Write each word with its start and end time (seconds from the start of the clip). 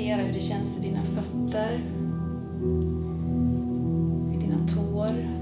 notera 0.00 0.22
hur 0.22 0.32
det 0.32 0.40
känns 0.40 0.76
i 0.76 0.80
dina 0.80 1.02
fötter, 1.02 1.80
i 4.34 4.36
dina 4.40 4.58
tår. 4.68 5.39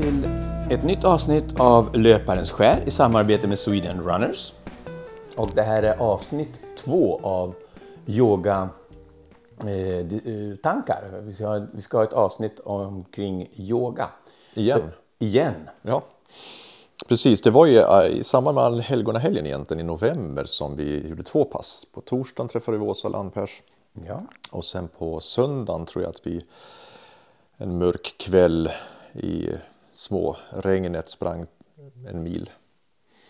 Till 0.00 0.24
ett 0.70 0.84
nytt 0.84 1.04
avsnitt 1.04 1.60
av 1.60 1.96
Löparens 1.96 2.52
skär 2.52 2.82
i 2.86 2.90
samarbete 2.90 3.46
med 3.46 3.58
Sweden 3.58 4.02
Runners. 4.02 4.52
Och 5.36 5.50
det 5.54 5.62
här 5.62 5.82
är 5.82 5.98
avsnitt 5.98 6.60
två 6.78 7.20
av 7.22 7.54
yoga 8.06 8.68
eh, 9.60 9.68
eh, 9.68 10.56
tankar. 10.62 11.20
Vi 11.22 11.34
ska, 11.34 11.46
ha, 11.46 11.66
vi 11.72 11.82
ska 11.82 11.96
ha 11.96 12.04
ett 12.04 12.12
avsnitt 12.12 12.60
omkring 12.60 13.48
yoga. 13.56 14.08
Igen. 14.54 14.80
För- 14.80 15.26
igen. 15.26 15.54
Ja, 15.82 16.02
precis. 17.08 17.42
Det 17.42 17.50
var 17.50 17.66
ju 17.66 17.78
eh, 17.78 18.06
i 18.06 18.24
samband 18.24 18.54
med 18.54 18.64
allhelgonahelgen 18.64 19.46
egentligen 19.46 19.80
i 19.80 19.84
november 19.84 20.44
som 20.44 20.76
vi 20.76 21.08
gjorde 21.08 21.22
två 21.22 21.44
pass. 21.44 21.86
På 21.94 22.00
torsdagen 22.00 22.48
träffade 22.48 22.78
vi 22.78 22.84
Åsa 22.84 23.08
Landpers 23.08 23.62
Ja. 24.06 24.22
och 24.50 24.64
sen 24.64 24.88
på 24.98 25.20
söndagen 25.20 25.86
tror 25.86 26.04
jag 26.04 26.10
att 26.10 26.26
vi 26.26 26.44
en 27.56 27.78
mörk 27.78 28.14
kväll 28.18 28.70
i 29.12 29.48
små 30.00 30.36
regnet 30.50 31.08
sprang 31.08 31.46
en 32.08 32.22
mil 32.22 32.50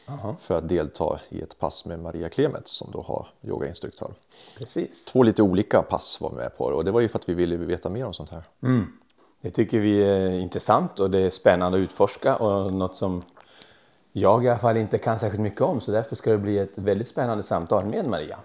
Aha, 0.09 0.37
för 0.41 0.57
att 0.57 0.69
delta 0.69 1.21
i 1.29 1.41
ett 1.41 1.59
pass 1.59 1.85
med 1.85 1.99
Maria 1.99 2.29
Klemets 2.29 2.71
som 2.71 2.91
då 2.91 3.03
har 3.03 3.27
yogainstruktör. 3.43 4.15
precis. 4.59 5.05
Två 5.05 5.23
lite 5.23 5.43
olika 5.43 5.83
pass 5.83 6.21
var 6.21 6.31
med 6.31 6.57
på 6.57 6.65
och 6.65 6.85
det 6.85 6.91
var 6.91 7.01
ju 7.01 7.09
för 7.09 7.19
att 7.19 7.29
vi 7.29 7.35
ville 7.35 7.57
veta 7.57 7.89
mer 7.89 8.07
om 8.07 8.15
sånt 8.15 8.31
här. 8.31 8.43
Det 9.41 9.51
tycker 9.51 9.81
vi 9.81 10.03
är 10.03 10.31
intressant 10.31 11.01
och 11.01 11.11
det 11.11 11.19
är 11.19 11.31
spännande 11.31 11.79
att 11.79 11.83
utforska 11.83 12.37
och 12.37 12.73
något 12.73 12.97
som 12.97 13.23
jag 14.13 14.45
i 14.45 14.49
alla 14.49 14.59
fall 14.59 14.77
inte 14.77 14.99
kan 14.99 15.19
särskilt 15.19 15.43
mycket 15.43 15.61
om. 15.61 15.81
Så 15.81 15.93
därför 15.93 16.17
ska 16.17 16.31
det 16.31 16.39
bli 16.39 16.59
ett 16.59 16.79
väldigt 16.79 17.09
spännande 17.09 17.45
samtal 17.45 17.85
med 17.85 18.07
Maria. 18.07 18.39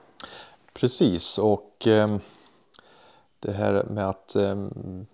Precis, 0.73 1.37
och 1.37 1.87
ehm, 1.87 2.19
det 3.39 3.51
här 3.51 3.83
med 3.83 4.09
att... 4.09 4.35
ehm, 4.35 5.05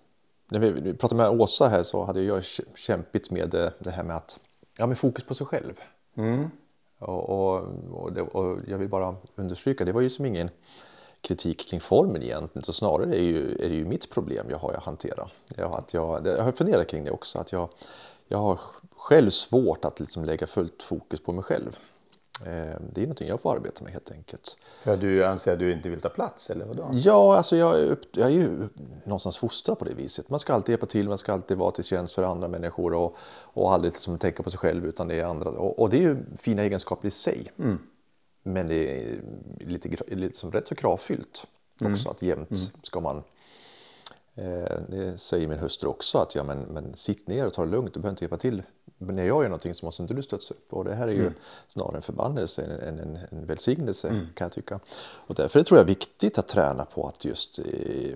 när 0.52 0.58
vi, 0.58 0.94
pratade 0.94 1.22
med 1.22 1.40
Åsa 1.40 1.68
här 1.68 1.82
så 1.82 2.04
hade 2.04 2.22
jag 2.22 2.40
kä- 2.40 2.76
kämpigt 2.76 3.30
med 3.30 3.50
det, 3.50 3.72
det 3.78 3.90
här 3.90 4.04
med 4.04 4.16
att... 4.16 4.40
Ja, 4.78 4.86
med 4.86 4.98
fokus 4.98 5.24
på 5.24 5.34
sig 5.34 5.46
själv. 5.46 5.80
Och, 6.98 7.30
och, 7.30 7.66
och, 7.92 8.12
det, 8.12 8.22
och 8.22 8.58
jag 8.68 8.78
vill 8.78 8.88
bara 8.88 9.16
understryka, 9.34 9.84
det 9.84 9.92
var 9.92 10.00
ju 10.00 10.10
som 10.10 10.24
ingen 10.24 10.50
kritik 11.20 11.68
kring 11.68 11.80
formen 11.80 12.22
egentligen. 12.22 12.64
Så 12.64 12.72
snarare 12.72 13.16
är, 13.16 13.22
ju, 13.22 13.52
är 13.52 13.68
det 13.68 13.74
ju 13.74 13.84
mitt 13.84 14.10
problem 14.10 14.46
jag 14.50 14.58
har 14.58 14.72
att 14.72 14.84
hantera. 14.84 15.30
Jag, 15.56 15.72
att 15.72 15.94
jag, 15.94 16.24
det, 16.24 16.30
jag 16.30 16.44
har 16.44 16.52
funderat 16.52 16.88
kring 16.88 17.04
det 17.04 17.10
också. 17.10 17.38
Att 17.38 17.52
jag, 17.52 17.68
jag 18.28 18.38
har 18.38 18.60
själv 18.96 19.30
svårt 19.30 19.84
att 19.84 20.00
liksom 20.00 20.24
lägga 20.24 20.46
fullt 20.46 20.82
fokus 20.82 21.20
på 21.20 21.32
mig 21.32 21.44
själv. 21.44 21.76
Eh, 22.40 22.46
Det 22.92 23.00
är 23.00 23.02
någonting 23.02 23.28
jag 23.28 23.40
får 23.40 23.56
arbeta 23.56 23.84
med 23.84 23.92
helt 23.92 24.10
enkelt. 24.10 24.56
För 24.82 24.96
du 24.96 25.24
anser 25.24 25.52
att 25.52 25.58
du 25.58 25.72
inte 25.72 25.88
vill 25.88 26.00
ta 26.00 26.08
plats 26.08 26.50
eller 26.50 26.64
vadå? 26.64 26.90
Ja, 26.92 27.36
alltså 27.36 27.56
jag, 27.56 27.80
är 27.80 27.84
upp, 27.90 28.16
jag 28.16 28.26
är 28.26 28.34
ju 28.34 28.68
någonstans 29.04 29.36
fostrad 29.38 29.78
på 29.78 29.84
det 29.84 29.94
viset. 29.94 30.28
Man 30.30 30.40
ska 30.40 30.52
alltid 30.52 30.72
hjälpa 30.72 30.86
till, 30.86 31.08
man 31.08 31.18
ska 31.18 31.32
alltid 31.32 31.56
vara 31.56 31.70
till 31.70 31.84
tjänst 31.84 32.14
för 32.14 32.22
andra 32.22 32.48
människor 32.48 32.94
och, 32.94 33.16
och 33.40 33.72
aldrig 33.72 33.92
liksom 33.92 34.18
tänka 34.18 34.42
på 34.42 34.50
sig 34.50 34.58
själv 34.58 34.86
utan 34.86 35.08
det 35.08 35.14
är 35.14 35.24
andra. 35.24 35.50
Och, 35.50 35.78
och 35.78 35.90
det 35.90 35.96
är 35.96 36.00
ju 36.02 36.16
fina 36.38 36.62
egenskaper 36.62 37.08
i 37.08 37.10
sig. 37.10 37.52
Men 38.42 38.68
det 38.68 39.02
är 39.04 39.20
lite, 39.58 39.88
gra- 39.88 40.14
lite 40.14 40.36
som 40.38 40.52
rätt 40.52 40.66
så 40.68 40.74
kravfyllt 40.74 41.46
också 41.92 42.08
att 42.10 42.22
jämt 42.22 42.72
ska 42.82 43.00
man 43.00 43.22
Eh, 44.34 44.78
det 44.88 45.18
säger 45.20 45.48
min 45.48 45.58
hustru 45.58 45.88
också 45.88 46.18
att 46.18 46.34
ja, 46.34 46.44
men, 46.44 46.58
men 46.58 46.94
sitt 46.94 47.28
ner 47.28 47.46
och 47.46 47.52
ta 47.54 47.64
det 47.64 47.70
lugnt, 47.70 47.94
du 47.94 48.00
behöver 48.00 48.10
inte 48.12 48.24
hjälpa 48.24 48.36
till. 48.36 48.62
Men 49.06 49.16
när 49.16 49.24
jag 49.24 49.42
gör 49.42 49.48
någonting 49.48 49.74
så 49.74 49.86
måste 49.86 50.02
inte 50.02 50.14
du 50.14 50.22
stötta 50.22 50.54
upp. 50.54 50.72
Och 50.72 50.84
det 50.84 50.94
här 50.94 51.08
är 51.08 51.12
ju 51.12 51.30
snarare 51.68 51.96
en 51.96 52.02
förbannelse 52.02 52.62
än 52.88 52.98
en, 52.98 53.18
en 53.30 53.46
välsignelse 53.46 54.08
kan 54.08 54.44
jag 54.44 54.52
tycka. 54.52 54.80
Och 55.26 55.34
därför 55.34 55.62
tror 55.62 55.78
jag 55.78 55.86
det 55.86 55.90
är 55.90 55.94
viktigt 55.94 56.38
att 56.38 56.48
träna 56.48 56.84
på 56.84 57.06
att 57.06 57.24
just 57.24 57.58
eh, 57.58 57.64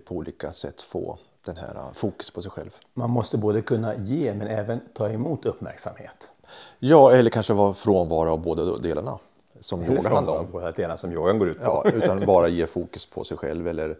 på 0.05 0.15
olika 0.15 0.53
sätt 0.53 0.81
få 0.81 1.19
den 1.45 1.57
här 1.57 1.75
eh, 1.77 1.93
fokus 1.93 2.31
på 2.31 2.43
sig 2.43 2.51
själv. 2.51 2.71
Man 2.95 3.11
måste 3.11 3.39
både 3.39 3.63
kunna 3.63 3.95
ge 3.97 4.35
men 4.35 4.49
även 4.49 4.81
ta 4.95 5.09
emot 5.11 5.47
uppmärksamhet. 5.47 6.31
Ja, 6.79 7.13
eller 7.13 7.31
kanske 7.31 7.55
vara 7.55 7.75
frånvaro 7.75 8.31
av 8.31 8.41
båda 8.43 8.79
delarna. 8.79 9.19
Som 9.61 9.83
Eller 9.83 9.97
yoga 9.97 10.09
handlar 10.09 10.39
om. 10.39 10.47
båda 10.53 10.73
delarna 10.73 10.97
som 10.97 11.13
yogan 11.13 11.39
går 11.39 11.49
ut 11.49 11.59
på. 11.59 11.65
Ja, 11.65 11.91
utan 11.95 12.27
bara 12.27 12.49
ge 12.49 12.67
fokus 12.67 13.07
på 13.07 13.25
sig 13.25 13.37
själv 13.37 13.69
eller, 13.69 13.99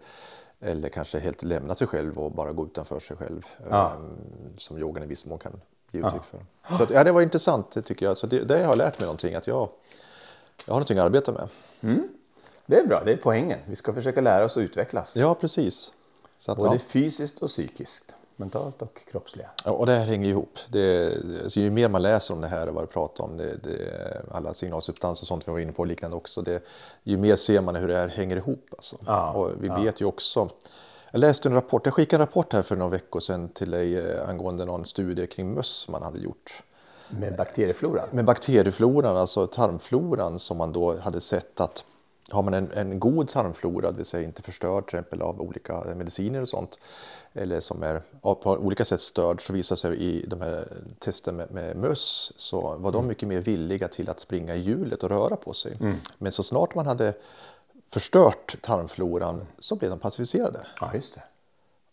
eller 0.59 0.89
kanske 0.89 1.19
helt 1.19 1.43
lämna 1.43 1.75
sig 1.75 1.87
själv 1.87 2.19
och 2.19 2.31
bara 2.31 2.51
gå 2.51 2.65
utanför 2.65 2.99
sig 2.99 3.17
själv. 3.17 3.45
Ja. 3.69 3.91
ehm, 3.95 4.57
Som 4.57 4.77
yogan 4.77 5.03
i 5.03 5.05
viss 5.05 5.25
mån 5.25 5.39
kan 5.39 5.61
ge 5.91 5.99
uttryck 5.99 6.23
för. 6.23 6.39
Så 6.77 6.83
att, 6.83 6.89
ja, 6.89 7.03
det 7.03 7.11
var 7.11 7.21
intressant 7.21 7.71
det 7.71 7.81
tycker 7.81 8.05
jag. 8.05 8.17
Så 8.17 8.27
det, 8.27 8.39
det 8.39 8.53
har 8.53 8.61
jag 8.61 8.77
lärt 8.77 8.99
mig 8.99 9.05
någonting 9.05 9.35
att 9.35 9.47
jag, 9.47 9.69
jag 10.65 10.73
har 10.73 10.79
någonting 10.79 10.97
att 10.97 11.05
arbeta 11.05 11.31
med. 11.31 11.47
Det 12.65 12.79
är 12.79 12.87
bra, 12.87 13.03
det 13.03 13.11
är 13.11 13.17
poängen. 13.17 13.59
Vi 13.65 13.75
ska 13.75 13.93
försöka 13.93 14.21
lära 14.21 14.45
oss 14.45 14.57
att 14.57 14.61
utvecklas. 14.61 15.15
Ja, 15.15 15.35
precis. 15.35 15.93
Så 16.39 16.51
att, 16.51 16.57
Både 16.57 16.75
ja. 16.75 16.81
fysiskt 16.87 17.39
och 17.39 17.49
psykiskt. 17.49 18.15
Mentalt 18.39 18.81
och 18.81 18.99
kroppsliga. 19.11 19.49
Ja, 19.65 19.71
och 19.71 19.85
det 19.85 19.91
här 19.91 20.05
hänger 20.05 20.29
ihop. 20.29 20.59
Det, 20.69 21.13
alltså, 21.43 21.59
ju 21.59 21.69
mer 21.71 21.89
man 21.89 22.01
läser 22.01 22.33
om 22.33 22.41
det 22.41 22.47
här 22.47 22.67
och 22.67 22.75
vad 22.75 22.83
det 22.83 22.87
pratar 22.87 23.23
om, 23.23 23.37
det, 23.37 23.63
det, 23.63 24.21
alla 24.31 24.53
signalsubstanser 24.53 25.23
och 25.23 25.27
sånt 25.27 25.47
vi 25.47 25.51
var 25.51 25.59
inne 25.59 25.71
på 25.71 25.79
och 25.79 25.87
liknande 25.87 26.15
också, 26.15 26.41
det, 26.41 26.63
ju 27.03 27.17
mer 27.17 27.35
ser 27.35 27.61
man 27.61 27.75
hur 27.75 27.87
det 27.87 27.95
här 27.95 28.07
hänger 28.07 28.37
ihop. 28.37 28.65
Alltså. 28.71 28.95
Ja, 29.05 29.31
och 29.31 29.51
vi 29.59 29.69
vet 29.69 30.01
ju 30.01 30.05
också, 30.05 30.49
jag 31.11 31.19
läste 31.19 31.49
en 31.49 31.55
rapport, 31.55 31.85
jag 31.85 31.93
skickade 31.93 32.23
en 32.23 32.27
rapport 32.27 32.53
här 32.53 32.61
för 32.61 32.75
några 32.75 32.91
veckor 32.91 33.19
sedan 33.19 33.49
till 33.49 33.71
dig 33.71 33.97
eh, 33.97 34.29
angående 34.29 34.65
någon 34.65 34.85
studie 34.85 35.27
kring 35.27 35.53
möss 35.53 35.87
man 35.89 36.03
hade 36.03 36.19
gjort. 36.19 36.63
Med 37.09 37.35
bakteriefloran. 37.35 38.07
Med 38.11 38.25
bakteriefloran, 38.25 39.17
alltså 39.17 39.47
tarmfloran 39.47 40.39
som 40.39 40.57
man 40.57 40.73
då 40.73 40.97
hade 40.97 41.21
sett 41.21 41.61
att 41.61 41.85
har 42.29 42.43
man 42.43 42.53
en, 42.53 42.71
en 42.71 42.99
god 42.99 43.27
tarmflora, 43.27 43.91
det 43.91 43.97
vill 43.97 44.05
säga 44.05 44.23
inte 44.23 44.41
förstörd 44.41 44.87
till 44.87 44.97
exempel 44.97 45.21
av 45.21 45.41
olika 45.41 45.83
mediciner 45.95 46.41
och 46.41 46.49
sånt, 46.49 46.79
eller 47.33 47.59
som 47.59 47.83
är 47.83 48.01
på 48.21 48.51
olika 48.51 48.85
sätt 48.85 49.01
störd, 49.01 49.47
så 49.47 49.53
visar 49.53 49.75
sig 49.75 49.97
i 49.97 50.25
de 50.27 50.41
här 50.41 50.67
testen 50.99 51.35
med, 51.35 51.51
med 51.51 51.77
möss 51.77 52.33
så 52.35 52.75
var 52.77 52.91
de 52.91 53.07
mycket 53.07 53.27
mer 53.27 53.41
villiga 53.41 53.87
till 53.87 54.09
att 54.09 54.19
springa 54.19 54.55
i 54.55 54.59
hjulet 54.59 55.03
och 55.03 55.09
röra 55.09 55.35
på 55.35 55.53
sig. 55.53 55.77
Men 56.17 56.31
så 56.31 56.43
snart 56.43 56.75
man 56.75 56.87
hade 56.87 57.13
förstört 57.89 58.61
tarmfloran 58.61 59.47
så 59.59 59.75
blev 59.75 59.89
de 59.89 59.99
passiviserade. 59.99 60.59
Ja, 60.81 60.91
just 60.93 61.15
det. 61.15 61.21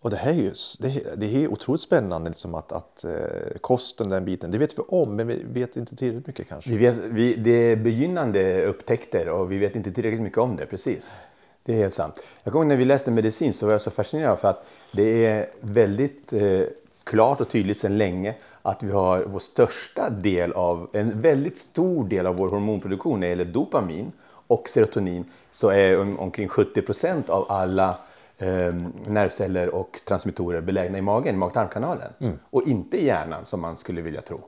Och 0.00 0.10
det 0.10 0.16
här 0.16 0.30
är 0.30 0.34
ju 0.34 0.52
det 0.78 1.16
det 1.16 1.44
är 1.44 1.52
otroligt 1.52 1.80
spännande 1.80 2.30
liksom 2.30 2.54
att, 2.54 2.72
att 2.72 3.04
eh, 3.04 3.58
kosten, 3.60 4.08
den 4.08 4.24
biten, 4.24 4.50
det 4.50 4.58
vet 4.58 4.78
vi 4.78 4.82
om 4.88 5.16
men 5.16 5.28
vi 5.28 5.42
vet 5.46 5.76
inte 5.76 5.96
tillräckligt 5.96 6.26
mycket 6.26 6.48
kanske. 6.48 6.70
Vi 6.70 6.76
vet, 6.76 6.98
vi, 6.98 7.36
det 7.36 7.50
är 7.50 7.76
begynnande 7.76 8.64
upptäckter 8.64 9.28
och 9.28 9.52
vi 9.52 9.58
vet 9.58 9.76
inte 9.76 9.92
tillräckligt 9.92 10.22
mycket 10.22 10.38
om 10.38 10.56
det. 10.56 10.66
Precis. 10.66 11.16
Det 11.62 11.72
är 11.72 11.76
helt 11.76 11.94
sant. 11.94 12.14
Jag 12.42 12.52
kommer 12.52 12.64
ihåg 12.64 12.68
när 12.68 12.76
vi 12.76 12.84
läste 12.84 13.10
medicin 13.10 13.52
så 13.52 13.66
var 13.66 13.72
jag 13.72 13.80
så 13.80 13.90
fascinerad 13.90 14.38
för 14.38 14.48
att 14.48 14.66
det 14.92 15.26
är 15.26 15.50
väldigt 15.60 16.32
eh, 16.32 16.62
klart 17.04 17.40
och 17.40 17.48
tydligt 17.48 17.78
sedan 17.78 17.98
länge 17.98 18.34
att 18.62 18.82
vi 18.82 18.92
har 18.92 19.24
vår 19.24 19.38
största 19.38 20.10
del 20.10 20.52
av, 20.52 20.88
en 20.92 21.20
väldigt 21.20 21.58
stor 21.58 22.08
del 22.08 22.26
av 22.26 22.36
vår 22.36 22.48
hormonproduktion 22.48 23.20
när 23.20 23.26
det 23.26 23.30
gäller 23.30 23.44
dopamin 23.44 24.12
och 24.46 24.68
serotonin 24.68 25.24
så 25.54 25.68
är 25.68 26.00
om, 26.00 26.18
omkring 26.18 26.48
70 26.48 26.82
procent 26.82 27.30
av 27.30 27.52
alla 27.52 27.98
eh, 28.38 28.74
nervceller 29.06 29.74
och 29.74 30.00
transmittorer 30.04 30.60
belägna 30.60 30.98
i 30.98 31.02
magen, 31.02 31.38
mag-tarmkanalen 31.38 32.12
och 32.50 32.62
inte 32.68 32.96
i 32.96 33.06
hjärnan 33.06 33.44
som 33.44 33.60
man 33.60 33.76
skulle 33.76 34.02
vilja 34.02 34.20
tro. 34.20 34.40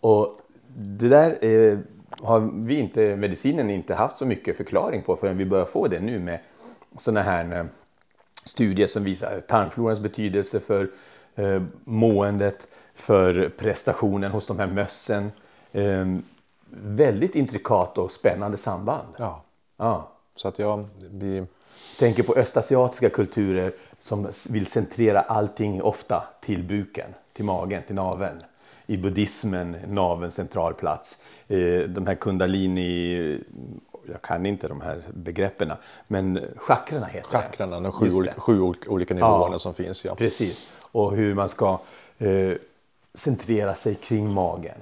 Och 0.00 0.40
det 0.76 1.08
där 1.08 1.44
eh, 1.44 1.78
har 2.10 2.40
vi 2.66 2.74
inte, 2.74 3.16
medicinen 3.16 3.70
inte 3.70 3.94
haft 3.94 4.16
så 4.16 4.26
mycket 4.26 4.56
förklaring 4.56 5.02
på 5.02 5.16
förrän 5.16 5.38
vi 5.38 5.44
börjar 5.44 5.64
få 5.64 5.88
det 5.88 6.00
nu 6.00 6.18
med 6.18 6.38
sådana 6.96 7.22
här 7.22 7.58
eh, 7.58 7.64
studier 8.44 8.86
som 8.86 9.04
visar 9.04 9.40
tarmflorans 9.40 10.00
betydelse 10.00 10.60
för 10.60 10.90
eh, 11.34 11.62
måendet, 11.84 12.66
för 12.94 13.48
prestationen 13.58 14.30
hos 14.30 14.46
de 14.46 14.58
här 14.58 14.66
mössen. 14.66 15.32
Eh, 15.72 16.06
väldigt 16.70 17.34
intrikat 17.34 17.98
och 17.98 18.12
spännande 18.12 18.58
samband. 18.58 19.08
Ja. 19.18 19.42
Ja. 19.78 20.08
Så 20.34 20.48
att 20.48 20.58
jag, 20.58 20.84
vi, 21.10 21.44
Tänker 21.98 22.22
på 22.22 22.34
östasiatiska 22.34 23.10
kulturer 23.10 23.72
som 24.00 24.30
vill 24.50 24.66
centrera 24.66 25.20
allting 25.20 25.82
ofta 25.82 26.24
till 26.40 26.62
buken, 26.64 27.14
till 27.32 27.44
magen, 27.44 27.82
till 27.86 27.94
naveln. 27.94 28.42
I 28.86 28.96
buddhismen, 28.96 29.76
naveln 29.88 30.30
central 30.32 30.74
plats. 30.74 31.22
Eh, 31.48 31.80
De 31.80 32.06
här 32.06 32.14
kundalini, 32.14 33.40
jag 34.08 34.22
kan 34.22 34.46
inte 34.46 34.68
de 34.68 34.80
här 34.80 35.02
begreppen, 35.14 35.72
men 36.06 36.40
chakrarna 36.56 37.06
heter 37.06 37.28
chakrarna, 37.28 37.76
det. 37.76 37.82
de 37.82 37.92
sju, 37.92 38.10
olika, 38.16 38.40
sju 38.40 38.60
olika 38.88 39.14
nivåerna 39.14 39.54
Ja. 39.54 39.58
som 39.58 39.74
finns. 39.74 40.04
Ja. 40.04 40.14
Precis, 40.14 40.70
och 40.80 41.16
hur 41.16 41.34
man 41.34 41.48
ska 41.48 41.78
eh, 42.18 42.52
centrera 43.14 43.74
sig 43.74 43.94
kring 43.94 44.30
magen. 44.30 44.78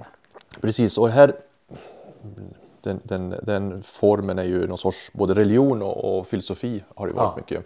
Precis, 0.61 0.97
och 0.97 1.09
här 1.09 1.33
den, 2.87 2.99
den, 3.03 3.35
den 3.43 3.83
formen 3.83 4.39
är 4.39 4.43
ju 4.43 4.67
någon 4.67 4.77
sorts 4.77 5.11
både 5.13 5.33
religion 5.33 5.81
och, 5.81 6.17
och 6.19 6.27
filosofi 6.27 6.83
har 6.95 7.07
det 7.07 7.13
varit 7.13 7.25
Ja. 7.25 7.33
mycket. 7.37 7.65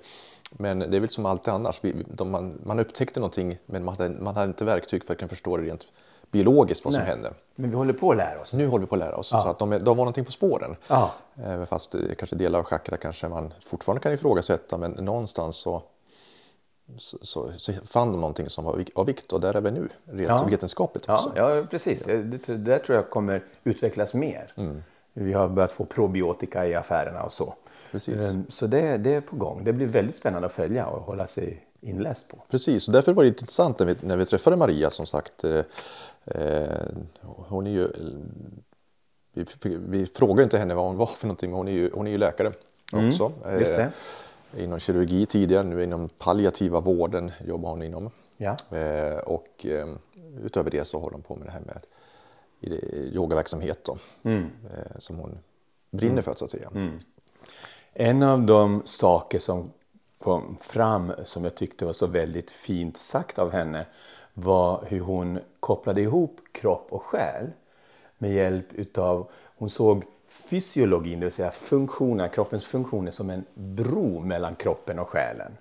Men 0.52 0.80
det 0.80 0.96
är 0.98 1.00
väl 1.00 1.10
som 1.10 1.26
alltid 1.26 1.54
annars, 1.54 1.80
vi, 1.82 1.96
de, 2.08 2.32
man, 2.32 2.60
man 2.66 2.80
upptäckte 2.80 3.20
någonting 3.20 3.58
men 3.66 3.84
man 3.86 3.96
hade, 3.98 4.10
man 4.10 4.36
hade 4.36 4.48
inte 4.48 4.66
verktyg 4.66 5.06
för 5.06 5.14
att 5.14 5.20
kunna 5.20 5.30
förstå 5.30 5.58
det 5.58 5.64
rent 5.64 5.88
biologiskt 6.32 6.86
vad 6.86 6.94
som 6.94 7.04
Nej. 7.04 7.12
hände. 7.12 7.34
Men 7.56 7.70
vi 7.70 7.76
håller 7.76 7.94
på 7.94 8.12
att 8.12 8.18
lära 8.18 8.40
oss. 8.42 8.54
Nu 8.54 8.68
håller 8.68 8.82
vi 8.86 8.88
på 8.90 8.96
att 8.96 9.00
lära 9.00 9.16
oss. 9.16 9.28
Så 9.28 9.38
att 9.38 9.60
de, 9.60 9.70
de 9.70 9.86
var 9.86 9.96
någonting 9.96 10.26
på 10.26 10.32
spåren. 10.32 10.76
Ja. 10.88 11.12
Fast 11.70 11.96
eh, 11.96 12.02
kanske 12.18 12.36
delar 12.36 12.60
av 12.60 12.66
chakra 12.66 12.98
kanske 12.98 13.28
man 13.28 13.54
fortfarande 13.66 14.02
kan 14.02 14.14
ifrågasätta 14.14 14.78
men 14.78 14.92
någonstans 14.92 15.56
så, 15.56 15.82
så, 16.98 17.18
så, 17.22 17.52
så 17.58 17.74
fann 17.86 18.12
de 18.12 18.22
någonting 18.22 18.50
som 18.50 18.66
var 18.66 18.84
av 18.96 19.06
vikt 19.06 19.34
och 19.34 19.42
där 19.42 19.56
är 19.56 19.62
vi 19.62 19.72
nu 19.72 19.88
rent 20.06 20.30
Ja. 20.30 20.44
vetenskapligt 20.50 21.06
Ja, 21.08 21.14
också. 21.14 21.32
ja 21.36 21.64
precis. 21.72 22.04
Det, 22.04 22.24
det 22.24 22.58
där 22.58 22.80
tror 22.80 22.96
jag 22.96 23.10
kommer 23.10 23.44
utvecklas 23.64 24.14
mer. 24.14 24.54
Vi 25.14 25.34
har 25.34 25.48
börjat 25.48 25.72
få 25.72 25.86
probiotika 25.86 26.68
i 26.68 26.76
affärerna 26.76 27.24
och 27.24 27.32
så. 27.32 27.54
Precis. 27.92 28.22
Ehm, 28.22 28.46
Så 28.50 28.68
det, 28.68 28.98
det 28.98 29.14
är 29.14 29.22
på 29.22 29.36
gång. 29.36 29.64
Det 29.64 29.74
blir 29.74 29.88
väldigt 29.88 30.16
spännande 30.16 30.46
att 30.48 30.54
följa 30.54 30.88
och 30.88 31.02
hålla 31.02 31.28
sig 31.28 31.66
inläst 31.82 32.30
på. 32.30 32.38
Precis, 32.50 32.88
och 32.88 32.94
därför 32.94 33.14
var 33.14 33.24
det 33.24 33.30
intressant 33.30 33.80
när 33.80 33.86
vi, 33.86 33.96
när 34.02 34.18
vi 34.18 34.26
träffade 34.26 34.56
Maria 34.56 34.90
som 34.90 35.06
sagt. 35.06 35.44
Eh, 35.44 35.62
eh, 36.26 36.86
hon 37.22 37.68
är 37.68 37.72
ju, 37.72 37.88
vi, 39.34 39.46
vi 39.64 40.06
frågade 40.06 40.44
inte 40.44 40.58
henne 40.58 40.74
vad 40.74 40.86
hon 40.86 40.98
var 40.98 41.06
för 41.06 41.28
någonting, 41.28 41.50
men 41.50 41.58
hon 41.58 41.68
är 41.68 41.72
ju, 41.72 41.92
hon 41.94 42.08
är 42.08 42.12
ju 42.12 42.18
läkare 42.18 42.52
också. 42.94 43.32
Mm, 43.46 43.60
det. 43.60 43.80
Eh, 44.54 44.64
inom 44.64 44.80
kirurgi 44.80 45.26
tidigare, 45.26 45.64
nu 45.64 45.84
inom 45.84 46.10
palliativa 46.10 46.80
vården 46.80 47.32
jobbar 47.46 47.70
hon 47.70 47.82
inom. 47.82 48.10
Ja. 48.38 48.78
Eh, 48.78 49.18
och 49.18 49.66
eh, 49.66 49.88
utöver 50.44 50.72
det 50.72 50.86
så 50.86 51.00
håller 51.00 51.14
hon 51.14 51.22
på 51.22 51.36
med 51.36 51.48
det 51.48 51.52
här 51.52 51.62
med 51.66 51.80
i 52.62 52.70
det, 52.70 52.98
yogaverksamhet 53.14 53.80
då, 53.86 53.98
Mm. 54.24 54.50
eh, 54.74 55.00
som 55.00 55.16
hon 55.16 55.38
brinner 55.92 56.22
för 56.22 56.34
så 56.36 56.46
att 56.46 56.52
säga. 56.52 56.70
En 57.94 58.24
av 58.24 58.42
de 58.42 58.82
saker 58.86 59.40
som 59.40 59.72
kom 60.20 60.58
fram 60.62 61.14
som 61.24 61.44
jag 61.44 61.56
tyckte 61.56 61.86
var 61.86 61.94
så 61.94 62.08
väldigt 62.08 62.52
fint 62.52 62.98
sagt 62.98 63.40
av 63.40 63.52
henne 63.52 63.86
var 64.34 64.86
hur 64.88 65.00
hon 65.00 65.40
kopplade 65.60 66.02
ihop 66.02 66.40
kropp 66.52 66.88
och 66.90 67.04
själ 67.04 67.52
med 68.18 68.34
hjälp 68.34 68.74
utav, 68.74 69.28
hon 69.58 69.70
såg 69.70 70.04
fysiologin, 70.30 71.20
det 71.20 71.26
vill 71.26 71.34
säga 71.34 71.52
funktioner, 71.52 72.28
kroppens 72.28 72.66
funktioner 72.66 73.12
som 73.12 73.30
en 73.30 73.46
bro 73.54 74.20
mellan 74.20 74.56
kroppen 74.56 75.00
och 75.00 75.10
själen. 75.10 75.58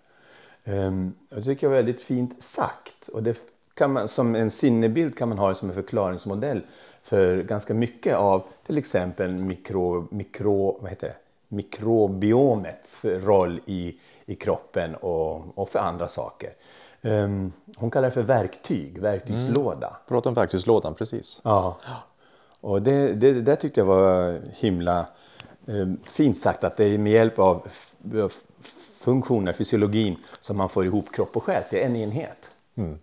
Um, 0.65 1.15
jag 1.29 1.45
tycker 1.45 1.61
det 1.67 1.69
var 1.71 1.77
väldigt 1.77 2.01
fint 2.01 2.43
sagt 2.43 3.09
och 3.09 3.23
det 3.23 3.39
kan 3.75 3.93
man, 3.93 4.09
som 4.09 4.35
en 4.35 4.51
sinnebild 4.51 5.19
kan 5.19 5.29
man 5.29 5.39
ha 5.39 5.49
det 5.49 5.55
som 5.55 5.69
en 5.69 5.75
förklaringsmodell 5.75 6.63
för 7.11 7.43
ganska 7.43 7.75
mycket 7.75 8.17
av 8.17 8.43
till 8.67 8.79
exempel 8.79 9.31
mikro, 9.31 10.09
mikro, 10.11 10.79
vad 10.81 10.91
heter 10.91 11.07
det? 11.09 11.15
mikrobiomets 11.49 13.05
roll 13.05 13.61
i, 13.67 13.99
i 14.27 14.35
kroppen 14.35 14.95
och, 14.95 15.59
och 15.59 15.69
för 15.69 15.79
andra 15.79 16.09
saker. 16.09 16.51
Ehm, 17.03 17.53
hon 17.77 17.91
kallar 17.91 18.09
det 18.09 18.15
för 18.15 18.23
verktyg, 18.23 18.99
verktygslåda. 18.99 19.97
Prata 20.09 20.29
om 20.29 20.35
verktygslådan, 20.35 20.95
precis. 20.95 21.41
Ja. 21.45 21.77
Och 22.61 22.83
det, 22.83 23.13
det, 23.13 23.33
det 23.33 23.43
där 23.43 23.57
tyckte 23.57 23.81
jag 23.81 23.87
var 23.87 24.41
himla 24.53 25.07
eh, 25.67 25.89
fint 26.05 26.39
sagt 26.39 26.65
att 26.65 26.77
det 26.77 26.85
är 26.85 26.99
med 26.99 27.13
hjälp 27.13 27.39
av 27.39 27.69
funktioner, 29.01 29.53
fysiologin, 29.53 30.17
som 30.41 30.57
man 30.57 30.69
får 30.69 30.85
ihop 30.85 31.13
kropp 31.13 31.37
och 31.37 31.45
själ 31.45 31.63
till 31.71 31.79
en 31.79 31.97
enhet. 31.97 32.51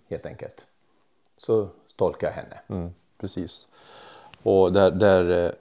Helt 0.09 0.25
enkelt. 0.25 0.65
Så 1.37 1.67
tolkar 1.95 2.27
jag 2.27 2.33
henne. 2.33 2.59
Mm, 2.67 2.93
precis. 3.17 3.67
Och 4.43 4.73
där, 4.73 4.91
där 4.91 5.45
eh, 5.45 5.51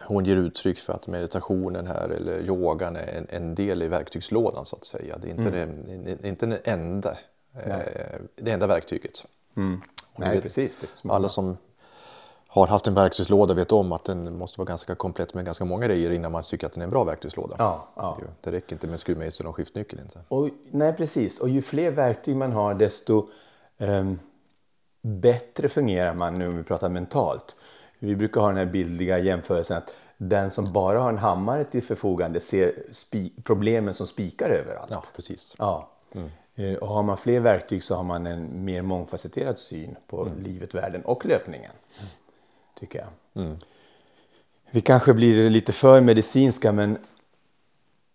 hon 0.00 0.24
ger 0.24 0.36
uttryck 0.36 0.78
för 0.78 0.92
att 0.92 1.06
meditationen 1.06 1.86
här 1.86 2.08
eller 2.08 2.40
yogan 2.40 2.96
är 2.96 3.06
en, 3.06 3.26
en 3.30 3.54
del 3.54 3.82
i 3.82 3.88
verktygslådan 3.88 4.64
så 4.64 4.76
att 4.76 4.84
säga. 4.84 5.18
Det 5.18 5.26
är 5.28 5.30
inte, 5.30 5.48
Mm. 5.62 6.04
det, 6.22 6.28
inte 6.28 6.46
den 6.46 6.58
enda, 6.64 7.10
eh, 7.64 7.76
det 8.36 8.50
enda 8.50 8.66
verktyget. 8.66 9.24
Det 9.54 9.60
Nej, 10.16 10.34
vet- 10.34 10.42
precis. 10.42 10.80
Alla 11.02 11.28
som 11.28 11.56
har 12.48 12.66
haft 12.66 12.86
en 12.86 12.94
verktygslåda 12.94 13.54
vet 13.54 13.72
om 13.72 13.92
att 13.92 14.04
den 14.04 14.38
måste 14.38 14.60
vara 14.60 14.66
ganska 14.68 14.94
komplett 14.94 15.34
med 15.34 15.44
ganska 15.44 15.64
många 15.64 15.86
grejer 15.86 16.10
innan 16.10 16.32
man 16.32 16.42
tycker 16.42 16.66
att 16.66 16.72
den 16.72 16.80
är 16.82 16.84
en 16.84 16.90
bra 16.90 17.04
verktygslåda. 17.04 17.56
Ja, 17.58 17.88
ja. 17.96 18.18
Det 18.40 18.52
räcker 18.52 18.72
inte 18.72 18.86
med 18.86 19.00
skruvmejsel 19.00 19.46
och 19.46 19.56
skiftnyckel 19.56 19.98
inte. 20.00 20.20
Och, 20.28 20.48
nej, 20.70 20.92
precis. 20.92 21.40
Och 21.40 21.48
ju 21.48 21.62
fler 21.62 21.90
verktyg 21.90 22.36
man 22.36 22.52
har 22.52 22.74
desto 22.74 23.28
ehm, 23.78 24.18
bättre 25.04 25.68
fungerar 25.68 26.14
man 26.14 26.38
nu 26.38 26.48
om 26.48 26.56
vi 26.56 26.62
pratar 26.62 26.88
mentalt. 26.88 27.56
Vi 27.98 28.16
brukar 28.16 28.40
ha 28.40 28.48
den 28.48 28.56
här 28.56 28.64
bildliga 28.64 29.18
jämförelsen 29.18 29.76
att 29.76 29.90
den 30.16 30.50
som 30.50 30.72
bara 30.72 31.00
har 31.00 31.08
en 31.08 31.18
hammare 31.18 31.64
till 31.64 31.82
förfogande 31.82 32.40
ser 32.40 32.72
problemen 33.42 33.94
som 33.94 34.06
spikar 34.06 34.50
överallt. 34.50 34.90
Ja, 34.90 35.02
precis. 35.16 35.54
Ja. 35.58 35.88
Eh, 36.54 36.74
Och 36.74 36.88
har 36.88 37.02
man 37.02 37.16
fler 37.16 37.40
verktyg 37.40 37.84
så 37.84 37.94
har 37.94 38.02
man 38.02 38.26
en 38.26 38.64
mer 38.64 38.82
mångfacetterad 38.82 39.58
syn 39.58 39.96
på 40.06 40.28
livet, 40.38 40.74
världen 40.74 41.04
och 41.04 41.26
löpningen. 41.26 41.72
Tycker 42.80 42.98
jag. 43.32 43.56
Vi 44.70 44.80
kanske 44.80 45.14
blir 45.14 45.50
lite 45.50 45.72
för 45.72 46.00
medicinska 46.00 46.72
men 46.72 46.98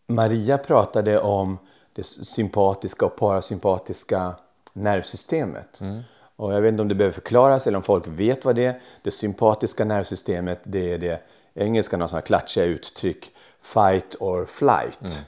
Maria 0.07 0.57
pratade 0.57 1.19
om 1.19 1.57
det 1.93 2.03
sympatiska 2.03 3.05
och 3.05 3.15
parasympatiska 3.15 4.35
nervsystemet. 4.73 5.79
Och 6.39 6.53
jag 6.53 6.61
vet 6.61 6.69
inte 6.69 6.81
om 6.81 6.87
det 6.87 6.95
behöver 6.95 7.13
förklaras 7.13 7.67
eller 7.67 7.77
om 7.77 7.83
folk 7.83 8.07
vet 8.07 8.45
vad 8.45 8.55
det 8.55 8.65
är. 8.65 8.81
Det 9.01 9.11
sympatiska 9.11 9.85
nervsystemet 9.85 10.59
det 10.63 10.93
är 10.93 10.97
det 10.97 11.21
engelskan 11.53 12.01
har 12.01 12.07
sådana 12.07 12.21
klatschiga 12.21 12.65
uttryck 12.65 13.31
fight 13.61 14.15
or 14.19 14.45
flight. 14.45 15.25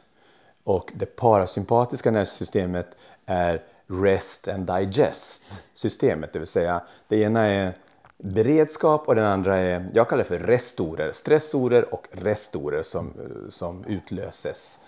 Och 0.63 0.91
det 0.96 1.06
parasympatiska 1.06 2.12
nervsystemet 2.12 2.98
är 3.25 3.62
rest 3.88 4.48
and 4.48 4.68
digest 4.68 5.46
systemet. 5.74 6.34
Det 6.34 6.39
vill 6.39 6.48
säga 6.48 6.82
det 7.08 7.18
ena 7.18 7.46
är 7.46 7.74
beredskap 8.18 9.08
och 9.08 9.15
den 9.15 9.25
andra 9.25 9.58
är, 9.58 9.89
jag 9.94 10.10
kallar 10.10 10.24
det 10.24 10.27
för 10.27 10.39
restorer. 10.39 11.12
Stressorer 11.12 11.94
och 11.94 12.08
restorer 12.12 12.84
som, 12.84 13.13
som 13.50 13.86
utlöses, 13.86 14.80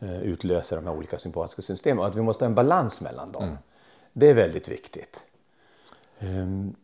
eh, 0.00 0.22
utlöser 0.22 0.76
de 0.76 0.86
här 0.86 0.94
olika 0.94 1.18
sympatiska 1.18 1.62
systemen. 1.62 1.98
Och 1.98 2.06
att 2.06 2.16
vi 2.16 2.22
måste 2.22 2.44
ha 2.44 2.48
en 2.48 2.54
balans 2.54 3.00
mellan 3.00 3.32
dem. 3.32 3.58
Det 4.12 4.30
är 4.30 4.34
väldigt 4.34 4.68
viktigt. 4.68 5.20
Ehm, 6.18 6.74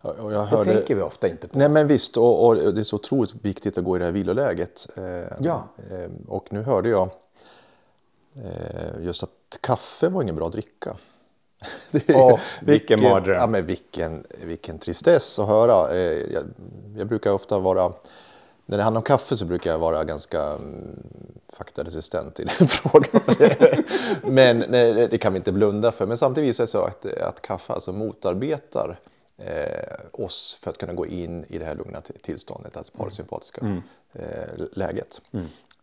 Och 0.00 0.32
jag 0.32 0.42
Det 0.42 0.44
hörde... 0.46 0.74
tänker 0.74 0.94
vi 0.94 1.02
ofta 1.02 1.28
inte 1.28 1.48
på. 1.48 1.58
Nej 1.58 1.68
men 1.68 1.86
visst, 1.86 2.16
och, 2.16 2.46
och 2.46 2.56
det 2.56 2.80
är 2.80 2.84
så 2.84 2.96
otroligt 2.96 3.34
viktigt 3.42 3.78
att 3.78 3.84
gå 3.84 3.96
i 3.96 3.98
det 3.98 4.04
här 4.04 4.12
viloläget. 4.12 4.86
Eh, 4.96 5.04
Ja. 5.40 5.68
eh, 5.90 6.10
och 6.28 6.52
nu 6.52 6.62
hörde 6.62 6.88
jag 6.88 7.10
eh, 8.36 9.04
just 9.04 9.22
att 9.22 9.30
kaffe 9.60 10.08
var 10.08 10.22
ingen 10.22 10.36
bra 10.36 10.46
att 10.46 10.52
dricka. 10.52 10.96
Det 11.90 12.14
Åh, 12.14 12.40
vilken 12.62 13.02
mardröm. 13.02 13.36
Ja, 13.36 13.46
men 13.46 13.66
vilken, 13.66 14.26
vilken 14.44 14.78
tristess 14.78 15.38
att 15.38 15.48
höra. 15.48 15.90
Eh, 15.90 16.32
jag, 16.32 16.44
jag 16.96 17.06
brukar 17.06 17.30
ofta 17.32 17.58
vara, 17.58 17.92
när 18.66 18.76
det 18.76 18.82
handlar 18.84 18.98
om 18.98 19.04
kaffe 19.04 19.36
så 19.36 19.44
brukar 19.44 19.70
jag 19.70 19.78
vara 19.78 20.04
ganska 20.04 20.42
mm, 20.42 21.02
faktaresistent 21.52 22.40
i 22.40 22.44
den 22.44 22.68
frågan. 22.68 23.20
men 24.22 24.58
nej, 24.68 25.08
det 25.08 25.18
kan 25.18 25.32
vi 25.32 25.36
inte 25.36 25.52
blunda 25.52 25.92
för. 25.92 26.06
Men 26.06 26.16
samtidigt 26.16 26.48
visar 26.48 26.64
det 26.64 26.68
sig 26.68 26.80
att, 26.80 27.06
att 27.22 27.42
kaffe 27.42 27.72
alltså 27.72 27.92
motarbetar 27.92 28.98
eh, 29.38 29.94
oss 30.24 30.58
för 30.60 30.70
att 30.70 30.78
kunna 30.78 30.92
gå 30.92 31.06
in 31.06 31.44
i 31.48 31.58
det 31.58 31.64
här 31.64 31.74
lugna 31.74 32.00
till- 32.00 32.20
tillståndet, 32.22 32.76
alltså 32.76 32.92
parasympatiska 32.98 33.80
eh, 34.12 34.22
läget. 34.72 35.20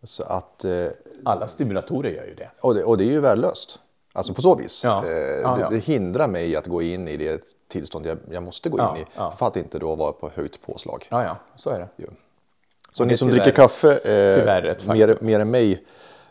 Så 0.04 0.24
att, 0.24 0.66
eh, 0.66 0.88
Alla 1.26 1.48
stimulatorer 1.48 2.10
gör 2.10 2.26
ju 2.26 2.36
det. 2.36 2.50
och, 2.62 2.74
det, 2.76 2.84
och 2.84 2.98
det 2.98 3.04
är 3.04 3.12
ju 3.12 3.20
värdelöst. 3.20 3.80
Alltså 4.14 4.34
på 4.34 4.42
så 4.42 4.56
vis. 4.56 4.84
Ja. 4.84 5.06
Eh, 5.06 5.12
Ja, 5.18 5.56
det, 5.56 5.62
ja. 5.62 5.70
det 5.70 5.78
hindrar 5.78 6.28
mig 6.28 6.56
att 6.56 6.68
gå 6.68 6.82
in 6.82 7.08
i 7.08 7.18
det 7.18 7.44
tillstånd 7.68 8.06
jag, 8.06 8.18
jag 8.32 8.44
måste 8.44 8.70
gå 8.70 8.78
Ja, 8.78 8.96
in 8.98 9.02
i. 9.04 9.06
ja. 9.16 9.32
För 9.32 9.48
att 9.48 9.58
inte 9.58 9.80
då 9.80 9.96
vara 9.96 10.12
på 10.12 10.30
höjt 10.36 10.62
påslag. 10.62 11.08
Ja, 11.12 11.24
ja, 11.24 11.38
så 11.56 11.70
är 11.70 11.80
det. 11.80 12.06
Så 12.92 13.06
ni 13.06 13.18
som 13.18 13.28
tyvärr- 13.30 13.44
dricker 13.44 13.52
kaffe, 13.52 13.92
eh, 13.98 14.44
mer, 14.88 15.18
mer 15.22 15.40
än 15.40 15.52
mig, 15.52 15.84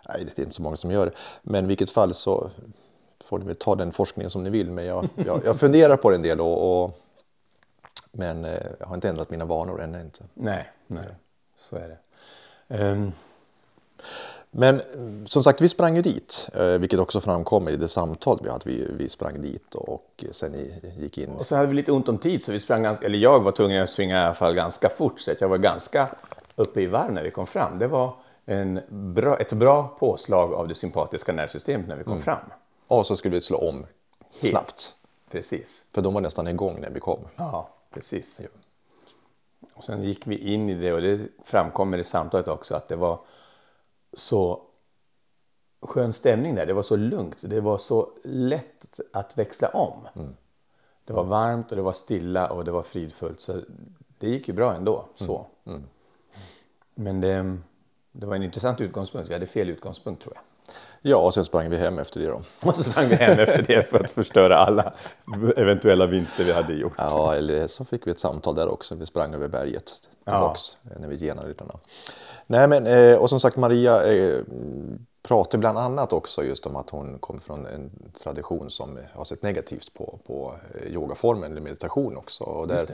nej 0.09 0.25
det 0.25 0.39
är 0.39 0.43
inte 0.43 0.55
så 0.55 0.63
många 0.63 0.77
som 0.77 0.91
gör 0.91 1.07
det, 1.07 1.13
men 1.43 1.65
i 1.65 1.69
vilket 1.69 1.91
fall 1.91 2.15
så 2.15 2.51
får 3.25 3.39
ni 3.39 3.45
väl 3.45 3.55
ta 3.57 3.75
den 3.75 3.93
forskningen 3.93 4.31
som 4.31 4.43
ni 4.45 4.51
vill. 4.51 4.71
Men 4.71 4.85
jag, 4.85 5.09
jag, 5.27 5.41
jag 5.45 5.57
funderar 5.61 5.97
på 5.97 6.11
det 6.11 6.17
en 6.17 6.23
del, 6.23 6.41
och, 6.41 6.83
och, 6.85 6.99
men 8.13 8.45
eh, 8.45 8.59
jag 8.79 8.87
har 8.87 8.95
inte 8.95 9.09
ändrat 9.09 9.31
mina 9.31 9.45
vanor 9.45 9.83
ännu 9.83 10.01
inte. 10.01 10.25
Nej, 10.35 10.71
nej, 10.87 11.05
så 11.59 11.77
är 11.77 11.89
det. 11.89 11.99
Ehm, 12.77 13.13
Men 14.51 14.83
som 15.27 15.43
sagt, 15.45 15.61
vi 15.61 15.69
sprang 15.69 15.97
ju 15.97 16.03
dit, 16.03 16.49
eh, 16.55 16.65
vilket 16.65 16.99
också 17.01 17.21
framkommer 17.21 17.71
i 17.71 17.77
det 17.77 17.89
samtal 17.89 18.39
vi 18.43 18.51
hade. 18.51 18.63
Vi, 18.71 18.87
vi 18.99 19.09
sprang 19.09 19.43
dit 19.43 19.75
och 19.75 20.25
sen 20.31 20.55
gick 20.99 21.19
in. 21.19 21.31
och 21.31 21.47
så 21.47 21.57
hade 21.57 21.69
vi 21.69 21.75
lite 21.75 21.93
ont 21.93 22.09
om 22.09 22.19
tid 22.19 22.45
så 22.45 22.53
vi 22.53 22.61
sprang 22.61 22.83
ganska, 22.83 23.07
eller 23.07 23.19
jag 23.19 23.41
var 23.41 23.53
tvungen 23.53 23.83
att 23.83 23.91
springa 23.91 24.17
i 24.23 24.25
alla 24.25 24.35
fall 24.35 24.55
ganska 24.55 24.89
fort 24.89 25.21
så 25.21 25.33
jag 25.41 25.49
var 25.49 25.59
ganska 25.59 26.09
uppe 26.57 26.81
i 26.81 26.87
varv 26.87 27.13
när 27.13 27.23
vi 27.23 27.31
kom 27.31 27.47
fram. 27.47 27.79
Det 27.79 27.87
var 27.87 28.15
en 28.45 28.81
bra, 28.89 29.37
ett 29.39 29.53
bra 29.53 29.89
påslag 29.99 30.55
av 30.55 30.69
det 30.69 30.75
sympatiska 30.75 31.33
nervsystemet 31.33 31.89
när 31.89 31.97
vi 31.97 32.05
kom 32.05 32.23
fram. 32.23 32.39
Och 32.87 33.07
så 33.07 33.17
skulle 33.17 33.35
vi 33.35 33.41
slå 33.41 33.69
om 33.69 33.87
snabbt, 34.31 34.95
Precis. 35.31 35.85
för 35.95 36.03
de 36.03 36.15
var 36.15 36.21
nästan 36.21 36.49
igång 36.49 36.81
när 36.81 36.91
vi 36.91 37.01
kom. 37.01 37.19
Ja, 37.37 37.69
precis. 37.91 38.41
Och 39.75 39.85
sen 39.85 40.03
gick 40.03 40.27
vi 40.27 40.53
in 40.55 40.69
i 40.71 40.75
det 40.75 40.93
och 40.93 41.01
det 41.01 41.21
framkommer 41.45 41.99
i 41.99 42.05
samtalet 42.05 42.49
också 42.49 42.75
att 42.75 42.89
det 42.89 42.97
var 42.97 43.19
så 44.13 44.63
skön 45.83 46.13
stämning 46.13 46.55
där. 46.55 46.67
Det 46.67 46.73
var 46.73 46.83
så 46.83 46.97
lugnt. 46.97 47.37
Det 47.41 47.61
var 47.61 47.79
så 47.79 48.09
lätt 48.25 49.01
att 49.13 49.39
växla 49.39 49.69
om. 49.69 50.09
Det 51.05 51.13
var 51.13 51.25
varmt 51.25 51.71
och 51.71 51.77
det 51.77 51.83
var 51.83 51.93
stilla 51.93 52.51
och 52.51 52.65
det 52.65 52.71
var 52.71 52.83
fridfullt. 52.83 53.41
Så 53.41 53.61
det 54.19 54.29
gick 54.29 54.49
ju 54.49 54.55
bra 54.55 54.75
ändå. 54.75 55.05
Så. 55.15 55.47
Men 56.95 57.21
det, 57.21 57.59
det 58.13 58.27
var 58.27 58.37
en 58.37 58.43
intressant 58.43 58.81
utgångspunkt. 58.81 59.29
Vi 59.29 59.33
hade 59.33 59.47
fel 59.47 59.71
utgångspunkt 59.71 60.23
tror 60.23 60.35
jag. 60.35 60.43
Ja, 61.03 61.17
och 61.17 61.35
sen 61.35 61.45
sprang 61.45 61.71
vi 61.71 61.77
hem 61.77 61.99
efter 61.99 62.21
det 62.21 62.27
då. 62.27 62.43
Och 62.69 62.77
så 62.77 62.83
sprang 62.85 63.09
vi 63.09 63.15
hem 63.15 63.39
efter 63.39 63.63
det 63.63 63.89
för 63.89 64.05
att 64.05 64.11
förstöra 64.11 64.57
alla 64.57 64.93
eventuella 65.57 66.07
vinster 66.07 66.45
vi 66.45 66.53
hade 66.53 66.75
gjort. 66.75 66.95
Ja, 66.99 67.35
eller 67.35 67.67
så 67.67 67.85
fick 67.85 68.07
vi 68.07 68.11
ett 68.11 68.19
samtal 68.19 68.55
där 68.55 68.69
också. 68.69 68.95
Vi 68.95 69.07
sprang 69.07 69.35
över 69.35 69.49
berget 69.49 69.93
tillbaks 70.25 70.77
eh, 70.85 71.01
när 71.01 71.09
vi 71.09 71.17
genade 71.19 71.49
lite. 71.49 71.65
Nej, 72.47 72.69
men 72.69 72.87
eh, 72.87 73.17
och 73.17 73.31
som 73.31 73.41
sagt 73.41 73.57
Maria 73.57 74.05
eh, 74.05 74.43
pratar 75.23 75.59
bland 75.59 75.79
annat 75.79 76.13
också 76.13 76.45
just 76.45 76.67
om 76.67 76.77
att 76.77 76.91
hon 76.91 77.19
kommer 77.19 77.41
från 77.41 77.67
en 77.67 77.91
tradition 78.23 78.71
som 78.71 78.99
har 79.13 79.25
sett 79.25 79.43
negativt 79.43 79.95
på, 79.95 80.19
på 80.27 80.55
eh, 80.75 80.93
yogaformen 80.93 81.53
eller 81.53 81.61
meditation 81.61 82.17
också. 82.17 82.45
Och 82.45 82.69
där. 82.69 82.87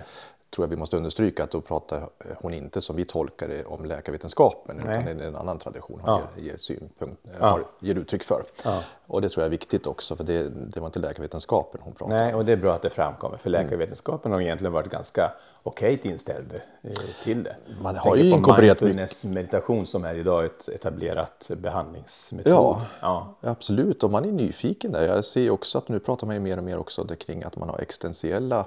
Tror 0.51 0.65
jag 0.65 0.71
vi 0.71 0.77
måste 0.77 0.97
understryka 0.97 1.45
att 1.45 1.51
då 1.51 1.61
pratar 1.61 2.09
hon 2.41 2.55
inte 2.55 2.81
som 2.81 2.97
vi 2.97 3.05
tolkar 3.05 3.49
det 3.49 3.65
om 3.65 3.85
läkarvetenskapen 3.85 4.81
Nej. 4.85 5.03
utan 5.03 5.17
det 5.17 5.25
är 5.25 5.29
en 5.29 5.37
annan 5.37 5.59
tradition 5.59 6.01
hon 6.03 6.11
Ja. 6.11 6.23
ger, 6.37 6.45
ger, 6.51 6.57
synpunkt, 6.57 7.27
eh, 7.35 7.49
har, 7.49 7.65
ger 7.79 7.95
uttryck 7.95 8.23
för. 8.23 8.45
Ja. 8.65 8.83
Och 9.07 9.23
det 9.23 9.29
tror 9.29 9.43
jag 9.43 9.47
är 9.47 9.51
viktigt 9.51 9.87
också 9.87 10.17
för 10.17 10.25
det, 10.25 10.49
det 10.49 10.81
var 10.81 10.87
inte 10.87 10.99
läkarvetenskapen 10.99 11.81
hon 11.85 11.95
pratade 11.95 12.21
Nej, 12.25 12.35
och 12.35 12.45
det 12.45 12.53
är 12.53 12.57
bra 12.57 12.75
att 12.75 12.83
det 12.83 12.91
framkommer. 12.91 13.37
För 13.37 13.51
läkarvetenskapen 13.51 14.33
har 14.33 14.41
egentligen 14.41 14.73
varit 14.73 14.91
ganska 14.91 15.33
okej 15.63 16.01
inställd 16.03 16.61
eh, 16.83 16.93
till 17.25 17.43
det. 17.43 17.57
Man 17.83 17.97
har 17.97 18.17
ju 18.17 18.31
inkorporerat 18.31 18.81
mindfulness 18.81 19.25
meditation 19.25 19.87
som 19.87 20.05
är 20.05 20.15
idag 20.15 20.45
ett 20.45 20.69
etablerat 20.69 21.51
behandlingsmetod. 21.57 22.53
Ja. 22.53 22.83
ja. 23.01 23.35
Absolut, 23.41 24.03
och 24.03 24.11
man 24.11 24.25
är 24.25 24.33
nyfiken 24.33 24.93
där. 24.93 25.03
Jag 25.07 25.25
ser 25.25 25.51
också 25.51 25.79
att 25.79 25.89
nu 25.89 25.99
pratar 25.99 26.27
man 26.27 26.37
ju 26.37 26.41
mer 26.41 26.57
och 26.57 26.65
mer 26.65 26.79
också 26.79 27.07
kring 27.07 27.43
att 27.43 27.57
man 27.57 27.69
har 27.69 27.79
existentiella 27.79 28.67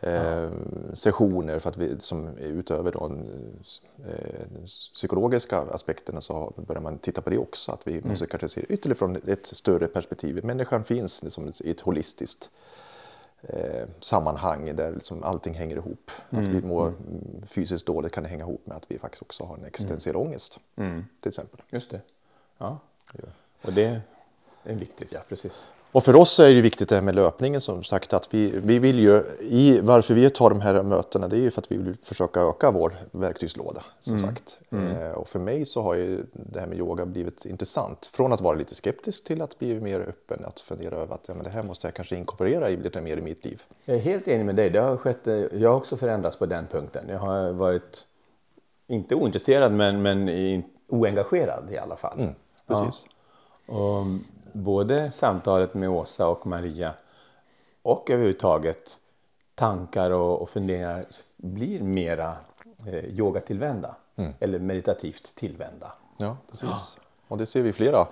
eh, 0.00 0.50
sessioner 0.94 1.58
för 1.58 1.70
att 1.70 1.76
vi, 1.76 2.00
som 2.00 2.26
är 2.26 2.46
utöver 2.46 2.92
de 2.92 3.20
eh, 4.06 4.64
psykologiska 4.66 5.58
aspekterna 5.58 6.20
så 6.20 6.52
börjar 6.56 6.82
man 6.82 6.98
titta 6.98 7.20
på 7.20 7.30
det 7.30 7.38
också. 7.38 7.72
Att 7.72 7.86
vi 7.86 8.02
måste 8.04 8.26
kanske 8.26 8.48
se 8.48 8.60
ytterligare 8.60 8.98
från 8.98 9.16
ett 9.16 9.46
större 9.46 9.88
perspektiv. 9.88 10.44
Människan 10.44 10.84
finns 10.84 11.22
liksom 11.22 11.52
i 11.60 11.70
ett 11.70 11.80
holistiskt 11.80 12.50
eh, 13.42 13.88
sammanhang 14.00 14.76
där 14.76 14.92
liksom 14.92 15.22
allting 15.22 15.54
hänger 15.54 15.76
ihop. 15.76 16.10
Att 16.30 16.48
vi 16.48 16.62
mår 16.62 16.86
mm, 16.88 17.46
fysiskt 17.46 17.86
dåligt 17.86 18.12
kan 18.12 18.22
det 18.22 18.28
hänga 18.28 18.44
ihop 18.44 18.66
med 18.66 18.76
att 18.76 18.90
vi 18.90 18.98
faktiskt 18.98 19.22
också 19.22 19.44
har 19.44 19.56
en 19.56 19.64
existentiell 19.64 20.16
ångest. 20.16 20.60
Till 21.20 21.28
exempel. 21.28 21.62
Just 21.70 21.90
det. 21.90 22.00
Ja. 22.58 22.78
Och 23.62 23.72
det 23.72 24.00
är 24.64 24.74
viktigt, 24.74 25.12
ja 25.12 25.20
precis. 25.28 25.68
Och 25.96 26.04
för 26.04 26.16
oss 26.16 26.38
är 26.38 26.54
det 26.54 26.60
viktigt 26.60 26.88
det 26.88 26.94
här 26.94 27.02
med 27.02 27.14
löpningen 27.14 27.60
som 27.60 27.84
sagt 27.84 28.12
att 28.12 28.34
vi, 28.34 28.50
vi 28.50 28.78
vill 28.78 28.98
ju, 28.98 29.22
i, 29.40 29.80
varför 29.80 30.14
vi 30.14 30.30
tar 30.30 30.50
de 30.50 30.60
här 30.60 30.82
mötena 30.82 31.28
det 31.28 31.36
är 31.36 31.40
ju 31.40 31.50
för 31.50 31.60
att 31.60 31.72
vi 31.72 31.76
vill 31.76 31.96
försöka 32.02 32.40
öka 32.40 32.70
vår 32.70 32.96
verktygslåda 33.10 33.82
som 34.00 34.20
sagt. 34.20 34.58
Eh, 34.70 35.10
och 35.10 35.28
för 35.28 35.38
mig 35.38 35.66
så 35.66 35.82
har 35.82 35.94
ju 35.94 36.24
det 36.32 36.60
här 36.60 36.66
med 36.66 36.78
yoga 36.78 37.06
blivit 37.06 37.44
intressant. 37.44 38.10
Från 38.12 38.32
att 38.32 38.40
vara 38.40 38.54
lite 38.54 38.74
skeptisk 38.74 39.24
till 39.24 39.42
att 39.42 39.58
bli 39.58 39.80
mer 39.80 40.00
öppen, 40.00 40.44
att 40.44 40.60
fundera 40.60 40.96
över 40.96 41.14
att 41.14 41.28
ja, 41.28 41.34
men 41.34 41.44
det 41.44 41.50
här 41.50 41.62
måste 41.62 41.86
jag 41.86 41.94
kanske 41.94 42.16
inkorporera 42.16 42.68
lite 42.68 43.00
mer 43.00 43.16
i 43.16 43.22
mitt 43.22 43.44
liv. 43.44 43.62
Jag 43.84 43.96
är 43.96 44.00
helt 44.00 44.28
enig 44.28 44.46
med 44.46 44.56
dig. 44.56 44.70
Det 44.70 44.80
har 44.80 44.96
skett, 44.96 45.26
eh, 45.26 45.34
jag 45.34 45.70
har 45.70 45.76
också 45.76 45.96
förändrats 45.96 46.36
på 46.36 46.46
den 46.46 46.66
punkten. 46.66 47.04
Jag 47.08 47.18
har 47.18 47.52
varit, 47.52 48.04
inte 48.86 49.14
ointresserad, 49.14 49.72
men, 49.72 50.02
men 50.02 50.28
oengagerad 50.88 51.72
i 51.72 51.78
alla 51.78 51.96
fall. 51.96 52.18
Precis. 52.66 53.06
Och 53.66 54.04
både 54.56 55.10
samtalet 55.10 55.74
med 55.74 55.88
Åsa 55.88 56.28
och 56.28 56.46
Maria 56.46 56.92
och 57.82 58.10
överhuvudtaget 58.10 58.98
tankar 59.54 60.10
och, 60.10 60.42
och 60.42 60.50
funderingar 60.50 61.06
blir 61.36 61.80
mera 61.80 62.36
eh, 62.86 63.04
yogatillvända. 63.04 63.96
Eller 64.40 64.58
meditativt 64.58 65.34
tillvända. 65.34 65.92
Ja, 66.16 66.36
precis. 66.50 66.98
Och 67.28 67.38
det 67.38 67.46
ser 67.46 67.62
vi 67.62 67.72
flera. 67.72 68.06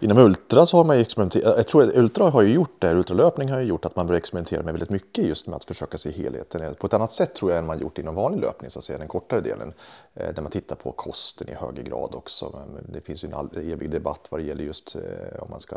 Inom 0.00 0.18
ultra 0.18 0.66
så 0.66 0.76
har 0.76 0.84
man 0.84 0.96
ju 0.96 1.02
experimenterat. 1.02 1.56
Jag 1.56 1.66
tror 1.66 1.82
att 1.84 1.94
ultra 1.96 2.24
har 2.30 2.42
ju 2.42 2.52
gjort 2.54 2.80
det. 2.80 2.94
Ultralöpning 2.94 3.50
har 3.50 3.60
ju 3.60 3.66
gjort 3.66 3.84
att 3.84 3.96
man 3.96 4.06
börjar 4.06 4.18
experimentera 4.18 4.62
med 4.62 4.72
väldigt 4.74 4.90
mycket 4.90 5.24
just 5.26 5.46
med 5.46 5.56
att 5.56 5.64
försöka 5.64 5.98
se 5.98 6.10
helheten 6.10 6.74
på 6.74 6.86
ett 6.86 6.94
annat 6.94 7.12
sätt 7.12 7.34
tror 7.34 7.50
jag 7.50 7.58
än 7.58 7.66
man 7.66 7.78
gjort 7.78 7.98
inom 7.98 8.14
vanlig 8.14 8.40
löpning, 8.40 8.70
så 8.70 8.78
att 8.78 8.84
säga, 8.84 8.98
den 8.98 9.08
kortare 9.08 9.40
delen. 9.40 9.72
Eh, 10.14 10.34
där 10.34 10.42
man 10.42 10.50
tittar 10.52 10.76
på 10.76 10.92
kosten 10.92 11.48
i 11.48 11.54
högre 11.54 11.82
grad 11.82 12.14
också. 12.14 12.62
Men 12.74 12.92
det 12.92 13.00
finns 13.00 13.24
ju 13.24 13.28
en 13.28 13.50
evig 13.72 13.90
debatt 13.90 14.26
vad 14.30 14.40
det 14.40 14.44
gäller 14.44 14.64
just 14.64 14.94
eh, 14.96 15.42
om 15.42 15.50
man 15.50 15.60
ska 15.60 15.76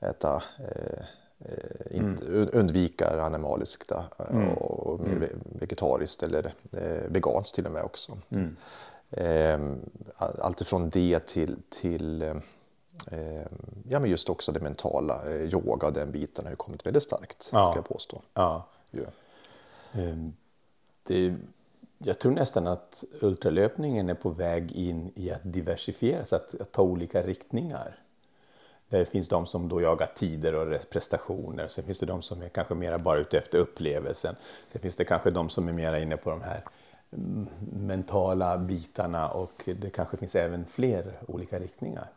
äta 0.00 0.42
eh, 0.58 1.04
inte, 1.90 2.24
un- 2.24 2.50
undvika 2.52 3.22
animaliskt 3.22 3.90
eh, 3.92 4.48
och, 4.58 5.00
mer 5.00 5.16
ve- 5.16 5.28
vegetariskt 5.60 6.22
eller 6.22 6.54
veganskt 7.08 7.54
till 7.54 7.66
och 7.66 7.72
med 7.72 7.82
också. 7.82 8.18
Eh, 9.10 9.58
allt 10.18 10.60
ifrån 10.60 10.90
det 10.90 11.26
till, 11.26 11.56
till 11.70 12.22
ja, 13.88 14.00
men 14.00 14.10
just 14.10 14.28
också 14.28 14.52
det 14.52 14.60
mentala, 14.60 15.22
eh, 15.26 15.42
yoga 15.54 15.86
och 15.86 15.92
den 15.92 16.12
biten 16.12 16.44
har 16.44 16.50
ju 16.52 16.56
kommit 16.56 16.86
väldigt 16.86 17.02
starkt, 17.02 17.48
Ja. 17.52 17.70
ska 17.70 17.78
jag 17.78 17.88
påstå. 17.88 18.22
Ja. 18.90 19.06
Ehm, 19.92 20.32
Det, 21.06 21.34
jag 21.98 22.18
tror 22.18 22.32
nästan 22.32 22.66
att 22.66 23.04
ultralöpningen 23.20 24.10
är 24.10 24.14
på 24.14 24.28
väg 24.30 24.72
in 24.72 25.12
i 25.14 25.30
att 25.30 25.40
diversifieras, 25.42 26.32
att, 26.32 26.60
att 26.60 26.72
ta 26.72 26.82
olika 26.82 27.22
riktningar. 27.22 27.96
Det 28.88 29.04
finns 29.04 29.28
de 29.28 29.46
som 29.46 29.68
då 29.68 29.80
jagar 29.80 30.06
tider 30.16 30.54
och 30.54 30.66
res- 30.66 30.84
prestationer. 30.84 31.68
Sen 31.68 31.84
finns 31.84 31.98
det 31.98 32.06
de 32.06 32.22
som 32.22 32.42
är 32.42 32.48
kanske 32.48 32.74
mera 32.74 32.98
bara 32.98 33.18
ute 33.18 33.38
efter 33.38 33.58
upplevelsen. 33.58 34.34
Sen 34.72 34.80
finns 34.80 34.96
det 34.96 35.04
kanske 35.04 35.30
de 35.30 35.48
som 35.48 35.68
är 35.68 35.72
mera 35.72 35.98
inne 35.98 36.16
på 36.16 36.30
de 36.30 36.40
här 36.42 36.64
mm, 37.12 37.48
mentala 37.72 38.58
bitarna 38.58 39.28
och 39.28 39.68
det 39.80 39.90
kanske 39.90 40.16
finns 40.16 40.34
även 40.36 40.64
fler 40.66 41.12
olika 41.26 41.58
riktningar. 41.58 42.08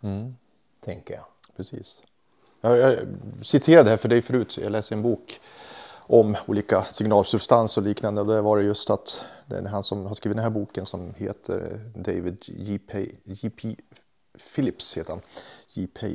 Tänker 0.86 1.13
jag. 1.13 1.25
Precis. 1.56 2.01
Jag, 2.62 2.77
jag 2.77 2.98
citerade 3.42 3.89
här 3.89 3.98
för 3.98 4.10
dig 4.10 4.22
förut, 4.22 4.58
jag 4.62 4.72
läste 4.72 4.96
en 4.96 5.01
bok 5.01 5.39
om 6.08 6.36
olika 6.46 6.82
signalsubstanser 6.82 7.82
och 7.82 7.88
liknande. 7.88 8.22
Och 8.22 8.27
där 8.27 8.42
var 8.42 8.58
det 8.58 8.63
just 8.63 8.89
att 8.89 9.25
det 9.46 9.56
är 9.58 9.65
han 9.65 9.84
som 9.84 10.06
har 10.06 10.15
skrivit 10.15 10.36
den 10.36 10.44
här 10.44 10.51
boken 10.51 10.86
som 10.86 11.13
heter 11.18 11.92
David 11.96 12.38
J.P. 12.48 13.08
J.P. 13.24 13.75
Phillips. 14.56 14.98
Heter 14.98 15.12
han. 15.12 15.22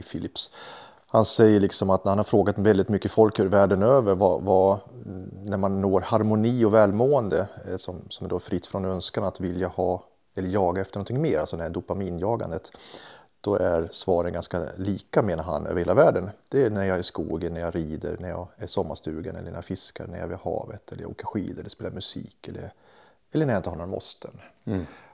Phillips. 0.02 0.50
Han 1.06 1.24
säger 1.24 1.60
liksom 1.60 1.90
att 1.90 2.04
när 2.04 2.10
han 2.10 2.18
har 2.18 2.24
frågat 2.24 2.58
väldigt 2.58 2.88
mycket 2.88 3.10
folk 3.10 3.38
världen 3.38 3.82
över 3.82 4.14
vad, 4.14 4.42
vad, 4.42 4.78
när 5.44 5.56
man 5.56 5.80
når 5.80 6.00
harmoni 6.00 6.64
och 6.64 6.74
välmående 6.74 7.48
eh, 7.68 7.76
som, 7.76 7.96
som 8.08 8.24
är 8.24 8.30
då 8.30 8.38
fritt 8.38 8.66
från 8.66 8.84
önskan 8.84 9.24
att 9.24 9.40
vilja 9.40 9.68
ha 9.68 10.04
eller 10.36 10.48
jaga 10.48 10.80
efter 10.80 10.98
någonting 10.98 11.22
mer, 11.22 11.38
alltså 11.38 11.56
det 11.56 11.62
här 11.62 11.70
dopaminjagandet. 11.70 12.72
Då 13.40 13.56
är 13.56 13.88
svaren 13.90 14.32
ganska 14.32 14.66
lika 14.76 15.22
menar 15.22 15.44
han 15.44 15.66
över 15.66 15.78
hela 15.78 15.94
världen. 15.94 16.30
Det 16.50 16.62
är 16.62 16.70
när 16.70 16.84
jag 16.84 16.96
är 16.96 17.00
i 17.00 17.02
skogen, 17.02 17.54
när 17.54 17.60
jag 17.60 17.74
rider, 17.76 18.16
när 18.20 18.28
jag 18.28 18.48
är 18.56 18.64
i 18.64 18.68
sommarstugan 18.68 19.36
eller 19.36 19.50
när 19.50 19.56
jag 19.58 19.64
fiskar, 19.64 20.06
när 20.06 20.14
jag 20.14 20.24
är 20.24 20.28
vid 20.28 20.38
havet 20.38 20.92
eller 20.92 21.02
jag 21.02 21.10
åker 21.10 21.26
skidor 21.26 21.60
eller 21.60 21.70
spelar 21.70 21.90
musik 21.90 22.48
eller, 22.48 22.72
eller 23.32 23.46
när 23.46 23.52
jag 23.52 23.58
inte 23.58 23.70
har 23.70 23.76
några 23.76 23.90
måsten. 23.90 24.30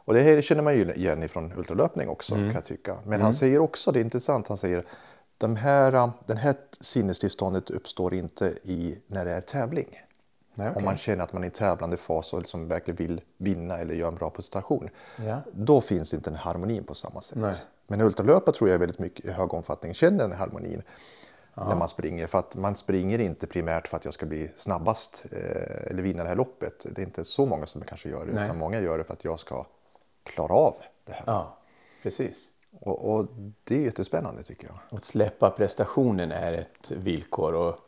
Och 0.04 0.14
det 0.14 0.20
här 0.20 0.42
känner 0.42 0.62
man 0.62 0.74
ju 0.74 0.92
igen 0.94 1.22
ifrån 1.22 1.52
ultralöpning 1.56 2.08
också 2.08 2.34
kan 2.34 2.52
jag 2.52 2.64
tycka. 2.64 2.96
Men 3.04 3.20
han 3.20 3.32
säger 3.34 3.58
också, 3.58 3.92
det 3.92 3.98
är 3.98 4.04
intressant, 4.04 4.48
han 4.48 4.56
säger 4.56 4.84
de 5.38 5.56
här, 5.56 6.10
den 6.26 6.36
här 6.36 6.54
sinnestillståndet 6.80 7.70
uppstår 7.70 8.14
inte 8.14 8.46
i, 8.62 8.98
när 9.06 9.24
det 9.24 9.32
är 9.32 9.40
tävling. 9.40 10.00
Nej, 10.58 10.68
okej. 10.68 10.78
Om 10.78 10.84
man 10.84 10.96
känner 10.96 11.24
att 11.24 11.32
man 11.32 11.42
är 11.42 11.46
i 11.46 11.50
tävlande 11.50 11.96
fas 11.96 12.32
och 12.32 12.38
liksom 12.38 12.68
verkligen 12.68 12.96
vill 12.96 13.20
vinna 13.36 13.78
eller 13.78 13.94
göra 13.94 14.08
en 14.08 14.14
bra 14.14 14.30
prestation. 14.30 14.88
Ja. 15.26 15.40
Då 15.52 15.80
finns 15.80 16.14
inte 16.14 16.30
den 16.30 16.38
harmonin 16.38 16.84
på 16.84 16.94
samma 16.94 17.20
sätt. 17.20 17.38
Nej. 17.38 17.54
Men 17.86 18.00
ultralöpare 18.00 18.54
tror 18.54 18.70
jag 18.70 18.78
väldigt 18.78 18.98
mycket 18.98 19.24
i 19.24 19.30
hög 19.30 19.54
omfattning 19.54 19.94
känner 19.94 20.28
den 20.28 20.38
harmonin 20.38 20.82
när 21.56 21.76
man 21.76 21.88
springer. 21.88 22.26
För 22.26 22.38
att 22.38 22.56
man 22.56 22.76
springer 22.76 23.18
inte 23.18 23.46
primärt 23.46 23.88
för 23.88 23.96
att 23.96 24.04
jag 24.04 24.14
ska 24.14 24.26
bli 24.26 24.50
snabbast 24.56 25.26
eh, 25.32 25.90
eller 25.90 26.02
vinna 26.02 26.22
det 26.22 26.28
här 26.28 26.36
loppet. 26.36 26.86
Det 26.90 27.02
är 27.02 27.06
inte 27.06 27.24
så 27.24 27.46
många 27.46 27.66
som 27.66 27.80
kanske 27.80 28.08
gör 28.08 28.26
det. 28.26 28.32
Nej. 28.32 28.44
Utan 28.44 28.58
många 28.58 28.80
gör 28.80 28.98
det 28.98 29.04
för 29.04 29.12
att 29.12 29.24
jag 29.24 29.40
ska 29.40 29.66
klara 30.22 30.52
av 30.54 30.74
det 31.04 31.12
här. 31.12 31.22
ja, 31.26 31.58
precis. 32.02 32.48
Och, 32.80 33.14
och 33.14 33.26
det 33.64 33.76
är 33.76 33.80
jättespännande 33.80 34.42
tycker 34.42 34.66
jag. 34.66 34.98
Att 34.98 35.04
släppa 35.04 35.50
prestationen 35.50 36.32
är 36.32 36.52
ett 36.52 36.90
villkor 36.90 37.54
och 37.54 37.78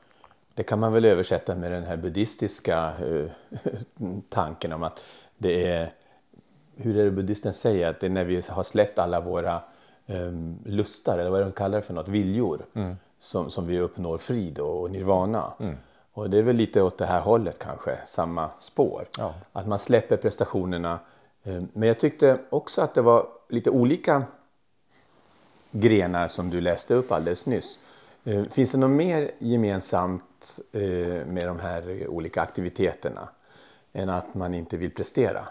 det 0.58 0.64
kan 0.64 0.78
man 0.78 0.92
väl 0.92 1.04
översätta 1.04 1.54
med 1.54 1.72
den 1.72 1.84
här 1.84 1.96
buddhistiska 1.96 2.92
eh, 3.00 3.30
tanken 4.28 4.72
om 4.72 4.82
att 4.82 5.00
det 5.38 5.66
är, 5.68 5.92
hur 6.76 6.96
är 6.98 7.04
det 7.04 7.10
buddhisten 7.10 7.54
säger, 7.54 7.88
att 7.90 8.00
det 8.00 8.06
är 8.06 8.10
när 8.10 8.24
vi 8.24 8.42
har 8.48 8.62
släppt 8.62 8.98
alla 8.98 9.20
våra 9.20 9.60
um, 10.06 10.58
lustar, 10.64 11.18
eller 11.18 11.30
vad 11.30 11.40
de 11.40 11.52
kallar 11.52 11.78
det 11.78 11.82
för 11.84 11.94
något, 11.94 12.08
viljor, 12.08 12.66
som, 13.18 13.50
som 13.50 13.66
vi 13.66 13.80
uppnår 13.80 14.18
frid 14.18 14.58
och 14.58 14.90
nirvana. 14.90 15.52
Och 16.12 16.30
det 16.30 16.38
är 16.38 16.42
väl 16.42 16.56
lite 16.56 16.82
åt 16.82 16.98
det 16.98 17.06
här 17.06 17.20
hållet 17.20 17.58
kanske, 17.58 17.98
samma 18.06 18.50
spår. 18.58 19.06
Ja. 19.18 19.34
Att 19.52 19.66
man 19.68 19.78
släpper 19.78 20.16
prestationerna. 20.16 20.98
eh, 21.42 21.62
Men 21.72 21.88
jag 21.88 21.98
tyckte 21.98 22.38
också 22.50 22.82
att 22.82 22.94
det 22.94 23.02
var 23.02 23.26
lite 23.48 23.70
olika 23.70 24.22
grenar 25.70 26.28
som 26.28 26.50
du 26.50 26.60
läste 26.60 26.94
upp 26.94 27.12
alldeles 27.12 27.46
nyss. 27.46 27.78
Eh, 28.24 28.42
Finns 28.44 28.72
det 28.72 28.78
något 28.78 28.90
mer 28.90 29.30
gemensamt 29.38 30.22
eh, 30.72 30.80
med 31.26 31.46
de 31.46 31.58
här 31.58 32.06
olika 32.08 32.42
aktiviteterna 32.42 33.28
än 33.92 34.08
att 34.08 34.34
man 34.34 34.54
inte 34.54 34.76
vill 34.76 34.90
prestera? 34.90 35.48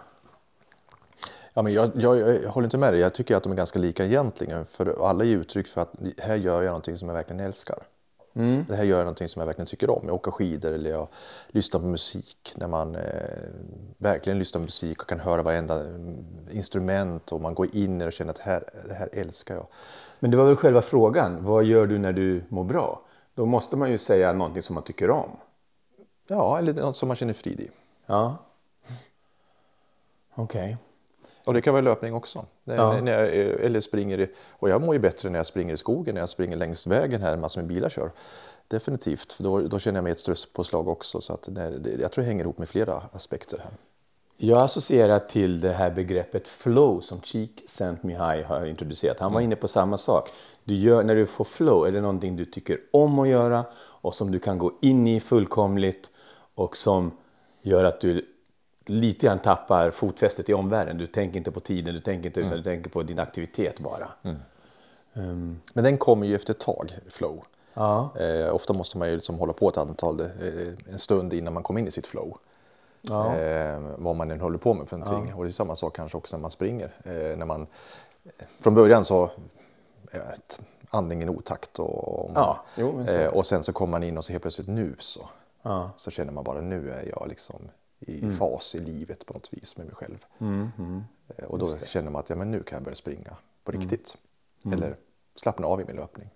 Ja, 1.54 1.62
men 1.62 1.74
jag, 1.74 1.92
jag, 1.96 2.20
jag 2.20 2.50
håller 2.50 2.66
inte 2.66 2.78
med 2.78 2.94
dig. 2.94 3.02
Jag 3.02 3.14
tycker 3.14 3.36
att 3.36 3.44
de 3.44 3.52
är 3.52 3.56
ganska 3.56 3.80
lika 3.80 4.06
egentligen. 4.06 4.66
För 4.66 5.08
alla 5.10 5.24
ger 5.24 5.38
uttryck 5.38 5.68
för 5.68 5.82
att 5.82 5.94
här 6.18 6.36
gör 6.36 6.62
jag 6.62 6.70
någonting 6.70 6.98
som 6.98 7.08
jag 7.08 7.16
verkligen 7.16 7.40
älskar. 7.40 7.80
Det 8.68 8.76
här 8.76 8.84
gör 8.84 8.98
jag 8.98 9.06
någonting 9.06 9.30
som 9.30 9.40
jag 9.40 9.46
verkligen 9.46 9.68
tycker 9.68 9.90
om. 9.90 10.02
Jag 10.06 10.16
åker 10.16 10.32
skidor 10.32 10.72
eller 10.72 10.90
jag 10.90 11.08
lyssnar 11.48 11.80
på 11.80 11.86
musik. 11.86 12.54
När 12.56 12.68
man 12.68 12.96
eh, 12.96 13.02
verkligen 13.98 14.40
lyssnar 14.40 14.60
på 14.60 14.64
musik 14.64 15.02
och 15.02 15.10
kan 15.10 15.20
höra 15.20 15.44
varenda 15.44 15.86
mm, 15.86 16.26
instrument 16.52 17.32
och 17.32 17.42
man 17.42 17.54
går 17.54 17.76
in 17.76 17.96
i 17.96 18.00
det 18.00 18.06
och 18.06 18.14
känner 18.14 18.32
att 18.32 18.40
här, 18.40 18.64
det 18.88 18.94
här 18.94 19.10
älskar 19.12 19.56
jag. 19.56 19.68
Men 20.20 20.32
det 20.32 20.38
var 20.38 20.46
väl 20.46 20.56
själva 20.56 20.82
frågan. 20.82 21.46
Vad 21.46 21.64
gör 21.64 21.86
du 21.88 21.98
när 21.98 22.14
du 22.14 22.44
mår 22.50 22.64
bra? 22.64 23.02
Då 23.38 23.46
måste 23.46 23.76
man 23.76 23.92
ju 23.92 23.98
säga 23.98 24.34
någonting 24.34 24.64
som 24.64 24.74
man 24.74 24.84
tycker 24.84 25.10
om. 25.10 25.30
Ja, 26.28 26.60
eller 26.60 26.74
något 26.74 26.98
som 26.98 27.08
man 27.08 27.16
känner 27.16 27.34
frid 27.34 27.60
i. 27.60 27.70
Ja. 28.06 28.38
Okej. 30.36 30.78
Och 31.46 31.54
det 31.54 31.62
kan 31.62 31.74
vara 31.74 31.82
löpning 31.82 32.14
också. 32.14 32.46
Ja. 32.64 33.02
när 33.02 33.12
jag, 33.12 33.24
eh, 33.24 33.66
eller 33.66 33.80
springer 33.80 34.20
i, 34.20 34.30
och 34.50 34.70
jag 34.70 34.82
mår 34.82 34.94
ju 34.96 35.00
bättre 35.00 35.30
när 35.30 35.40
jag 35.40 35.46
springer 35.46 35.74
i 35.74 35.78
skogen, 35.78 36.14
när 36.14 36.22
jag 36.22 36.30
springer 36.30 36.58
längs 36.58 36.88
vägen 36.88 37.22
här, 37.22 37.38
massor 37.38 37.62
med 37.62 37.68
bilar 37.68 37.90
kör. 37.90 38.12
Definitivt, 38.68 39.34
för 39.34 39.44
då, 39.44 39.62
då 39.62 39.80
känner 39.80 39.98
jag 39.98 40.04
mig 40.04 40.12
ett 40.12 40.20
stresspåslag 40.20 40.88
också. 40.88 41.22
Så 41.22 41.34
att 41.34 41.44
det, 41.48 41.78
det, 41.78 42.02
jag 42.02 42.12
tror 42.12 42.22
det 42.24 42.30
hänger 42.30 42.44
ihop 42.44 42.58
med 42.58 42.70
flera 42.70 43.02
aspekter 43.12 43.58
här. 43.58 43.72
Jag 44.38 44.62
associerar 44.62 45.20
till 45.20 45.60
det 45.60 45.72
här 45.72 45.92
begreppet 45.92 46.48
flow 46.48 47.02
som 47.02 47.22
Cheek 47.22 47.64
Saint 47.68 48.04
Mihai 48.04 48.44
har 48.44 48.66
introducerat. 48.66 49.20
Han 49.20 49.34
var 49.34 49.42
inne 49.42 49.56
på 49.56 49.68
samma 49.68 49.98
sak. 49.98 50.30
Du 50.68 50.76
gör, 50.76 51.04
när 51.04 51.16
du 51.16 51.26
får 51.26 51.46
flow 51.46 51.88
är 51.88 51.92
det 51.92 52.02
någonting 52.02 52.36
du 52.36 52.46
tycker 52.46 52.80
om 52.92 53.20
att 53.20 53.28
göra 53.28 53.66
och 53.76 54.16
som 54.16 54.32
du 54.32 54.40
kan 54.40 54.58
gå 54.58 54.72
in 54.82 55.08
i 55.08 55.20
fullkomligt 55.20 56.12
och 56.56 56.78
som 56.78 57.12
gör 57.62 57.84
att 57.84 58.00
du 58.02 58.26
lite 58.86 59.26
grann 59.26 59.40
tappar 59.40 59.92
fotfästet 59.92 60.50
i 60.50 60.54
omvärlden. 60.54 60.98
Du 60.98 61.08
tänker 61.08 61.38
inte 61.38 61.52
på 61.52 61.60
tiden, 61.60 61.94
du 61.94 62.02
tänker 62.02 62.28
inte 62.30 62.40
utan 62.40 62.58
du 62.58 62.64
tänker 62.64 62.90
på 62.90 63.04
din 63.04 63.20
aktivitet 63.20 63.80
bara. 63.80 64.08
Men 65.74 65.84
den 65.84 65.98
kommer 65.98 66.28
ju 66.28 66.36
efter 66.36 66.54
ett 66.54 66.60
tag, 66.60 66.92
flow. 67.10 67.44
Ja, 67.74 68.10
Eh, 68.20 68.56
ofta 68.56 68.74
måste 68.74 68.98
man 68.98 69.08
ju 69.10 69.14
liksom 69.16 69.40
hålla 69.40 69.54
på 69.54 69.70
ett 69.70 69.78
antal, 69.78 70.20
eh, 70.20 70.28
en 70.92 71.00
stund 71.00 71.34
innan 71.34 71.54
man 71.54 71.64
kommer 71.64 71.80
in 71.80 71.88
i 71.88 71.92
sitt 71.92 72.08
flow. 72.08 72.38
ja, 73.02 73.36
Eh, 73.36 73.80
vad 73.98 74.16
man 74.16 74.32
än 74.32 74.42
håller 74.42 74.58
på 74.58 74.74
med 74.74 74.88
för 74.88 74.98
någonting. 74.98 75.34
Och 75.34 75.44
det 75.44 75.50
är 75.50 75.52
samma 75.52 75.76
sak 75.76 75.96
kanske 75.96 76.18
också 76.18 76.38
när 76.38 76.42
man 76.42 76.52
springer. 76.52 76.92
Eh, 77.04 77.38
när 77.38 77.46
man, 77.46 77.68
från 78.60 78.74
början 78.76 79.06
så 79.06 79.30
är 80.12 80.34
ett, 80.34 80.62
andningen 80.90 81.30
otakt 81.30 81.80
och, 81.80 82.32
Ja, 82.36 82.64
jo, 82.76 83.02
eh, 83.02 83.28
och 83.34 83.46
sen 83.46 83.64
så 83.64 83.74
kommer 83.74 83.92
man 83.92 84.04
in 84.04 84.18
och 84.18 84.26
så 84.26 84.32
helt 84.32 84.42
plötsligt 84.42 84.68
nu 84.68 84.96
så, 85.00 85.30
ja. 85.62 85.92
så 85.98 86.12
känner 86.12 86.32
man 86.34 86.44
bara 86.44 86.62
nu 86.62 86.92
är 86.92 87.10
jag 87.10 87.26
liksom 87.30 87.70
i 88.00 88.22
Mm. 88.22 88.34
fas 88.36 88.76
i 88.76 88.80
livet 88.80 89.26
på 89.26 89.34
något 89.34 89.54
vis 89.54 89.78
med 89.78 89.86
mig 89.86 89.96
själv. 89.96 90.26
Eh, 91.38 91.46
och 91.46 91.60
då 91.60 91.78
känner 91.78 92.12
man 92.12 92.20
att 92.20 92.30
ja, 92.30 92.36
men 92.36 92.52
nu 92.52 92.64
kan 92.64 92.76
jag 92.76 92.84
börja 92.84 92.96
springa 92.96 93.36
på 93.64 93.72
Mm. 93.72 93.82
riktigt. 93.82 94.18
Eller 94.74 94.96
slappna 95.36 95.68
av 95.68 95.82
i 95.82 95.86
min 95.86 95.96
löpning. 95.96 96.30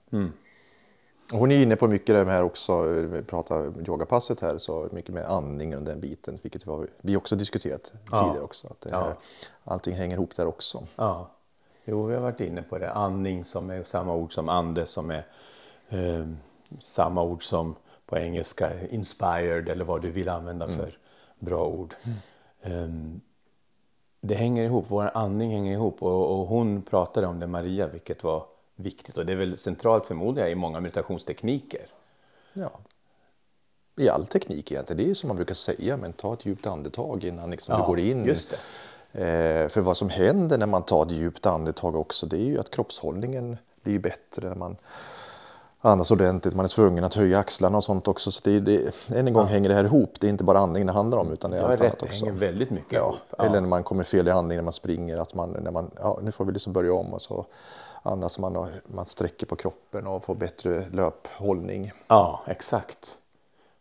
Och 1.34 1.38
Hon 1.40 1.52
är 1.52 1.64
inne 1.64 1.76
på 1.76 1.88
mycket 1.88 2.08
det 2.26 2.32
här 2.32 2.44
också, 2.44 2.84
vi 2.84 3.22
pratar 3.24 3.88
yogapasset 3.90 4.40
här, 4.40 4.58
så 4.58 4.90
mycket 4.92 5.14
med 5.14 5.26
andningen 5.26 5.80
och 5.80 5.86
den 5.86 6.00
biten, 6.00 6.40
vilket 6.42 6.64
vi 7.02 7.16
också 7.16 7.36
diskuterat 7.36 7.94
Ja. 8.12 8.18
tidigare 8.18 8.44
också. 8.44 8.68
Att 8.68 8.82
det 8.82 8.90
Ja. 8.90 9.00
här, 9.00 9.16
Allting 9.64 9.96
hänger 9.96 10.16
ihop 10.16 10.36
där 10.36 10.48
också. 10.48 10.88
Ja, 10.96 11.30
jo, 11.86 12.06
vi 12.06 12.14
har 12.16 12.22
varit 12.22 12.40
inne 12.40 12.62
på 12.62 12.78
det. 12.78 12.92
Andning 12.92 13.46
som 13.46 13.70
är 13.70 13.84
samma 13.84 14.16
ord 14.16 14.34
som 14.34 14.50
ande 14.50 14.86
som 14.88 15.12
är 15.12 15.26
eh, 15.90 16.26
samma 16.80 17.24
ord 17.24 17.44
som 17.44 17.76
på 18.06 18.18
engelska 18.18 18.88
inspired 18.88 19.70
eller 19.70 19.86
vad 19.86 20.02
du 20.02 20.12
vill 20.12 20.30
använda 20.30 20.68
för 20.68 20.98
bra 21.40 21.66
ord. 21.68 21.94
Ehm, 22.62 23.22
det 24.22 24.36
hänger 24.36 24.64
ihop, 24.64 24.86
vår 24.88 25.12
andning 25.14 25.52
hänger 25.52 25.74
ihop 25.74 26.04
och, 26.04 26.40
och 26.40 26.48
hon 26.48 26.82
pratade 26.82 27.28
om 27.28 27.40
det 27.40 27.48
Maria, 27.48 27.88
vilket 27.88 28.24
var 28.24 28.46
viktigt 28.76 29.18
och 29.18 29.26
det 29.26 29.32
är 29.32 29.38
väl 29.38 29.58
centralt 29.58 30.06
förmodar 30.06 30.42
jag 30.42 30.52
i 30.52 30.56
många 30.56 30.80
meditationstekniker. 30.80 31.86
Ja. 32.54 32.72
I 33.98 34.10
all 34.10 34.28
teknik 34.28 34.72
egentligen, 34.72 34.98
det 34.98 35.04
är 35.04 35.08
ju 35.08 35.16
som 35.16 35.28
man 35.28 35.36
brukar 35.36 35.54
säga, 35.54 35.98
men 35.98 36.14
ta 36.14 36.34
ett 36.34 36.46
djupt 36.46 36.68
andetag 36.68 37.24
innan 37.24 37.52
liksom 37.52 37.76
du 37.76 37.82
Ja, 37.82 37.88
går 37.88 38.00
in. 38.00 38.26
just 38.26 38.54
Eh, 38.54 38.60
för 39.70 39.82
vad 39.82 39.98
som 39.98 40.10
händer 40.10 40.58
när 40.58 40.68
man 40.68 40.84
tar 40.84 41.06
ett 41.06 41.12
djupt 41.12 41.46
andetag 41.46 41.96
också, 41.96 42.26
det 42.26 42.36
är 42.38 42.46
ju 42.46 42.60
att 42.60 42.70
kroppshållningen 42.70 43.58
blir 43.84 44.00
bättre 44.00 44.48
när 44.50 44.56
man 44.56 44.76
andas 45.82 46.12
ordentligt. 46.12 46.56
Man 46.56 46.66
är 46.66 46.70
tvungen 46.70 47.04
att 47.04 47.14
höja 47.14 47.40
axlarna 47.40 47.78
och 47.78 47.84
sånt 47.84 48.08
också. 48.08 48.32
Så 48.32 48.42
det, 48.44 48.60
det, 48.60 48.94
än 49.16 49.28
en 49.28 49.34
gång 49.34 49.48
hänger 49.48 49.70
det 49.70 49.76
här 49.76 49.84
ihop. 49.84 50.14
Det 50.20 50.28
är 50.28 50.30
inte 50.30 50.44
bara 50.44 50.60
andningen 50.60 50.88
det 50.88 50.94
handlar 50.94 51.18
om 51.18 51.32
utan 51.34 51.52
det 51.52 51.58
är 51.58 51.62
allt 51.62 51.72
rätt, 51.72 51.82
annat 51.82 52.00
det 52.00 52.06
också. 52.06 52.26
hänger 52.26 52.40
väldigt 52.40 52.70
mycket 52.70 52.94
Ja, 52.94 53.00
ihop. 53.00 53.40
eller 53.40 53.62
när 53.62 53.68
man 53.70 53.84
kommer 53.84 54.04
fel 54.04 54.28
i 54.28 54.32
andningen 54.32 54.58
när 54.64 54.66
man 54.66 54.74
springer. 54.74 55.18
Att 55.18 55.34
man, 55.34 55.50
när 55.50 55.72
man, 55.72 55.92
ja, 56.02 56.20
nu 56.22 56.32
får 56.32 56.46
vi 56.46 56.52
liksom 56.52 56.74
börja 56.74 56.94
om 56.94 57.14
och 57.14 57.22
så 57.22 57.46
andas 58.04 58.40
man 58.40 58.56
och 58.56 58.68
man 58.86 59.06
sträcker 59.06 59.46
på 59.46 59.56
kroppen 59.56 60.08
och 60.08 60.24
får 60.26 60.36
bättre 60.36 60.86
löphållning. 60.92 61.92
Ja, 62.08 62.42
exakt. 62.48 63.18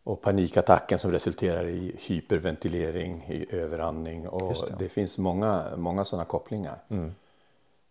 Och 0.04 0.20
panikattacken 0.22 0.98
som 0.98 1.12
resulterar 1.12 1.66
i 1.68 1.96
hyperventilering, 1.98 3.24
i 3.28 3.54
överandning. 3.56 4.28
Och 4.28 4.54
det. 4.68 4.74
det. 4.78 4.88
finns 4.88 5.18
många, 5.18 5.64
många 5.76 6.04
sådana 6.04 6.24
kopplingar. 6.24 6.78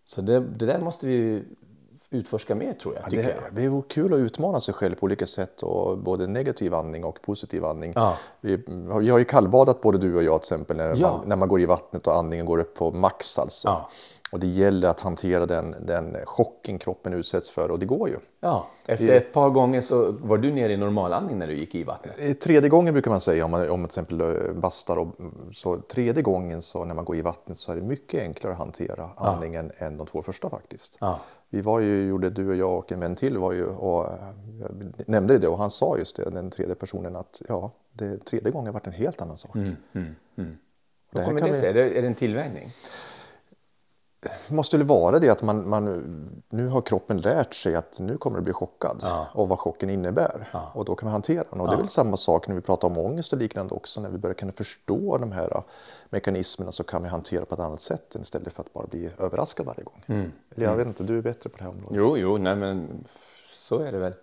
Så 0.06 0.22
det, 0.22 0.40
det 0.40 0.66
där 0.66 0.80
måste 0.80 1.08
vi 1.08 1.44
utforska 2.10 2.56
mer 2.56 2.74
tror 2.74 2.96
jag. 2.96 3.10
Tycker 3.10 3.24
Det, 3.24 3.30
jag. 3.44 3.54
det 3.54 3.64
är 3.64 3.82
kul 3.90 4.14
att 4.14 4.20
utmana 4.20 4.62
sig 4.62 4.74
själv 4.74 4.96
på 4.96 5.04
olika 5.04 5.26
sätt 5.26 5.64
och 5.64 5.98
både 5.98 6.28
negativ 6.28 6.74
andning 6.76 7.04
och 7.04 7.22
positiv 7.22 7.66
andning. 7.66 7.94
Ja. 7.96 8.18
Vi, 8.42 8.64
vi 9.00 9.10
har 9.10 9.20
ju 9.20 9.26
kallbadat 9.26 9.82
både 9.82 9.98
du 9.98 10.16
och 10.16 10.24
jag 10.24 10.42
till 10.42 10.54
exempel 10.56 10.78
när, 10.78 10.96
Ja. 10.96 11.18
man, 11.18 11.28
när 11.30 11.36
man 11.36 11.48
går 11.50 11.62
i 11.62 11.66
vattnet 11.66 12.08
och 12.08 12.16
andningen 12.18 12.46
går 12.46 12.60
upp 12.60 12.76
på 12.76 12.92
max 12.92 13.40
alltså. 13.40 13.68
Ja. 13.68 13.90
Och 14.32 14.40
det 14.40 14.48
gäller 14.48 14.88
att 14.88 15.00
hantera 15.00 15.46
den, 15.46 15.76
den 15.86 16.18
chocken 16.26 16.80
kroppen 16.80 17.14
utsätts 17.14 17.50
för 17.50 17.72
och 17.72 17.80
det 17.80 17.86
går 17.86 18.10
ju. 18.10 18.16
Ja, 18.40 18.68
efter 18.86 19.12
ett 19.16 19.34
par 19.34 19.50
gånger 19.50 19.82
så 19.82 20.12
var 20.12 20.38
du 20.38 20.52
nere 20.52 20.74
i 20.74 20.78
normalandning 20.78 21.38
när 21.40 21.48
du 21.48 21.54
gick 21.58 21.76
i 21.76 21.84
vattnet. 21.84 22.16
Eh, 22.20 22.34
Tredje 22.34 22.70
gången 22.70 22.94
brukar 22.94 23.12
man 23.12 23.20
säga 23.22 23.46
om 23.46 23.52
man 23.52 23.70
om 23.70 23.80
man 23.82 23.90
till 23.90 24.02
exempel 24.02 24.22
eh, 24.22 24.54
bastar. 24.54 24.98
Och, 24.98 25.08
så 25.54 25.78
tredje 25.78 26.24
gången 26.24 26.62
så 26.62 26.86
när 26.86 26.96
man 26.96 27.06
går 27.06 27.16
i 27.16 27.22
vattnet 27.22 27.58
så 27.58 27.72
är 27.72 27.76
det 27.76 27.82
mycket 27.82 28.22
enklare 28.22 28.54
att 28.54 28.60
hantera 28.60 29.10
andningen 29.18 29.72
än 29.78 29.98
de 29.98 30.08
två 30.08 30.22
första 30.22 30.50
faktiskt. 30.50 30.98
Ja. 31.02 31.20
Vi 31.50 31.62
var 31.62 31.80
ju, 31.80 32.08
gjorde 32.08 32.30
du 32.30 32.50
och 32.50 32.56
jag 32.56 32.78
och 32.78 32.92
en 32.92 33.00
vän 33.00 33.16
till 33.16 33.38
var 33.38 33.52
ju 33.52 33.66
och 33.66 34.06
eh, 34.06 34.14
jag 34.60 34.94
nämnde 35.10 35.38
det 35.38 35.48
och 35.48 35.58
han 35.58 35.72
sa 35.72 35.98
just 35.98 36.16
det, 36.16 36.30
den 36.30 36.50
tredje 36.50 36.76
personen 36.76 37.16
att 37.16 37.42
ja, 37.48 37.72
det 37.94 38.26
tredje 38.26 38.52
gången 38.52 38.74
varit 38.74 38.88
en 38.88 38.94
helt 38.94 39.22
annan 39.22 39.38
sak. 39.38 39.52
Vad 39.56 39.64
Det 41.12 41.20
här 41.20 41.26
kommer 41.28 41.40
kan 41.40 41.50
det 41.50 41.56
vi- 41.56 41.60
sig? 41.62 41.74
Det, 41.74 41.98
är 41.98 42.02
det 42.02 42.08
en 42.08 42.16
tillvänjning? 42.16 42.72
Måste 44.48 44.78
väl 44.78 44.88
vara 44.88 45.20
det 45.20 45.30
att 45.30 45.42
man, 45.42 45.70
man, 45.70 45.86
nu 46.50 46.68
har 46.68 46.82
kroppen 46.82 47.22
lärt 47.22 47.54
sig 47.56 47.76
att 47.76 48.00
nu 48.00 48.18
kommer 48.18 48.38
det 48.38 48.44
bli 48.44 48.54
chockad 48.54 49.00
Ja. 49.02 49.28
och 49.34 49.50
vad 49.50 49.60
chocken 49.60 49.90
innebär. 49.90 50.48
Och 50.74 50.86
då 50.86 50.96
kan 50.96 51.08
vi 51.08 51.12
hantera 51.12 51.44
den. 51.50 51.62
Och 51.62 51.68
det 51.68 51.74
är 51.74 51.78
väl 51.78 51.90
samma 51.90 52.18
sak 52.18 52.48
när 52.48 52.56
vi 52.56 52.62
pratar 52.62 52.88
om 52.88 52.98
ångest 52.98 53.34
och 53.34 53.40
liknande 53.40 53.74
också. 53.76 54.02
När 54.02 54.10
vi 54.10 54.18
börjar 54.18 54.34
kunna 54.34 54.52
förstå 54.52 55.18
de 55.18 55.32
här 55.32 55.58
uh, 55.58 55.62
mekanismerna 56.10 56.72
så 56.72 56.84
kan 56.84 57.04
vi 57.04 57.10
hantera 57.10 57.46
på 57.46 57.56
ett 57.56 57.62
annat 57.62 57.82
sätt 57.82 58.16
istället 58.22 58.54
för 58.54 58.62
att 58.62 58.74
bara 58.74 58.88
bli 58.88 59.10
överraskad 59.18 59.66
varje 59.66 59.84
gång. 59.84 60.04
Mm. 60.08 60.32
Eller 60.56 60.66
jag 60.66 60.76
vet 60.76 60.88
inte, 60.88 61.04
du 61.04 61.18
är 61.18 61.22
bättre 61.22 61.50
på 61.50 61.58
det 61.58 61.64
här 61.64 61.72
området. 61.72 61.98
Jo, 61.98 62.18
jo, 62.18 62.38
nej 62.38 62.56
men 62.56 63.06
så 63.52 63.80
är 63.80 63.92
det 63.92 63.98
väl. 64.00 64.14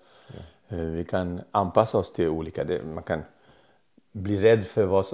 Eh, 0.68 0.78
Vi 0.78 1.04
kan 1.04 1.40
anpassa 1.50 1.98
oss 1.98 2.12
till 2.12 2.28
olika, 2.28 2.64
man 2.94 3.02
kan 3.02 3.22
bli 4.12 4.40
rädd 4.40 4.64
för 4.64 4.87
vad, 4.87 5.06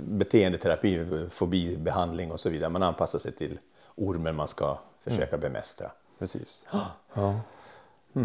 beteendeterapi, 0.00 1.06
fobibehandling 1.30 2.32
och 2.32 2.40
så 2.40 2.50
vidare. 2.50 2.70
Man 2.70 2.82
anpassar 2.82 3.18
sig 3.18 3.32
till 3.32 3.58
ormen 3.96 4.36
man 4.36 4.48
ska 4.48 4.78
försöka 5.04 5.38
bemästra. 5.38 5.90
Precis. 6.18 6.64
Ja. 7.14 7.34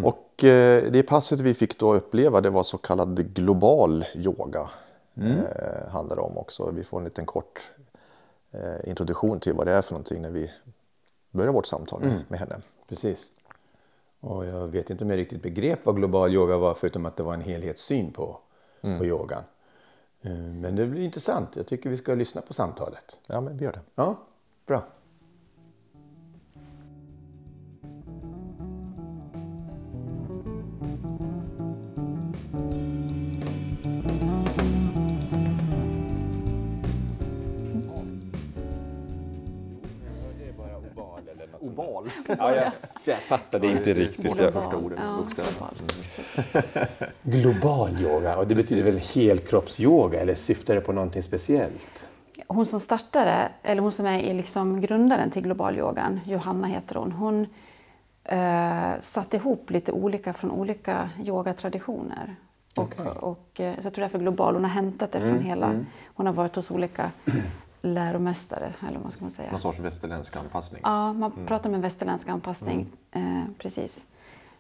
Och 0.03 0.43
eh, 0.43 0.91
det 0.91 1.03
passet 1.03 1.39
vi 1.39 1.53
fick 1.53 1.80
då 1.80 1.93
uppleva 1.95 2.41
det 2.41 2.49
var 2.49 2.63
så 2.63 2.77
kallad 2.77 3.34
global 3.34 4.06
yoga. 4.15 4.69
Eh, 5.15 5.89
handlar 5.91 6.15
det 6.15 6.21
om 6.21 6.38
också. 6.38 6.71
Vi 6.71 6.84
får 6.84 6.97
en 6.97 7.03
liten 7.03 7.25
kort 7.25 7.71
eh, 8.51 8.89
introduktion 8.89 9.39
till 9.39 9.53
vad 9.53 9.67
det 9.67 9.73
är 9.73 9.82
för 9.82 9.93
någonting 9.93 10.21
när 10.21 10.32
vi 10.32 10.51
börjar 11.32 11.51
vårt 11.51 11.65
samtal 11.65 12.01
med, 12.01 12.23
med 12.27 12.39
henne. 12.39 12.62
Precis. 12.88 13.30
Och 14.19 14.45
jag 14.45 14.67
vet 14.67 14.89
inte 14.89 15.03
om 15.03 15.10
jag 15.10 15.17
riktigt 15.17 15.41
begrep 15.41 15.80
vad 15.84 15.95
global 15.95 16.34
yoga 16.34 16.58
var 16.58 16.73
förutom 16.73 17.06
att 17.06 17.15
det 17.17 17.23
var 17.23 17.34
en 17.34 17.41
helhetssyn 17.41 18.12
på, 18.12 18.38
på 18.82 19.06
yogan. 19.06 19.43
Eh, 20.21 20.32
Men 20.32 20.75
det 20.75 20.86
blir 20.86 21.01
intressant. 21.01 21.56
Jag 21.56 21.67
tycker 21.67 21.89
vi 21.89 21.97
ska 21.97 22.15
lyssna 22.15 22.41
på 22.41 22.53
samtalet. 22.53 23.17
Ja, 23.27 23.41
men 23.41 23.58
vi 23.58 23.65
gör 23.65 23.71
det. 23.71 23.82
Ja, 23.95 24.15
bra. 24.65 24.84
Oval. 41.78 42.10
Ja, 42.28 42.56
jag, 42.56 42.72
jag 43.06 43.18
fattade 43.18 43.68
inte 43.68 43.94
riktigt. 43.94 44.26
svårt 44.26 44.38
förstå 44.38 44.62
förstod. 44.62 44.84
orden 44.84 45.00
Ja, 45.04 45.18
bokstäverna. 45.18 45.72
global. 47.24 47.92
Global 47.92 48.02
yoga, 48.02 48.38
och 48.38 48.48
det 48.48 48.56
betyder 48.56 48.84
väl 48.84 48.98
helkroppsyoga 48.98 50.22
eller 50.22 50.36
syftar 50.36 50.76
det 50.76 50.82
på 50.82 50.92
någonting 50.92 51.24
speciellt? 51.24 52.08
Hon 52.48 52.66
som 52.66 52.80
startade, 52.80 53.50
eller 53.63 53.82
hon 53.82 53.92
som 53.92 54.06
är 54.06 54.34
liksom 54.34 54.82
grundaren 54.82 55.32
till 55.32 55.42
globalyogan, 55.44 56.20
Johanna 56.26 56.68
heter 56.68 56.96
hon, 56.96 57.12
hon 57.12 57.48
eh, 58.24 59.02
satte 59.02 59.38
ihop 59.38 59.72
lite 59.72 59.92
olika 59.92 60.34
från 60.34 60.52
olika 60.52 61.10
yogatraditioner. 61.24 62.36
Och, 62.76 62.84
Okej. 62.84 63.06
och, 63.06 63.60
eh, 63.60 63.76
så 63.80 63.86
jag 63.88 63.94
tror 63.94 64.02
därför 64.02 64.20
global, 64.20 64.54
hon 64.54 64.63
har 64.63 64.72
hämtat 64.72 65.12
det 65.12 65.20
från 65.20 65.40
hela, 65.40 65.84
hon 66.06 66.26
har 66.26 66.34
varit 66.34 66.56
hos 66.56 66.72
olika 66.72 67.12
läromästare, 67.93 68.73
eller 68.88 69.00
vad 69.00 69.13
ska 69.13 69.26
man 69.26 69.32
säga. 69.32 69.52
Någon 69.52 69.60
sorts 69.60 69.80
västerländsk 69.80 70.36
anpassning. 70.36 70.82
Ja, 70.84 71.13
man 71.13 71.32
pratar 71.47 71.69
om 71.69 71.76
en 71.76 71.82
västerländsk 71.82 72.28
anpassning, 72.28 72.88
eh, 73.12 73.43
precis. 73.58 74.06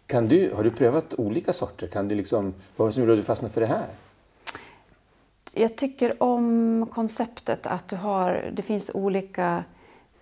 Kan 0.07 0.27
du, 0.27 0.53
har 0.55 0.63
du 0.63 0.71
prövat 0.71 1.13
olika 1.17 1.53
sorter? 1.53 1.87
Kan 1.87 2.07
du 2.07 2.15
liksom, 2.15 2.43
vad 2.43 2.53
var 2.75 2.87
det 2.87 2.93
som 2.93 3.01
gjorde 3.01 3.13
att 3.13 3.19
du 3.19 3.23
fastnade 3.23 3.53
för 3.53 3.61
det 3.61 3.67
här? 3.67 3.87
Jag 5.53 5.75
tycker 5.75 6.23
om 6.23 6.87
konceptet 6.93 7.67
att 7.67 7.87
du 7.87 7.95
har, 7.95 8.51
det 8.53 8.61
finns 8.61 8.91
olika... 8.93 9.63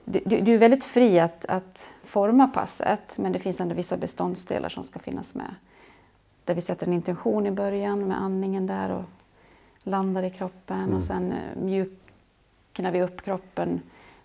Du, 0.05 0.19
du 0.41 0.53
är 0.53 0.57
väldigt 0.57 0.83
fri 0.83 1.19
att, 1.19 1.45
att 1.45 1.89
forma 2.03 2.47
passet, 2.47 3.17
men 3.17 3.31
det 3.31 3.39
finns 3.39 3.61
ändå 3.61 3.75
vissa 3.75 3.97
beståndsdelar 3.97 4.69
som 4.69 4.83
ska 4.83 4.99
finnas 4.99 5.35
med. 5.35 5.55
Där 6.45 6.53
vi 6.53 6.61
sätter 6.61 6.87
en 6.87 6.93
intention 6.93 7.45
i 7.45 7.51
början 7.51 8.07
med 8.07 8.21
andningen 8.21 8.67
där 8.67 8.89
och 8.91 9.03
landar 9.83 10.23
i 10.23 10.29
kroppen 10.29 10.93
och 10.93 11.03
sen 11.03 11.31
eh, 11.31 11.63
mjuknar 12.75 12.91
vi 12.91 13.01
upp 13.01 13.21
kroppen 13.21 13.81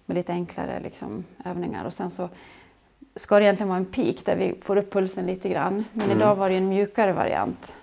med 0.06 0.14
lite 0.14 0.32
enklare 0.32 0.80
liksom, 0.80 1.24
övningar. 1.44 1.84
Och 1.84 1.94
sen 1.94 2.10
så 2.10 2.28
ska 3.16 3.38
det 3.38 3.44
egentligen 3.44 3.68
vara 3.68 3.78
en 3.78 3.84
peak 3.84 4.16
där 4.24 4.36
vi 4.36 4.54
får 4.62 4.76
upp 4.76 4.92
pulsen 4.92 5.26
lite 5.26 5.48
grann. 5.48 5.84
Men 5.92 6.10
idag 6.10 6.36
var 6.36 6.48
det 6.48 6.54
en 6.54 6.68
mjukare 6.68 7.12
variant. 7.12 7.74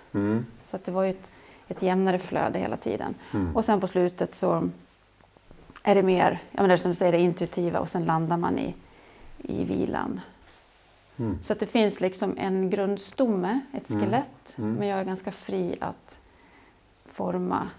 Så 0.64 0.76
att 0.76 0.84
det 0.84 0.92
var 0.92 1.04
ett, 1.04 1.30
ett 1.68 1.82
jämnare 1.82 2.18
flöde 2.18 2.58
hela 2.58 2.76
tiden. 2.76 3.14
Och 3.54 3.64
sen 3.64 3.80
på 3.80 3.86
slutet 3.86 4.34
så 4.34 4.68
är 5.82 5.94
det 5.94 6.02
mer, 6.02 6.38
ja 6.50 6.60
men 6.62 6.70
det 6.70 6.78
som 6.78 6.90
du 6.90 6.94
säger, 6.94 7.12
det 7.12 7.18
intuitiva 7.18 7.80
och 7.80 7.88
sen 7.88 8.04
landar 8.04 8.36
man 8.36 8.58
i, 8.58 8.74
i 9.38 9.64
vilan. 9.64 10.20
Så 11.42 11.52
att 11.52 11.60
det 11.60 11.66
finns 11.66 12.00
liksom 12.00 12.34
en 12.38 12.70
grundstomme, 12.70 13.60
ett 13.72 13.88
skelett, 13.88 14.52
men 14.56 14.88
jag 14.88 15.00
är 15.00 15.04
ganska 15.04 15.32
fri 15.32 15.76
att 15.80 16.18
forma 17.06 17.70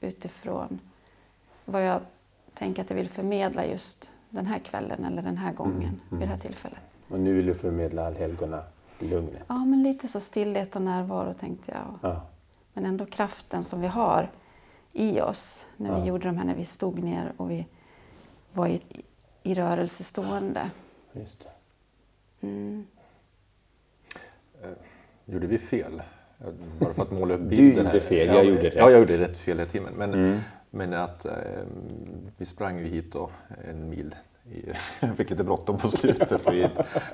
utifrån 0.00 0.78
vad 1.66 1.86
jag 1.86 2.00
tänker 2.54 2.82
att 2.82 2.90
jag 2.90 2.96
vill 2.96 3.08
förmedla 3.08 3.66
just 3.66 4.10
den 4.30 4.46
här 4.46 4.58
kvällen 4.58 5.04
eller 5.04 5.22
den 5.22 5.36
här 5.36 5.52
gången 5.52 6.00
vid 6.10 6.20
det 6.20 6.26
här 6.26 6.38
tillfället. 6.38 6.78
Och 7.08 7.20
nu 7.20 7.32
vill 7.32 7.46
du 7.46 7.54
förmedla 7.54 8.06
allhelgona 8.06 8.62
lugnet. 8.98 9.42
Ja, 9.48 9.64
men 9.64 9.82
lite 9.82 10.08
så 10.08 10.20
stillhet 10.20 10.76
och 10.76 10.82
närvaro 10.82 11.34
tänkte 11.34 11.72
jag. 11.72 11.98
Ja. 12.12 12.22
Men 12.72 12.86
ändå 12.86 13.06
kraften 13.06 13.64
som 13.64 13.80
vi 13.80 13.86
har 13.86 14.30
i 14.92 15.20
oss 15.20 15.66
när 15.76 15.94
vi 15.94 16.00
Ja. 16.00 16.06
gjorde 16.06 16.26
de 16.28 16.36
här, 16.36 16.44
när 16.44 16.54
vi 16.54 16.64
stod 16.64 17.02
ner 17.02 17.32
och 17.36 17.50
vi 17.50 17.66
var 18.52 18.66
i, 18.68 18.82
i 19.42 19.54
rörelse 19.54 20.04
stående. 20.04 20.70
Just 21.12 21.40
det. 22.40 22.46
Mm. 22.46 22.86
Gjorde 25.24 25.46
vi 25.46 25.58
fel? 25.58 26.02
Bara 26.80 26.92
för 26.92 27.02
att 27.02 27.10
måla 27.10 27.34
upp 27.34 27.40
Du 27.40 27.46
bilden. 27.46 27.76
gjorde 27.84 27.88
här. 27.90 28.00
fel, 28.00 28.26
Ja, 28.26 28.34
jag 28.34 28.44
gjorde 28.44 28.62
Ja, 28.62 28.68
rätt. 28.68 28.74
jag 28.76 28.92
gjorde 28.98 29.18
rätt 29.18 29.38
fel 29.38 29.58
hela 29.58 29.70
tiden. 29.70 29.94
Men, 29.96 30.14
Mm. 30.14 30.38
Men 30.70 30.92
att 30.94 31.24
eh, 31.24 31.32
vi 32.36 32.44
sprang 32.44 32.78
ju 32.78 32.84
hit 32.84 33.12
då, 33.12 33.30
en 33.64 33.90
mil. 33.90 34.14
I, 34.44 34.72
jag 35.00 35.16
fick 35.16 35.30
lite 35.30 35.44
bråttom 35.44 35.78
på 35.78 35.88
slutet 35.88 36.42
för 36.42 36.50
vi 36.50 36.68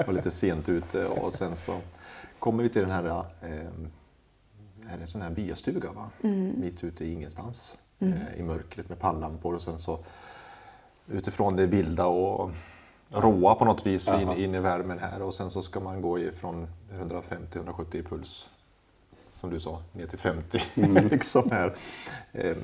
var 0.06 0.12
lite 0.12 0.30
sent 0.30 0.68
ute. 0.68 1.06
Och 1.06 1.34
sen 1.34 1.56
så 1.56 1.80
kommer 2.38 2.62
vi 2.62 2.68
till 2.68 2.82
den 2.82 2.90
här, 2.90 3.04
eh, 3.40 3.50
är 4.92 4.96
det 4.96 5.00
en 5.00 5.06
sån 5.06 5.22
här 5.22 5.30
byastuga 5.30 5.92
va? 5.92 6.10
Mitt 6.56 6.84
ute 6.84 7.04
i 7.04 7.12
ingenstans. 7.12 7.78
Eh, 7.98 8.40
I 8.40 8.42
mörkret 8.42 8.88
med 8.88 8.98
pannlampor 8.98 9.54
och 9.54 9.62
sen 9.62 9.78
så 9.78 9.98
utifrån 11.06 11.56
det 11.56 11.66
vilda 11.66 12.06
och 12.06 12.50
råa 13.08 13.54
på 13.54 13.64
något 13.64 13.86
vis 13.86 14.12
in, 14.12 14.32
in 14.32 14.54
i 14.54 14.58
värmen 14.58 14.98
här 14.98 15.22
och 15.22 15.34
sen 15.34 15.50
så 15.50 15.62
ska 15.62 15.80
man 15.80 16.02
gå 16.02 16.18
ifrån 16.18 16.68
150-170 16.92 17.96
i 17.96 18.02
puls 18.02 18.48
som 19.42 19.50
du 19.50 19.60
sa, 19.60 19.82
ner 19.92 20.06
till 20.06 20.18
50. 20.18 20.62
liksom 21.10 21.50
här. 21.50 21.74
Ehm, 22.32 22.56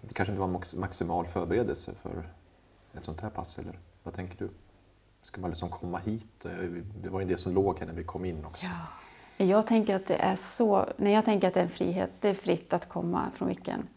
Det 0.00 0.14
kanske 0.14 0.32
inte 0.32 0.40
var 0.40 0.48
max, 0.48 0.74
maximal 0.76 1.26
förberedelse 1.26 1.92
för 2.02 2.22
ett 2.94 3.04
sånt 3.04 3.20
här 3.20 3.30
pass, 3.30 3.58
eller 3.58 3.78
vad 4.02 4.14
tänker 4.14 4.38
du? 4.38 4.48
Ska 5.22 5.40
man 5.40 5.50
liksom 5.50 5.68
komma 5.68 5.98
hit? 5.98 6.44
Eh, 6.44 6.50
Det 7.02 7.08
var 7.08 7.20
ju 7.20 7.26
det 7.26 7.36
som 7.36 7.54
låg 7.54 7.78
här 7.78 7.86
när 7.86 7.94
vi 7.94 8.04
kom 8.04 8.24
in 8.24 8.44
också. 8.44 8.66
Ja. 9.36 9.44
Jag 9.44 9.66
tänker 9.66 9.94
att 9.96 10.06
det 10.06 10.16
är 10.16 10.36
så, 10.36 10.86
när 10.96 11.10
jag 11.10 11.24
tänker 11.24 11.48
att 11.48 11.54
det 11.54 11.60
är 11.60 11.64
en 11.64 11.70
frihet, 11.70 12.10
det 12.20 12.28
är 12.28 12.34
fritt 12.34 12.72
att 12.72 12.88
komma 12.88 13.30
från 13.36 13.48
vilken, 13.48 13.88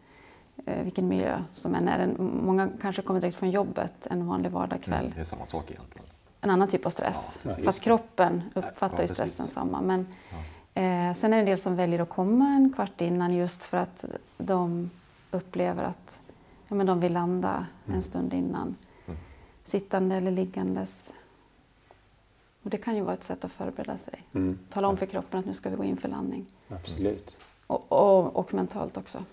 eh, 0.66 0.84
vilken 0.84 1.08
miljö 1.08 1.44
som 1.54 1.76
än 1.76 1.88
är. 1.88 2.00
En- 2.00 2.40
Många 2.46 2.70
kanske 2.82 3.02
kommer 3.02 3.22
direkt 3.22 3.38
från 3.38 3.52
jobbet 3.52 3.94
en 4.08 4.28
vanlig 4.28 4.52
vardagskväll. 4.52 5.12
Det 5.16 5.22
är 5.22 5.26
samma 5.26 5.46
sak 5.46 5.72
egentligen. 5.72 6.08
en 6.42 6.50
annan 6.50 6.68
typ 6.68 6.86
av 6.86 6.90
stress. 6.90 7.40
Ja. 7.44 7.52
Fast 7.66 7.82
kroppen 7.82 8.42
uppfattar 8.56 8.98
Ja, 8.98 9.02
ju 9.02 9.08
stressen 9.08 9.48
samma. 9.48 9.82
Men, 9.82 10.08
eh, 10.74 11.14
sen 11.14 11.34
är 11.34 11.38
det 11.38 11.40
en 11.42 11.46
del 11.46 11.58
som 11.58 11.76
väljer 11.76 12.00
att 12.00 12.10
komma 12.10 12.46
en 12.46 12.74
kvart 12.74 13.02
innan 13.02 13.34
just 13.34 13.64
för 13.64 13.78
att 13.78 14.06
de 14.38 14.90
upplever 15.32 15.84
att 15.84 16.20
ja, 16.68 16.76
men 16.76 16.86
de 16.88 17.00
vill 17.00 17.14
landa 17.14 17.66
Mm. 17.86 17.98
en 17.98 18.04
stund 18.04 18.34
innan. 18.34 18.76
Sittande 19.64 20.16
eller 20.16 20.32
liggandes. 20.32 21.14
Och 22.64 22.70
det 22.70 22.78
kan 22.78 22.96
ju 22.96 23.02
vara 23.02 23.14
ett 23.14 23.24
sätt 23.24 23.46
att 23.46 23.52
förbereda 23.52 23.98
sig. 23.98 24.24
Mm. 24.34 24.60
Tala 24.70 24.88
om 24.88 24.98
för 24.98 25.06
kroppen 25.06 25.40
att 25.40 25.46
nu 25.46 25.54
ska 25.54 25.70
vi 25.70 25.76
gå 25.76 25.84
in 25.84 25.98
för 25.98 26.10
landning. 26.10 26.46
Absolut. 26.70 27.38
Och, 27.68 27.92
och, 27.92 28.36
och 28.36 28.54
mentalt 28.54 28.98
också. 28.98 29.24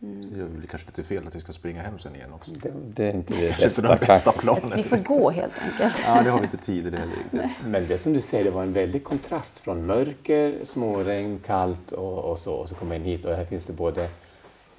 Så 0.00 0.30
det 0.34 0.40
är 0.40 0.44
väl 0.44 0.66
kanske 0.66 0.86
lite 0.88 1.02
fel 1.02 1.26
att 1.26 1.34
vi 1.34 1.40
ska 1.40 1.52
springa 1.52 1.82
hem 1.82 1.98
sen 1.98 2.14
igen 2.16 2.32
också. 2.32 2.52
Det, 2.52 2.72
det 2.94 3.06
är 3.06 3.14
inte 3.14 3.34
det 3.34 3.46
Kanske 3.46 3.64
inte 3.64 3.82
bästa. 3.82 3.88
den 3.88 3.98
bästa 3.98 4.30
Ni 4.32 4.38
planen. 4.38 4.84
får 4.84 4.96
gå 4.96 5.30
helt 5.30 5.54
enkelt. 5.62 5.94
Ja, 6.06 6.22
det 6.22 6.30
har 6.30 6.38
vi 6.38 6.44
inte 6.44 6.56
tid 6.56 6.86
i 6.86 6.90
det 6.90 6.96
heller 6.98 7.16
riktigt. 7.16 7.66
Men 7.66 7.86
det 7.86 7.98
som 7.98 8.12
du 8.12 8.20
säger, 8.20 8.44
det 8.44 8.50
var 8.50 8.62
en 8.62 8.72
väldig 8.72 9.04
kontrast 9.04 9.58
från 9.58 9.86
mörker, 9.86 10.64
småregn, 10.64 11.38
kallt 11.38 11.92
och, 11.92 12.18
och 12.24 12.38
så. 12.38 12.54
Och 12.54 12.68
så 12.68 12.74
kommer 12.74 12.94
jag 12.94 13.00
in 13.06 13.10
hit 13.12 13.24
och 13.24 13.34
här 13.34 13.44
finns 13.44 13.66
det 13.66 13.72
både 13.72 14.10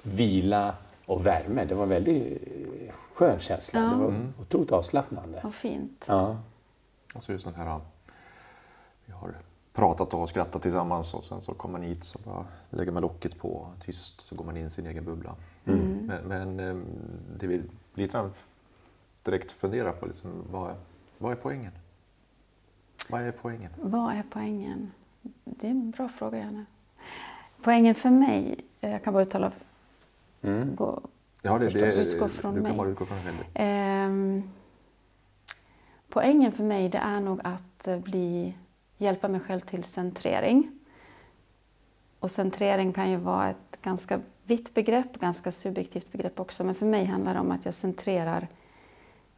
vila 0.02 0.74
och 1.06 1.26
värme. 1.26 1.64
Det 1.64 1.74
var 1.74 1.82
en 1.82 1.88
väldigt 1.88 2.42
eh, 2.42 2.94
skön 3.14 3.38
känsla. 3.38 3.80
Ja. 3.80 3.86
Det 3.86 3.96
var 3.96 4.32
otroligt 4.40 4.72
avslappnande. 4.72 5.40
Vad 5.44 5.54
fint. 5.54 6.04
Ja. 6.08 6.36
Och 7.14 7.22
så 7.22 7.32
är 7.32 7.36
det 7.44 7.56
här, 7.56 7.80
vi 9.06 9.12
har 9.12 9.34
pratat 9.80 10.14
och 10.14 10.28
skrattat 10.28 10.62
tillsammans 10.62 11.14
och 11.14 11.24
sen 11.24 11.40
så 11.42 11.54
kommer 11.54 11.78
man 11.78 11.82
hit 11.88 12.04
så 12.04 12.18
bara 12.24 12.44
lägger 12.70 12.92
man 12.92 13.02
locket 13.02 13.38
på 13.38 13.66
tyst 13.80 14.20
så 14.20 14.34
går 14.34 14.44
man 14.44 14.56
in 14.56 14.66
i 14.66 14.70
sin 14.70 14.86
egen 14.86 15.04
bubbla. 15.04 15.34
Men, 15.64 16.20
men 16.26 16.60
eh, 16.60 16.76
det 17.38 17.46
vi 17.46 17.62
lite 17.94 18.12
grann 18.12 18.32
direkt 19.22 19.52
funderar 19.52 19.92
på, 19.92 20.06
liksom, 20.06 20.30
vad, 20.50 20.70
är, 20.70 20.76
vad 21.18 21.32
är 21.32 21.36
poängen? 21.36 21.72
Vad 23.10 23.22
är 23.22 23.32
poängen? 23.32 23.70
Vad 23.82 24.14
är 24.14 24.24
poängen? 24.30 24.92
Det 25.44 25.66
är 25.66 25.70
en 25.70 25.90
bra 25.90 26.08
fråga, 26.08 26.38
Janne. 26.38 26.64
Poängen 27.62 27.94
för 27.94 28.10
mig, 28.10 28.64
eh, 28.80 28.90
jag 28.90 29.04
kan 29.04 29.12
bara 29.12 29.22
uttala... 29.22 29.52
Gå, 30.76 31.00
Ja, 31.42 31.58
det, 31.58 31.64
det, 31.64 31.70
Förstås, 31.70 32.06
utgå 32.06 32.28
från 32.28 32.54
du 32.54 32.60
kan 32.60 32.68
mig. 32.68 32.78
bara 32.78 32.88
utgå 32.88 33.06
från 33.06 33.16
dig 33.18 33.26
själv. 33.26 33.38
Ehm, 33.54 34.50
poängen 36.08 36.52
för 36.52 36.64
mig 36.64 36.88
det 36.88 36.98
är 36.98 37.20
nog 37.20 37.40
att 37.44 37.88
eh, 37.88 37.98
bli, 37.98 38.54
hjälpa 39.00 39.28
mig 39.28 39.40
själv 39.40 39.60
till 39.60 39.84
centrering. 39.84 40.70
och 42.20 42.30
centrering 42.30 42.92
kan 42.92 43.10
ju 43.10 43.16
vara 43.16 43.50
ett 43.50 43.82
ganska 43.82 44.20
vitt 44.44 44.74
begrepp, 44.74 45.20
ganska 45.20 45.52
subjektivt 45.52 46.12
begrepp 46.12 46.40
också. 46.40 46.64
Men 46.64 46.74
för 46.74 46.86
mig 46.86 47.04
handlar 47.04 47.34
det 47.34 47.40
om 47.40 47.50
att 47.50 47.64
jag 47.64 47.74
centrerar 47.74 48.48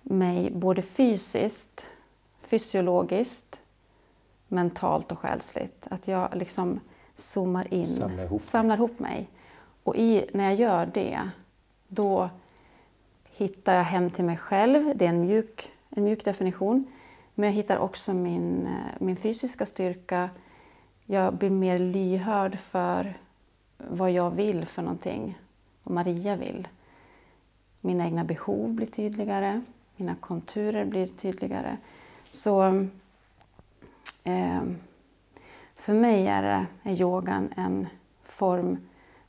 mig 0.02 0.50
både 0.50 0.82
fysiskt, 0.82 1.86
fysiologiskt, 2.40 3.60
mentalt 4.48 5.12
och 5.12 5.18
själsligt. 5.18 5.86
Att 5.90 6.08
jag 6.08 6.36
liksom 6.36 6.80
zoomar 7.14 7.74
in, 7.74 7.86
Samlar 7.86 8.24
ihop. 8.24 8.42
samlar 8.42 8.76
ihop 8.76 8.98
mig. 8.98 9.28
Och 9.84 9.96
i, 9.96 10.26
när 10.32 10.44
jag 10.44 10.54
gör 10.54 10.86
det, 10.86 11.30
då 11.88 12.30
hittar 13.24 13.74
jag 13.74 13.84
hem 13.84 14.10
till 14.10 14.24
mig 14.24 14.36
själv. 14.36 14.96
Det 14.96 15.04
är 15.04 15.08
en 15.08 15.20
mjuk, 15.20 15.70
en 15.90 16.04
mjuk 16.04 16.24
definition. 16.24 16.84
Men 17.42 17.50
jag 17.50 17.54
hittar 17.54 17.78
också 17.78 18.14
min, 18.14 18.66
eh, 18.66 18.72
min 18.98 19.16
fysiska 19.16 19.66
styrka. 19.66 20.30
Jag 21.06 21.34
blir 21.34 21.50
mer 21.50 21.78
lyhörd 21.78 22.58
för 22.58 23.18
vad 23.78 24.10
jag 24.10 24.30
vill 24.30 24.66
för 24.66 24.82
någonting. 24.82 25.38
Vad 25.82 25.94
Maria 25.94 26.36
vill. 26.36 26.68
Mina 27.80 28.04
egna 28.04 28.24
behov 28.24 28.72
blir 28.72 28.86
tydligare. 28.86 29.62
Mina 29.96 30.14
konturer 30.14 30.84
blir 30.84 31.06
tydligare. 31.06 31.76
Så 32.30 32.86
eh, 34.24 34.62
för 35.76 35.94
mig 35.94 36.26
är, 36.26 36.42
det, 36.42 36.66
är 36.90 37.00
yogan 37.00 37.52
en 37.56 37.86
form 38.22 38.78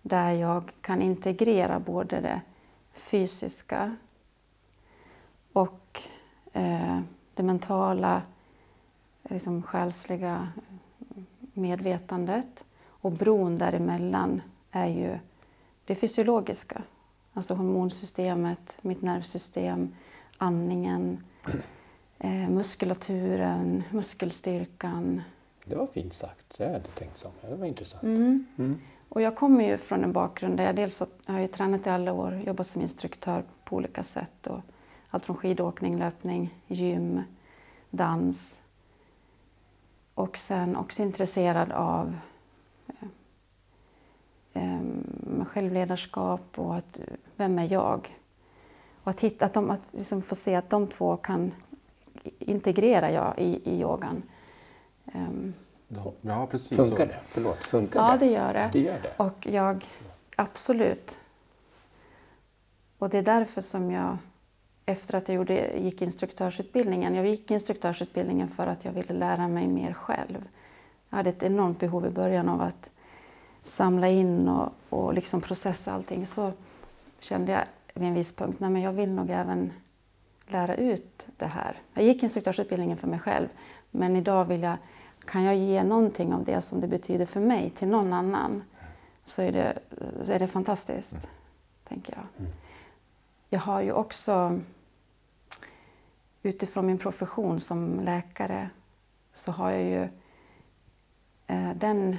där 0.02 0.32
jag 0.32 0.72
kan 0.82 1.02
integrera 1.02 1.80
både 1.80 2.22
det 2.22 2.42
fysiska 2.94 3.96
och 5.54 6.02
eh, 6.54 7.00
det 7.34 7.44
mentala, 7.44 8.22
liksom 9.24 9.64
själsliga 9.64 10.48
medvetandet. 11.54 12.64
Och 12.86 13.12
bron 13.12 13.58
däremellan 13.58 14.42
är 14.72 14.88
ju 14.88 15.18
det 15.86 15.96
fysiologiska. 15.96 16.84
Alltså 17.34 17.54
hormonsystemet, 17.54 18.78
mitt 18.82 19.02
nervsystem, 19.02 19.96
andningen, 20.38 21.24
eh, 22.20 22.50
muskulaturen, 22.50 23.84
muskelstyrkan. 23.92 25.22
Det 25.66 25.76
var 25.76 25.88
fint 25.88 26.14
sagt. 26.14 26.58
Det 26.58 26.64
hade 26.64 26.76
jag 26.76 26.96
tänkt 26.96 27.18
som. 27.18 27.32
Det 27.42 27.56
var 27.56 27.66
intressant. 27.66 28.04
Mm. 28.04 28.80
Och 29.10 29.22
jag 29.22 29.36
kommer 29.36 29.64
ju 29.64 29.78
från 29.78 30.04
en 30.04 30.12
bakgrund 30.12 30.58
där 30.58 30.64
jag 30.64 30.76
dels 30.76 31.02
har 31.26 31.40
jag 31.40 31.52
tränat 31.52 31.88
i 31.88 31.90
alla 31.90 32.14
år, 32.14 32.42
jobbat 32.46 32.68
som 32.68 32.82
instruktör 32.82 33.44
på 33.64 33.76
olika 33.76 34.04
sätt. 34.04 34.48
Och 34.48 34.60
allt 35.14 35.26
från 35.26 35.38
skidåkning, 35.38 35.98
löpning, 35.98 36.60
gym, 36.68 37.24
dans. 37.90 38.60
Och 40.14 40.38
sen 40.38 40.76
också 40.76 41.02
intresserad 41.02 41.72
av 41.72 42.16
eh, 44.54 44.82
självledarskap 45.48 46.60
och 46.60 46.76
att, 46.76 47.00
vem 47.36 47.60
är 47.60 47.72
jag? 47.72 48.20
Och 49.04 49.10
att, 49.10 49.20
hitta, 49.20 49.46
att, 49.46 49.54
de, 49.54 49.70
att 49.70 49.90
liksom 49.92 50.22
få 50.22 50.36
se 50.36 50.56
att 50.56 50.70
de 50.70 50.88
två 50.88 51.18
kan 51.18 51.52
integrera 52.40 53.12
jag 53.12 53.34
i, 53.40 53.62
i 53.64 53.82
yogan. 53.82 54.24
Um, 55.14 55.54
Ja, 56.22 56.48
precis. 56.52 56.78
Funkar 56.78 57.06
det? 57.06 57.20
Förlåt, 57.28 57.66
funkar 57.66 58.00
ja, 58.00 58.12
det? 58.12 58.26
det 58.26 58.32
gör 58.32 58.54
det. 58.54 58.70
Det 58.74 58.80
gör 58.80 59.00
det. 59.02 59.14
Och 59.18 59.48
jag, 59.48 59.86
absolut. 60.36 61.18
Och 62.98 63.10
det 63.10 63.18
är 63.18 63.24
därför 63.24 63.62
som 63.62 63.92
jag, 63.92 64.18
efter 64.86 65.16
att 65.16 65.28
jag 65.28 65.36
gjorde, 65.36 65.78
gick 65.78 66.02
instruktörsutbildningen, 66.02 67.16
jag 67.16 67.28
gick 67.28 67.52
instruktörsutbildningen 67.52 68.48
för 68.48 68.68
att 68.68 68.86
jag 68.86 68.92
ville 68.92 69.14
lära 69.14 69.48
mig 69.48 69.68
mer 69.68 69.94
själv. 69.94 70.48
Jag 71.10 71.18
hade 71.18 71.30
ett 71.30 71.44
enormt 71.44 71.80
behov 71.80 72.06
i 72.06 72.10
början 72.10 72.50
av 72.50 72.62
att 72.62 72.92
samla 73.64 74.08
in 74.08 74.48
och, 74.48 74.70
och 74.90 75.14
liksom 75.14 75.42
processa 75.42 75.94
allting. 75.94 76.28
Så 76.28 76.52
kände 77.20 77.52
jag 77.52 77.64
vid 77.94 78.08
en 78.08 78.14
viss 78.14 78.36
punkt, 78.36 78.60
nej 78.60 78.70
men 78.70 78.82
jag 78.82 78.94
vill 78.94 79.12
nog 79.12 79.30
även 79.30 79.74
lära 80.48 80.76
ut 80.76 81.28
det 81.38 81.46
här. 81.46 81.78
Jag 81.94 82.04
gick 82.04 82.24
instruktörsutbildningen 82.24 82.98
för 82.98 83.08
mig 83.08 83.20
själv, 83.20 83.48
men 83.92 84.16
idag 84.16 84.46
vill 84.46 84.64
jag 84.64 84.78
kan 85.26 85.44
jag 85.44 85.56
ge 85.56 85.84
någonting 85.84 86.34
av 86.34 86.44
det 86.44 86.62
som 86.62 86.82
det 86.82 86.88
betyder 86.88 87.26
för 87.26 87.40
mig 87.40 87.70
till 87.70 87.88
någon 87.88 88.14
annan 88.14 88.64
så 89.26 89.42
är 89.42 89.52
det, 89.52 89.80
så 90.24 90.32
är 90.32 90.40
det 90.40 90.48
fantastiskt, 90.48 91.14
mm. 91.14 91.28
tänker 91.88 92.14
jag. 92.14 92.48
Jag 93.54 93.60
har 93.60 93.82
ju 93.82 93.92
också 93.92 94.60
utifrån 96.44 96.86
min 96.86 96.98
profession 96.98 97.60
som 97.60 98.00
läkare 98.00 98.70
så 99.34 99.52
har 99.52 99.72
jag 99.72 99.84
ju 99.84 100.10
eh, 101.48 101.74
den 101.76 102.18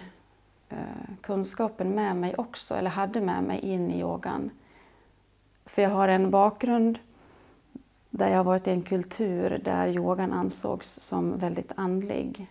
eh, 0.68 0.78
kunskapen 1.20 1.90
med 1.90 2.16
mig 2.16 2.34
också, 2.34 2.74
eller 2.74 2.90
hade 2.90 3.20
med 3.20 3.44
mig 3.44 3.58
in 3.58 3.90
i 3.90 4.00
yogan. 4.00 4.50
För 5.64 5.82
jag 5.82 5.90
har 5.90 6.08
en 6.08 6.30
bakgrund 6.30 6.98
där 8.10 8.28
jag 8.28 8.36
har 8.36 8.44
varit 8.44 8.66
i 8.66 8.70
en 8.70 8.82
kultur 8.82 9.60
där 9.64 9.88
yogan 9.88 10.32
ansågs 10.32 11.00
som 11.00 11.38
väldigt 11.38 11.72
andlig 11.76 12.46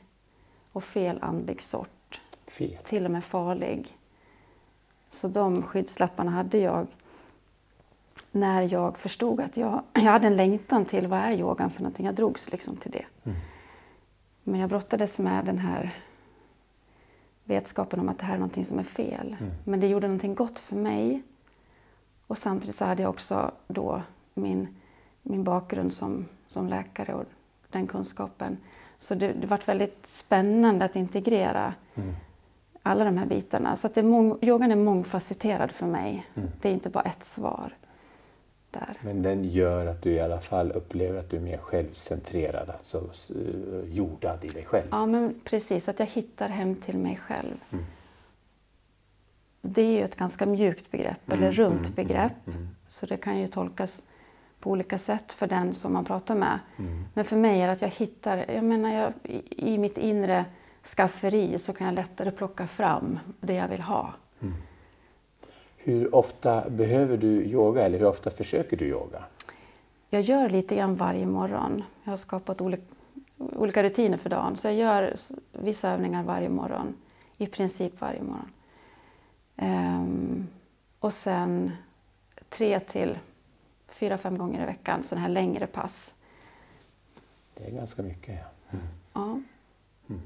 och 0.71 0.83
fel 0.83 1.19
andlig 1.21 1.61
sort. 1.61 2.21
Fel. 2.47 2.77
Till 2.83 3.05
och 3.05 3.11
med 3.11 3.23
farlig. 3.23 3.97
Så 5.09 5.27
de 5.27 5.63
skyddslapparna 5.63 6.31
hade 6.31 6.57
jag 6.57 6.87
när 8.35 8.61
jag 8.61 8.97
förstod 8.97 9.41
att 9.41 9.57
jag, 9.57 9.81
jag 9.93 10.01
hade 10.01 10.27
en 10.27 10.35
längtan 10.35 10.85
till 10.85 11.07
vad 11.07 11.19
är 11.19 11.31
yogan 11.31 11.69
för 11.69 11.81
någonting. 11.81 12.05
Jag 12.05 12.15
drogs 12.15 12.51
liksom 12.51 12.75
till 12.75 12.91
det. 12.91 13.05
Mm. 13.23 13.37
Men 14.43 14.59
jag 14.59 14.69
brottades 14.69 15.19
med 15.19 15.45
den 15.45 15.57
här 15.57 15.97
vetskapen 17.43 17.99
om 17.99 18.09
att 18.09 18.19
det 18.19 18.25
här 18.25 18.33
är 18.33 18.37
någonting 18.37 18.65
som 18.65 18.79
är 18.79 18.83
fel. 18.83 19.35
Mm. 19.39 19.53
Men 19.63 19.79
det 19.79 19.87
gjorde 19.87 20.07
någonting 20.07 20.35
gott 20.35 20.59
för 20.59 20.75
mig. 20.75 21.23
Och 22.27 22.37
samtidigt 22.37 22.75
så 22.75 22.85
hade 22.85 23.01
jag 23.01 23.09
också 23.09 23.51
då 23.67 24.01
min, 24.33 24.67
min 25.21 25.43
bakgrund 25.43 25.93
som, 25.93 26.25
som 26.47 26.67
läkare 26.67 27.13
och 27.13 27.25
den 27.69 27.87
kunskapen 27.87 28.57
så 28.99 29.15
det, 29.15 29.33
det 29.33 29.47
varit 29.47 29.67
väldigt 29.67 30.07
spännande 30.07 30.85
att 30.85 30.95
integrera 30.95 31.73
mm. 31.95 32.15
alla 32.83 33.05
de 33.05 33.17
här 33.17 33.25
bitarna. 33.25 33.75
Så 33.75 33.87
att 33.87 33.95
det 33.95 34.01
är 34.01 34.05
mång, 34.05 34.37
yogan 34.41 34.71
är 34.71 34.75
mångfacetterad 34.75 35.71
för 35.71 35.85
mig. 35.85 36.27
Mm. 36.35 36.49
Det 36.61 36.69
är 36.69 36.73
inte 36.73 36.89
bara 36.89 37.03
ett 37.03 37.25
svar. 37.25 37.73
Där. 38.73 38.97
Men 39.01 39.21
den 39.21 39.43
gör 39.43 39.85
att 39.85 40.01
du 40.01 40.11
i 40.11 40.19
alla 40.19 40.39
fall 40.39 40.71
upplever 40.71 41.19
att 41.19 41.29
du 41.29 41.37
är 41.37 41.41
mer 41.41 41.57
självcentrerad, 41.57 42.69
alltså 42.69 43.09
jordad 43.85 44.45
i 44.45 44.47
dig 44.47 44.65
själv? 44.65 44.87
Ja, 44.91 45.05
men 45.05 45.35
precis. 45.43 45.89
Att 45.89 45.99
jag 45.99 46.05
hittar 46.05 46.49
hem 46.49 46.75
till 46.75 46.97
mig 46.97 47.19
själv. 47.27 47.55
Mm. 47.71 47.85
Det 49.61 49.81
är 49.81 49.97
ju 49.97 50.03
ett 50.03 50.15
ganska 50.15 50.45
mjukt 50.45 50.91
begrepp, 50.91 51.31
eller 51.31 51.43
mm, 51.43 51.53
runt 51.53 51.81
mm, 51.81 51.93
begrepp. 51.95 52.47
Mm, 52.47 52.67
så 52.89 53.05
det 53.05 53.17
kan 53.17 53.39
ju 53.39 53.47
tolkas 53.47 54.01
på 54.59 54.69
olika 54.69 54.97
sätt 54.97 55.33
för 55.33 55.47
den 55.47 55.73
som 55.73 55.93
man 55.93 56.05
pratar 56.05 56.35
med. 56.35 56.59
Mm. 56.77 57.05
Men 57.13 57.25
för 57.25 57.35
mig 57.35 57.61
är 57.61 57.67
det 57.67 57.73
att 57.73 57.81
jag 57.81 57.89
hittar, 57.89 58.51
jag 58.51 58.63
menar 58.63 58.93
jag, 58.93 59.13
i, 59.23 59.73
i, 59.73 59.77
mitt 59.77 59.97
inre 59.97 60.45
skafferi 60.83 61.59
så 61.59 61.73
kan 61.73 61.87
jag 61.87 61.95
lättare 61.95 62.31
plocka 62.31 62.67
fram 62.67 63.19
det 63.39 63.53
jag 63.53 63.67
vill 63.67 63.81
ha. 63.81 64.13
Hur 65.83 66.15
ofta 66.15 66.69
behöver 66.69 67.17
du 67.17 67.27
yoga 67.27 67.85
eller 67.85 67.99
hur 67.99 68.07
ofta 68.07 68.31
försöker 68.31 68.77
du 68.77 68.85
yoga? 68.85 69.23
Jag 70.09 70.21
gör 70.21 70.49
lite 70.49 70.75
grann 70.75 70.95
varje 70.95 71.25
morgon. 71.25 71.83
Jag 72.03 72.11
har 72.11 72.17
skapat 72.17 72.61
olika, 72.61 72.83
olika 73.37 73.83
rutiner 73.83 74.17
för 74.17 74.29
dagen. 74.29 74.57
Så 74.57 74.67
jag 74.67 74.75
gör 74.75 75.15
vissa 75.51 75.91
övningar 75.91 76.23
varje 76.23 76.49
morgon. 76.49 76.95
I 77.37 77.47
princip 77.47 78.01
varje 78.01 78.21
morgon. 78.21 78.49
Um, 79.55 80.47
och 80.99 81.13
sen 81.13 81.71
tre 82.49 82.79
till 82.79 83.19
fyra, 83.87 84.17
fem 84.17 84.37
gånger 84.37 84.63
i 84.63 84.65
veckan, 84.65 85.03
sådana 85.03 85.21
här 85.21 85.33
längre 85.33 85.67
pass. 85.67 86.13
Det 87.53 87.65
är 87.65 87.71
ganska 87.71 88.03
mycket. 88.03 88.39
Ja. 88.39 88.77
Mm. 88.77 88.85
ja. 89.13 89.21
Mm. 90.09 90.21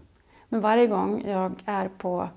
Men 0.49 0.61
varje 0.61 0.87
gång 0.87 1.23
jag 1.27 1.51
är 1.65 1.89
på, 1.97 2.29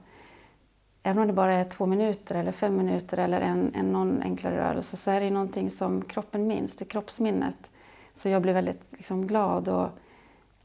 även 1.02 1.18
om 1.18 1.26
det 1.26 1.32
bara 1.32 1.54
är 1.54 1.64
två 1.64 1.86
minuter 1.86 2.34
eller 2.34 2.52
fem 2.52 2.76
minuter 2.76 3.18
eller 3.18 3.40
en, 3.40 3.74
en 3.74 3.92
någon 3.92 4.22
enklare 4.22 4.56
rörelse, 4.56 4.96
så 4.96 5.10
är 5.10 5.20
det 5.20 5.30
någonting 5.30 5.70
som 5.70 6.02
kroppen 6.02 6.46
minns, 6.46 6.76
det 6.76 6.84
är 6.84 6.86
kroppsminnet. 6.86 7.70
Så 8.14 8.28
jag 8.28 8.42
blir 8.42 8.52
väldigt 8.52 8.82
liksom, 8.90 9.26
glad 9.26 9.68
och 9.68 9.88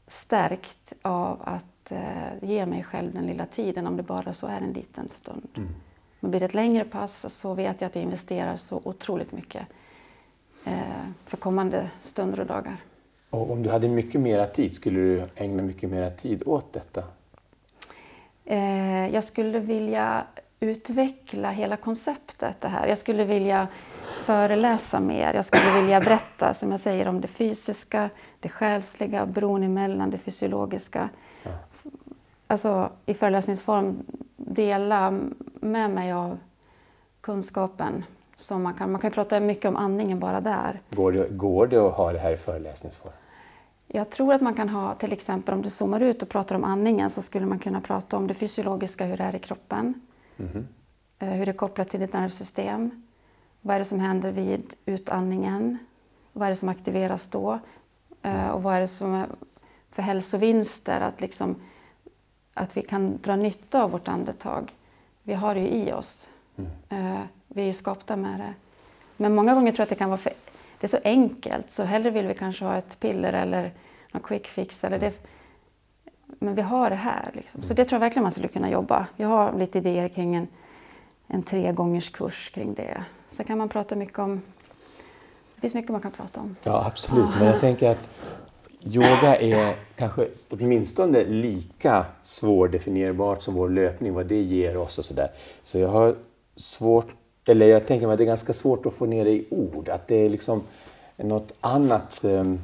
stärkt 0.06 0.92
av 1.02 1.42
att 1.44 1.92
eh, 1.92 2.42
ge 2.42 2.66
mig 2.66 2.82
själv 2.82 3.14
den 3.14 3.26
lilla 3.26 3.46
tiden, 3.46 3.86
om 3.86 3.96
det 3.96 4.02
bara 4.02 4.34
så 4.34 4.46
är 4.46 4.60
en 4.60 4.72
liten 4.72 5.08
stund. 5.08 5.48
Mm. 5.56 5.68
Men 6.20 6.30
blir 6.30 6.40
det 6.40 6.46
ett 6.46 6.54
längre 6.54 6.84
pass 6.84 7.34
så 7.34 7.54
vet 7.54 7.80
jag 7.80 7.88
att 7.88 7.94
jag 7.94 8.04
investerar 8.04 8.56
så 8.56 8.80
otroligt 8.84 9.32
mycket 9.32 9.66
Eh, 10.66 11.08
för 11.26 11.36
kommande 11.36 11.90
stunder 12.02 12.40
och 12.40 12.46
dagar. 12.46 12.76
Och 13.30 13.50
om 13.50 13.62
du 13.62 13.70
hade 13.70 13.88
mycket 13.88 14.20
mera 14.20 14.46
tid, 14.46 14.74
skulle 14.74 15.00
du 15.00 15.24
ägna 15.34 15.62
mycket 15.62 15.90
mera 15.90 16.10
tid 16.10 16.42
åt 16.46 16.72
detta? 16.72 17.04
Eh, 18.46 19.14
jag 19.14 19.24
skulle 19.24 19.58
vilja 19.58 20.24
utveckla 20.60 21.50
hela 21.50 21.76
konceptet 21.76 22.60
det 22.60 22.68
här. 22.68 22.86
Jag 22.86 22.98
skulle 22.98 23.24
vilja 23.24 23.68
föreläsa 24.24 25.00
mer. 25.00 25.34
Jag 25.34 25.44
skulle 25.44 25.80
vilja 25.80 26.00
berätta, 26.00 26.54
som 26.54 26.70
jag 26.70 26.80
säger, 26.80 27.08
om 27.08 27.20
det 27.20 27.28
fysiska, 27.28 28.10
det 28.40 28.48
själsliga, 28.48 29.26
bron 29.26 29.62
emellan, 29.62 30.10
det 30.10 30.18
fysiologiska. 30.18 31.08
Ja. 31.42 31.50
Alltså 32.46 32.90
i 33.06 33.14
föreläsningsform 33.14 33.96
dela 34.36 35.20
med 35.60 35.90
mig 35.90 36.12
av 36.12 36.38
kunskapen. 37.20 38.04
Som 38.36 38.62
man, 38.62 38.74
kan, 38.74 38.92
man 38.92 39.00
kan 39.00 39.10
prata 39.10 39.40
mycket 39.40 39.64
om 39.64 39.76
andningen 39.76 40.18
bara 40.18 40.40
där. 40.40 40.80
Går 40.90 41.12
det, 41.12 41.28
går 41.30 41.66
det 41.66 41.76
att 41.76 41.94
ha 41.94 42.12
det 42.12 42.18
här 42.18 42.32
i 42.32 42.36
föreläsningsform? 42.36 43.12
Jag 43.96 44.10
tror 44.10 44.34
att 44.34 44.40
man 44.40 44.54
kan 44.54 44.68
ha, 44.68 44.94
till 44.94 45.12
exempel 45.12 45.54
om 45.54 45.62
du 45.62 45.70
zoomar 45.70 46.00
ut 46.00 46.22
och 46.22 46.28
pratar 46.28 46.54
om 46.54 46.64
andningen 46.64 47.10
så 47.10 47.22
skulle 47.22 47.46
man 47.46 47.58
kunna 47.58 47.80
prata 47.80 48.16
om 48.16 48.26
det 48.26 48.34
fysiologiska, 48.34 49.04
hur 49.04 49.16
det 49.16 49.24
är 49.24 49.34
i 49.34 49.38
kroppen. 49.38 49.94
Mm. 50.38 50.66
Hur 51.18 51.46
det 51.46 51.52
är 51.52 51.56
kopplat 51.56 51.90
till 51.90 52.00
ditt 52.00 52.12
nervsystem. 52.12 53.06
Vad 53.60 53.74
är 53.74 53.78
det 53.78 53.84
som 53.84 54.00
händer 54.00 54.32
vid 54.32 54.74
utandningen? 54.86 55.78
Vad 56.32 56.46
är 56.46 56.50
det 56.50 56.56
som 56.56 56.68
aktiveras 56.68 57.28
då? 57.28 57.58
Mm. 58.22 58.50
Och 58.50 58.62
vad 58.62 58.74
är 58.74 58.80
det 58.80 58.88
som 58.88 59.14
är 59.14 59.28
för 59.90 60.02
hälsovinster? 60.02 61.00
Att, 61.00 61.20
liksom, 61.20 61.56
att 62.54 62.76
vi 62.76 62.82
kan 62.82 63.18
dra 63.22 63.36
nytta 63.36 63.82
av 63.82 63.90
vårt 63.90 64.08
andetag. 64.08 64.72
Vi 65.22 65.34
har 65.34 65.54
det 65.54 65.60
ju 65.60 65.68
i 65.68 65.92
oss. 65.92 66.30
Mm. 66.56 67.18
Vi 67.48 67.62
är 67.62 67.66
ju 67.66 67.72
skapta 67.72 68.16
med 68.16 68.40
det. 68.40 68.54
Men 69.16 69.34
många 69.34 69.54
gånger 69.54 69.72
tror 69.72 69.80
jag 69.80 69.84
att 69.84 69.88
det 69.88 69.94
kan 69.94 70.10
vara 70.10 70.18
för, 70.18 70.32
det 70.80 70.86
är 70.86 70.88
så 70.88 70.98
enkelt 71.04 71.72
så 71.72 71.84
hellre 71.84 72.10
vill 72.10 72.26
vi 72.26 72.34
kanske 72.34 72.64
ha 72.64 72.76
ett 72.76 73.00
piller 73.00 73.32
eller 73.32 73.72
någon 74.16 74.22
quick 74.22 74.46
fix. 74.46 74.84
Eller 74.84 74.98
det, 74.98 75.12
men 76.38 76.54
vi 76.54 76.62
har 76.62 76.90
det 76.90 76.96
här. 76.96 77.30
Liksom. 77.34 77.62
Så 77.62 77.74
det 77.74 77.84
tror 77.84 77.96
jag 77.96 78.00
verkligen 78.00 78.22
man 78.22 78.32
skulle 78.32 78.48
kunna 78.48 78.70
jobba. 78.70 79.06
Jag 79.16 79.28
har 79.28 79.58
lite 79.58 79.78
idéer 79.78 80.08
kring 80.08 80.34
en, 80.34 80.48
en 81.26 81.42
tre 81.42 81.72
gångers 81.72 82.10
kurs 82.10 82.50
kring 82.54 82.74
det. 82.74 83.04
Sen 83.28 83.46
kan 83.46 83.58
man 83.58 83.68
prata 83.68 83.96
mycket 83.96 84.18
om... 84.18 84.42
Det 85.54 85.60
finns 85.60 85.74
mycket 85.74 85.90
man 85.90 86.00
kan 86.00 86.12
prata 86.12 86.40
om. 86.40 86.56
Ja, 86.62 86.86
absolut. 86.86 87.28
Men 87.38 87.46
jag 87.46 87.60
tänker 87.60 87.90
att 87.90 88.08
yoga 88.82 89.36
är 89.36 89.74
kanske 89.96 90.28
åtminstone 90.50 91.24
lika 91.24 92.06
svårdefinierbart 92.22 93.42
som 93.42 93.54
vår 93.54 93.68
löpning, 93.68 94.14
vad 94.14 94.26
det 94.26 94.42
ger 94.42 94.76
oss 94.76 94.98
och 94.98 95.04
sådär. 95.04 95.28
Så 95.62 95.78
jag 95.78 95.88
har 95.88 96.14
svårt, 96.56 97.14
eller 97.46 97.66
jag 97.66 97.86
tänker 97.86 98.06
mig 98.06 98.14
att 98.14 98.18
det 98.18 98.24
är 98.24 98.26
ganska 98.26 98.52
svårt 98.52 98.86
att 98.86 98.94
få 98.94 99.06
ner 99.06 99.24
det 99.24 99.30
i 99.30 99.46
ord. 99.50 99.88
Att 99.88 100.08
det 100.08 100.16
är 100.16 100.28
liksom 100.28 100.62
något 101.16 101.52
annat. 101.60 102.24
Um, 102.24 102.60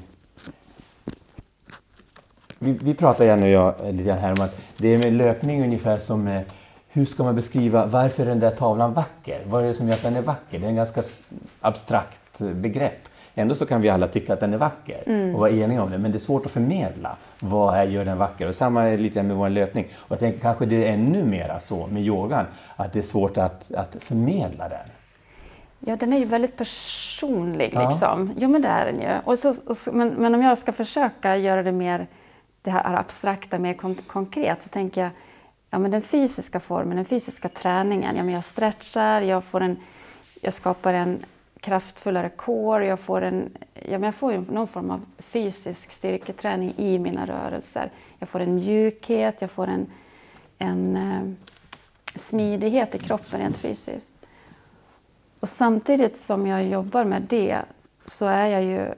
vi, 2.62 2.78
vi 2.82 2.94
pratar 2.94 3.24
gärna 3.24 3.48
jag 3.48 3.74
lite 3.90 4.04
grann 4.04 4.18
här 4.18 4.32
om 4.32 4.40
att 4.40 4.56
det 4.76 4.88
är 4.88 4.98
med 4.98 5.12
löpning 5.12 5.62
ungefär 5.62 5.96
som 5.96 6.24
med 6.24 6.44
hur 6.88 7.04
ska 7.04 7.22
man 7.22 7.34
beskriva 7.34 7.86
varför 7.86 8.22
är 8.22 8.26
den 8.26 8.40
där 8.40 8.50
tavlan 8.50 8.94
vacker? 8.94 9.40
Vad 9.46 9.62
är 9.62 9.66
det 9.66 9.74
som 9.74 9.88
gör 9.88 9.94
att 9.94 10.02
den 10.02 10.16
är 10.16 10.22
vacker? 10.22 10.58
Det 10.58 10.66
är 10.66 10.68
en 10.68 10.76
ganska 10.76 11.02
abstrakt 11.60 12.38
begrepp. 12.38 13.08
Ändå 13.34 13.54
så 13.54 13.66
kan 13.66 13.80
vi 13.80 13.88
alla 13.88 14.06
tycka 14.06 14.32
att 14.32 14.40
den 14.40 14.54
är 14.54 14.58
vacker 14.58 15.02
mm. 15.06 15.34
och 15.34 15.40
vara 15.40 15.50
eniga 15.50 15.82
om 15.82 15.90
det, 15.90 15.98
men 15.98 16.12
det 16.12 16.16
är 16.16 16.20
svårt 16.20 16.46
att 16.46 16.52
förmedla. 16.52 17.16
Vad 17.40 17.74
är, 17.74 17.84
gör 17.84 18.04
den 18.04 18.18
vacker? 18.18 18.48
Och 18.48 18.54
samma 18.54 18.88
är 18.88 18.98
lite 18.98 19.22
med 19.22 19.36
vår 19.36 19.48
löpning. 19.48 19.86
Och 19.94 20.12
jag 20.12 20.18
tänker 20.18 20.40
kanske 20.40 20.66
det 20.66 20.84
är 20.84 20.92
ännu 20.92 21.24
mera 21.24 21.60
så 21.60 21.86
med 21.86 22.02
yogan, 22.02 22.46
att 22.76 22.92
det 22.92 22.98
är 22.98 23.02
svårt 23.02 23.36
att, 23.36 23.72
att 23.74 23.96
förmedla 24.00 24.68
den. 24.68 24.88
Ja, 25.80 25.96
den 25.96 26.12
är 26.12 26.18
ju 26.18 26.24
väldigt 26.24 26.56
personlig. 26.56 27.70
Ja. 27.74 27.88
Liksom. 27.88 28.34
Jo, 28.36 28.48
men 28.48 28.62
det 28.62 28.68
är 28.68 28.86
den 28.86 29.00
ju. 29.00 29.08
Och 29.24 29.38
så, 29.38 29.54
och 29.66 29.76
så, 29.76 29.92
men, 29.92 30.08
men 30.08 30.34
om 30.34 30.42
jag 30.42 30.58
ska 30.58 30.72
försöka 30.72 31.36
göra 31.36 31.62
det 31.62 31.72
mer 31.72 32.06
det 32.62 32.70
här 32.70 32.94
abstrakta, 32.94 33.58
mer 33.58 33.74
kon 33.74 33.94
konkret, 33.94 34.62
så 34.62 34.68
tänker 34.68 35.00
jag 35.00 35.10
ja, 35.70 35.78
men 35.78 35.90
den 35.90 36.02
fysiska 36.02 36.60
formen, 36.60 36.96
den 36.96 37.04
fysiska 37.04 37.48
träningen. 37.48 38.16
Ja, 38.16 38.22
men 38.22 38.34
jag 38.34 38.44
stretchar, 38.44 39.20
jag, 39.20 39.44
får 39.44 39.60
en, 39.60 39.76
jag 40.40 40.54
skapar 40.54 40.94
en 40.94 41.24
kraftfullare 41.60 42.28
core, 42.28 42.86
jag 42.86 43.00
får, 43.00 43.22
en, 43.22 43.50
ja, 43.74 43.98
men 43.98 44.02
jag 44.02 44.14
får 44.14 44.32
någon 44.32 44.68
form 44.68 44.90
av 44.90 45.04
fysisk 45.18 45.90
styrketräning 45.90 46.74
i 46.76 46.98
mina 46.98 47.26
rörelser. 47.26 47.90
Jag 48.18 48.28
får 48.28 48.40
en 48.40 48.54
mjukhet, 48.54 49.40
jag 49.40 49.50
får 49.50 49.66
en, 49.66 49.86
en 50.58 50.96
eh, 50.96 51.22
smidighet 52.18 52.94
i 52.94 52.98
kroppen 52.98 53.40
rent 53.40 53.56
fysiskt. 53.56 54.12
Och 55.40 55.48
samtidigt 55.48 56.16
som 56.16 56.46
jag 56.46 56.64
jobbar 56.64 57.04
med 57.04 57.22
det 57.22 57.62
så 58.04 58.26
är 58.26 58.46
jag 58.46 58.62
ju... 58.62 58.94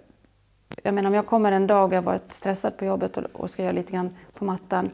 Jag 0.87 0.94
menar 0.94 1.09
om 1.09 1.14
jag 1.14 1.27
kommer 1.27 1.53
en 1.53 1.66
dag 1.66 1.85
och 1.85 1.92
jag 1.92 2.03
har 2.03 2.07
varit 2.07 2.33
stressad 2.33 2.77
på 2.77 2.85
jobbet 2.85 3.16
och, 3.16 3.25
och 3.33 3.51
ska 3.51 3.62
göra 3.62 3.73
lite 3.73 3.92
grann 3.92 4.16
på 4.35 4.44
mattan 4.44 4.90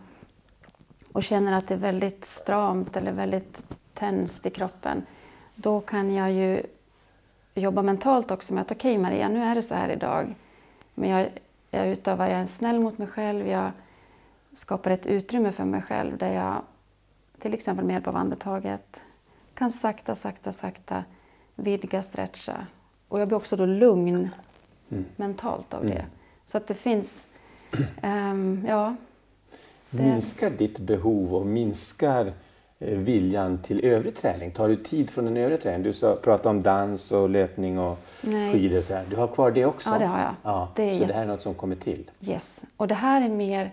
och 1.12 1.22
känner 1.22 1.52
att 1.52 1.68
det 1.68 1.74
är 1.74 1.78
väldigt 1.78 2.24
stramt 2.24 2.96
eller 2.96 3.12
väldigt 3.12 3.62
tänst 3.94 4.46
i 4.46 4.50
kroppen, 4.50 5.02
då 5.54 5.80
kan 5.80 6.14
jag 6.14 6.32
ju 6.32 6.62
jobba 7.54 7.82
mentalt 7.82 8.30
också 8.30 8.54
med 8.54 8.60
att 8.60 8.70
okej 8.70 8.92
okay, 8.92 9.02
Maria, 9.02 9.28
nu 9.28 9.42
är 9.42 9.54
det 9.54 9.62
så 9.62 9.74
här 9.74 9.88
idag. 9.88 10.34
Men 10.94 11.10
jag, 11.10 11.28
jag 11.70 11.86
utövar, 11.86 12.28
jag 12.28 12.40
är 12.40 12.46
snäll 12.46 12.80
mot 12.80 12.98
mig 12.98 13.08
själv, 13.08 13.48
jag 13.48 13.70
skapar 14.52 14.90
ett 14.90 15.06
utrymme 15.06 15.52
för 15.52 15.64
mig 15.64 15.82
själv 15.82 16.18
där 16.18 16.32
jag 16.32 16.62
till 17.38 17.54
exempel 17.54 17.84
med 17.84 17.94
hjälp 17.94 18.06
av 18.06 18.16
andetaget 18.16 19.02
kan 19.54 19.70
sakta, 19.70 20.14
sakta, 20.14 20.52
sakta 20.52 21.04
vidga, 21.54 22.02
stretcha. 22.02 22.66
Och 23.08 23.20
jag 23.20 23.28
blir 23.28 23.36
också 23.36 23.56
då 23.56 23.66
lugn 23.66 24.30
mm. 24.90 25.04
mentalt 25.16 25.74
av 25.74 25.84
det. 25.84 25.92
Mm. 25.92 26.06
Så 26.46 26.56
att 26.56 26.66
det 26.66 26.74
finns, 26.74 27.26
um, 28.02 28.64
ja. 28.68 28.96
Det... 29.90 30.02
Minskar 30.02 30.50
ditt 30.50 30.78
behov 30.78 31.34
och 31.34 31.46
minskar 31.46 32.32
Eh, 32.82 32.98
viljan 32.98 33.58
till 33.58 33.84
övrig 33.84 34.16
träning? 34.16 34.50
Tar 34.50 34.68
du 34.68 34.76
tid 34.76 35.10
från 35.10 35.24
den 35.24 35.36
övriga 35.36 35.60
träningen? 35.60 35.82
Du 35.82 36.16
pratade 36.16 36.48
om 36.48 36.62
dans 36.62 37.12
och 37.12 37.30
löpning 37.30 37.78
och 37.78 37.98
Nej. 38.20 38.52
skidor. 38.52 38.80
Så 38.80 38.94
här. 38.94 39.06
Du 39.10 39.16
har 39.16 39.26
kvar 39.26 39.50
det 39.50 39.64
också? 39.66 39.90
Ja, 39.90 39.98
det 39.98 40.06
har 40.06 40.20
jag. 40.20 40.34
Ja, 40.42 40.68
det 40.76 40.94
så 40.94 41.04
det 41.04 41.14
här 41.14 41.22
är 41.22 41.26
något 41.26 41.42
som 41.42 41.54
kommer 41.54 41.76
till? 41.76 42.10
Yes. 42.20 42.60
Och 42.76 42.88
det 42.88 42.94
här 42.94 43.22
är 43.22 43.28
mer, 43.28 43.70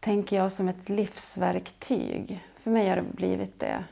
tänker 0.00 0.36
jag, 0.36 0.52
som 0.52 0.68
ett 0.68 0.88
livsverktyg. 0.88 2.44
För 2.56 2.70
mig 2.70 2.88
har 2.88 2.96
det 2.96 3.02
blivit 3.02 3.60
det. 3.60 3.84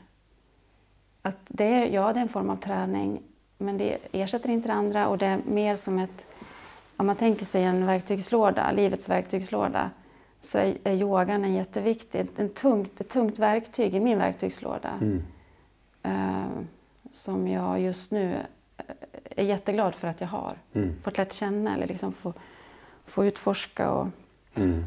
Att 1.21 1.39
det 1.47 1.65
är, 1.65 1.85
ja, 1.85 2.13
det 2.13 2.19
är 2.19 2.21
en 2.21 2.29
form 2.29 2.49
av 2.49 2.55
träning, 2.55 3.21
men 3.61 3.77
det 3.77 3.97
ersätter 4.11 4.49
inte 4.49 4.67
det 4.67 4.73
andra 4.73 5.07
och 5.07 5.17
det 5.17 5.25
är 5.25 5.39
mer 5.45 5.75
som 5.75 5.99
ett, 5.99 6.25
om 6.97 7.05
man 7.05 7.15
tänker 7.15 7.45
sig 7.45 7.63
en 7.63 7.85
verktygslåda, 7.85 8.71
livets 8.71 9.09
verktygslåda, 9.09 9.89
så 10.41 10.57
är, 10.57 10.77
är 10.83 10.93
yogan 10.93 11.45
en 11.45 11.53
jätteviktig, 11.53 12.27
en 12.37 12.49
tungt, 12.49 13.01
ett 13.01 13.09
tungt 13.09 13.39
verktyg 13.39 13.95
i 13.95 13.99
min 13.99 14.17
verktygslåda. 14.17 14.89
Mm. 15.01 15.23
Uh, 16.05 16.63
som 17.11 17.47
jag 17.47 17.81
just 17.81 18.11
nu 18.11 18.35
eh, 18.77 18.85
är 19.29 19.43
jätteglad 19.43 19.95
för 19.95 20.07
att 20.07 20.21
jag 20.21 20.27
har. 20.27 20.53
Mm. 20.73 20.95
Fått 21.03 21.17
lärt 21.17 21.33
känna 21.33 21.75
eller 21.75 21.87
liksom 21.87 22.13
få, 22.13 22.33
få 23.05 23.25
utforska. 23.25 23.91
Och... 23.91 24.07
Mm. 24.55 24.85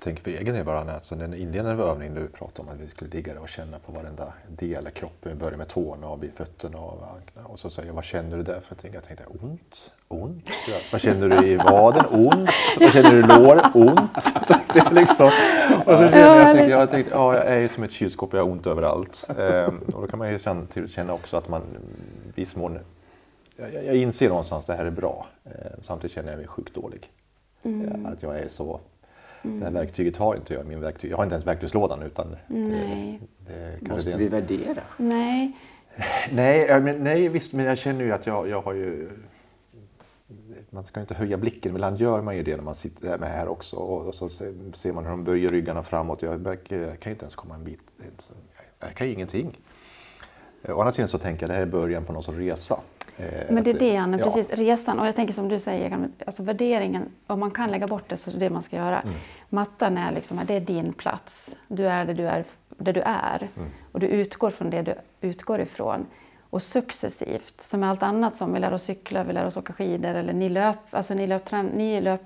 Jag 0.00 0.04
tänker 0.04 0.22
för 0.22 0.30
egen 0.30 0.54
del 0.54 0.64
bara, 0.64 0.94
alltså 0.94 1.14
den 1.14 1.34
inledande 1.34 1.82
övningen 1.82 2.14
du 2.14 2.28
pratade 2.28 2.68
om 2.68 2.74
att 2.74 2.80
vi 2.80 2.88
skulle 2.88 3.10
ligga 3.10 3.34
där 3.34 3.40
och 3.40 3.48
känna 3.48 3.78
på 3.78 3.92
varenda 3.92 4.32
del 4.48 4.86
av 4.86 4.90
kroppen. 4.90 5.32
Vi 5.32 5.38
börjar 5.38 5.58
med 5.58 5.68
tårna 5.68 6.08
och 6.08 6.24
fötterna 6.36 6.78
och 6.78 7.06
anklarna. 7.16 7.48
Och 7.48 7.58
så 7.58 7.70
säger 7.70 7.88
jag, 7.88 7.94
vad 7.94 8.04
känner 8.04 8.36
du 8.36 8.42
där? 8.42 8.60
För 8.60 8.76
jag 8.92 9.04
tänkte, 9.04 9.24
ont? 9.40 9.90
ont. 10.08 10.48
Vad 10.92 11.00
känner 11.00 11.28
du 11.28 11.46
i 11.46 11.56
vaden? 11.56 12.04
Ont. 12.10 12.50
Vad 12.80 12.92
känner 12.92 13.10
du 13.10 13.18
i 13.18 13.22
lår? 13.22 13.60
Ont. 13.74 14.10
Det 14.74 14.90
liksom. 14.92 15.26
Och 15.86 15.94
så 15.96 16.02
jag, 16.02 16.54
tänkte, 16.54 16.70
jag 16.70 16.90
tänkte, 16.90 17.12
ja, 17.12 17.34
jag 17.34 17.46
är 17.46 17.68
som 17.68 17.84
ett 17.84 17.92
kylskåp, 17.92 18.32
jag 18.32 18.40
har 18.40 18.50
ont 18.50 18.66
överallt. 18.66 19.30
Ehm, 19.38 19.78
och 19.78 20.02
då 20.02 20.06
kan 20.06 20.18
man 20.18 20.32
ju 20.32 20.38
känna, 20.88 21.12
också 21.12 21.36
att 21.36 21.48
man 21.48 21.62
viss 22.34 22.56
mån, 22.56 22.78
jag, 23.56 23.84
jag 23.84 23.96
inser 23.96 24.28
någonstans 24.28 24.62
att 24.62 24.66
det 24.66 24.74
här 24.74 24.86
är 24.86 24.90
bra. 24.90 25.26
Ehm, 25.44 25.82
samtidigt 25.82 26.14
känner 26.14 26.30
jag 26.30 26.38
mig 26.38 26.46
sjukt 26.46 26.74
dålig. 26.74 27.10
Mm. 27.62 28.06
Att 28.06 28.22
jag 28.22 28.38
är 28.38 28.48
så 28.48 28.80
Mm. 29.42 29.58
Det 29.58 29.64
här 29.64 29.72
verktyget 29.72 30.16
har 30.16 30.36
inte 30.36 30.54
jag 30.54 30.66
min 30.66 30.80
verktyg. 30.80 31.10
Jag 31.10 31.16
har 31.16 31.24
inte 31.24 31.34
ens 31.34 31.46
verktygslådan 31.46 32.02
utan 32.02 32.36
Nej. 32.46 33.20
Det, 33.46 33.78
det 33.80 33.92
Måste 33.92 34.16
vi 34.16 34.28
värdera? 34.28 34.82
Nej. 34.96 35.52
Nej, 36.32 36.80
men, 36.80 37.04
nej, 37.04 37.28
visst, 37.28 37.52
men 37.52 37.64
jag 37.64 37.78
känner 37.78 38.04
ju 38.04 38.12
att 38.12 38.26
jag, 38.26 38.48
jag 38.48 38.62
har 38.62 38.74
ju 38.74 39.08
man 40.70 40.84
ska 40.84 41.00
inte 41.00 41.14
höja 41.14 41.36
blicken, 41.36 41.72
men 41.72 41.76
ibland 41.76 42.00
gör 42.00 42.22
man 42.22 42.36
ju 42.36 42.42
det 42.42 42.56
när 42.56 42.62
man 42.62 42.74
sitter 42.74 43.18
med 43.18 43.28
här 43.28 43.48
också. 43.48 43.76
Och 43.76 44.14
så 44.14 44.28
ser 44.28 44.92
man 44.92 45.04
hur 45.04 45.10
de 45.10 45.24
böjer 45.24 45.50
ryggarna 45.50 45.82
framåt. 45.82 46.22
Jag, 46.22 46.58
jag 46.68 47.00
kan 47.00 47.12
inte 47.12 47.24
ens 47.24 47.34
komma 47.34 47.54
en 47.54 47.64
bit. 47.64 47.80
Jag 48.80 48.94
kan 48.94 49.06
ju 49.06 49.12
ingenting. 49.12 49.58
Å 50.68 50.80
andra 50.80 50.92
sidan 50.92 51.08
så 51.08 51.18
tänker 51.18 51.42
jag 51.42 51.44
att 51.44 51.48
det 51.48 51.54
här 51.54 51.62
är 51.62 51.66
början 51.66 52.04
på 52.04 52.12
någon 52.12 52.22
sorts 52.22 52.38
resa. 52.38 52.80
Eh, 53.16 53.24
men 53.50 53.64
det 53.64 53.70
är 53.70 53.78
det, 53.78 53.92
Janne, 53.92 54.18
ja. 54.18 54.24
precis. 54.24 54.50
Resan. 54.50 54.98
Och 54.98 55.06
jag 55.06 55.16
tänker 55.16 55.34
som 55.34 55.48
du 55.48 55.60
säger, 55.60 56.08
alltså 56.26 56.42
värderingen, 56.42 57.02
om 57.26 57.40
man 57.40 57.50
kan 57.50 57.70
lägga 57.70 57.86
bort 57.86 58.08
det 58.08 58.16
så 58.16 58.30
är 58.30 58.34
det 58.34 58.40
det 58.40 58.50
man 58.50 58.62
ska 58.62 58.76
göra. 58.76 59.00
Mm. 59.00 59.14
Mattan 59.48 59.98
är 59.98 60.12
liksom, 60.12 60.40
det 60.46 60.54
är 60.54 60.60
din 60.60 60.92
plats. 60.92 61.56
Du 61.68 61.86
är 61.88 62.04
det 62.04 62.14
du 62.14 62.28
är. 62.28 62.44
Det 62.68 62.92
du 62.92 63.00
är. 63.00 63.48
Mm. 63.56 63.68
Och 63.92 64.00
du 64.00 64.06
utgår 64.06 64.50
från 64.50 64.70
det 64.70 64.82
du 64.82 64.94
utgår 65.20 65.60
ifrån 65.60 66.06
och 66.50 66.62
successivt, 66.62 67.60
som 67.60 67.80
med 67.80 67.90
allt 67.90 68.02
annat 68.02 68.36
som 68.36 68.52
vi 68.52 68.60
lär 68.60 68.72
oss 68.72 68.82
cykla, 68.82 69.24
vi 69.24 69.32
lär 69.32 69.46
oss 69.46 69.56
åka 69.56 69.72
skidor 69.72 70.14
eller 70.14 70.32
ni 70.32 70.48
löp, 70.48 70.76
alltså 70.90 71.14
ni 71.14 71.26
löp, 71.26 71.52
ni 71.52 72.00
löp 72.00 72.20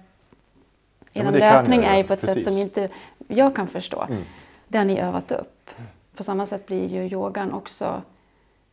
ja, 1.12 1.30
löpning 1.30 1.85
är 1.85 1.97
ju 1.97 2.05
på 2.05 2.12
ett 2.12 2.20
Precis. 2.20 2.45
sätt 2.45 2.53
som 2.53 2.62
inte 2.62 2.89
jag 3.28 3.57
kan 3.57 3.68
förstå. 3.68 4.07
Mm. 4.09 4.22
Det 4.68 4.78
har 4.78 4.85
ni 4.85 5.01
övat 5.01 5.32
upp. 5.32 5.70
På 6.16 6.22
samma 6.22 6.47
sätt 6.47 6.66
blir 6.66 6.89
ju 6.89 7.09
yogan 7.09 7.53
också, 7.53 8.03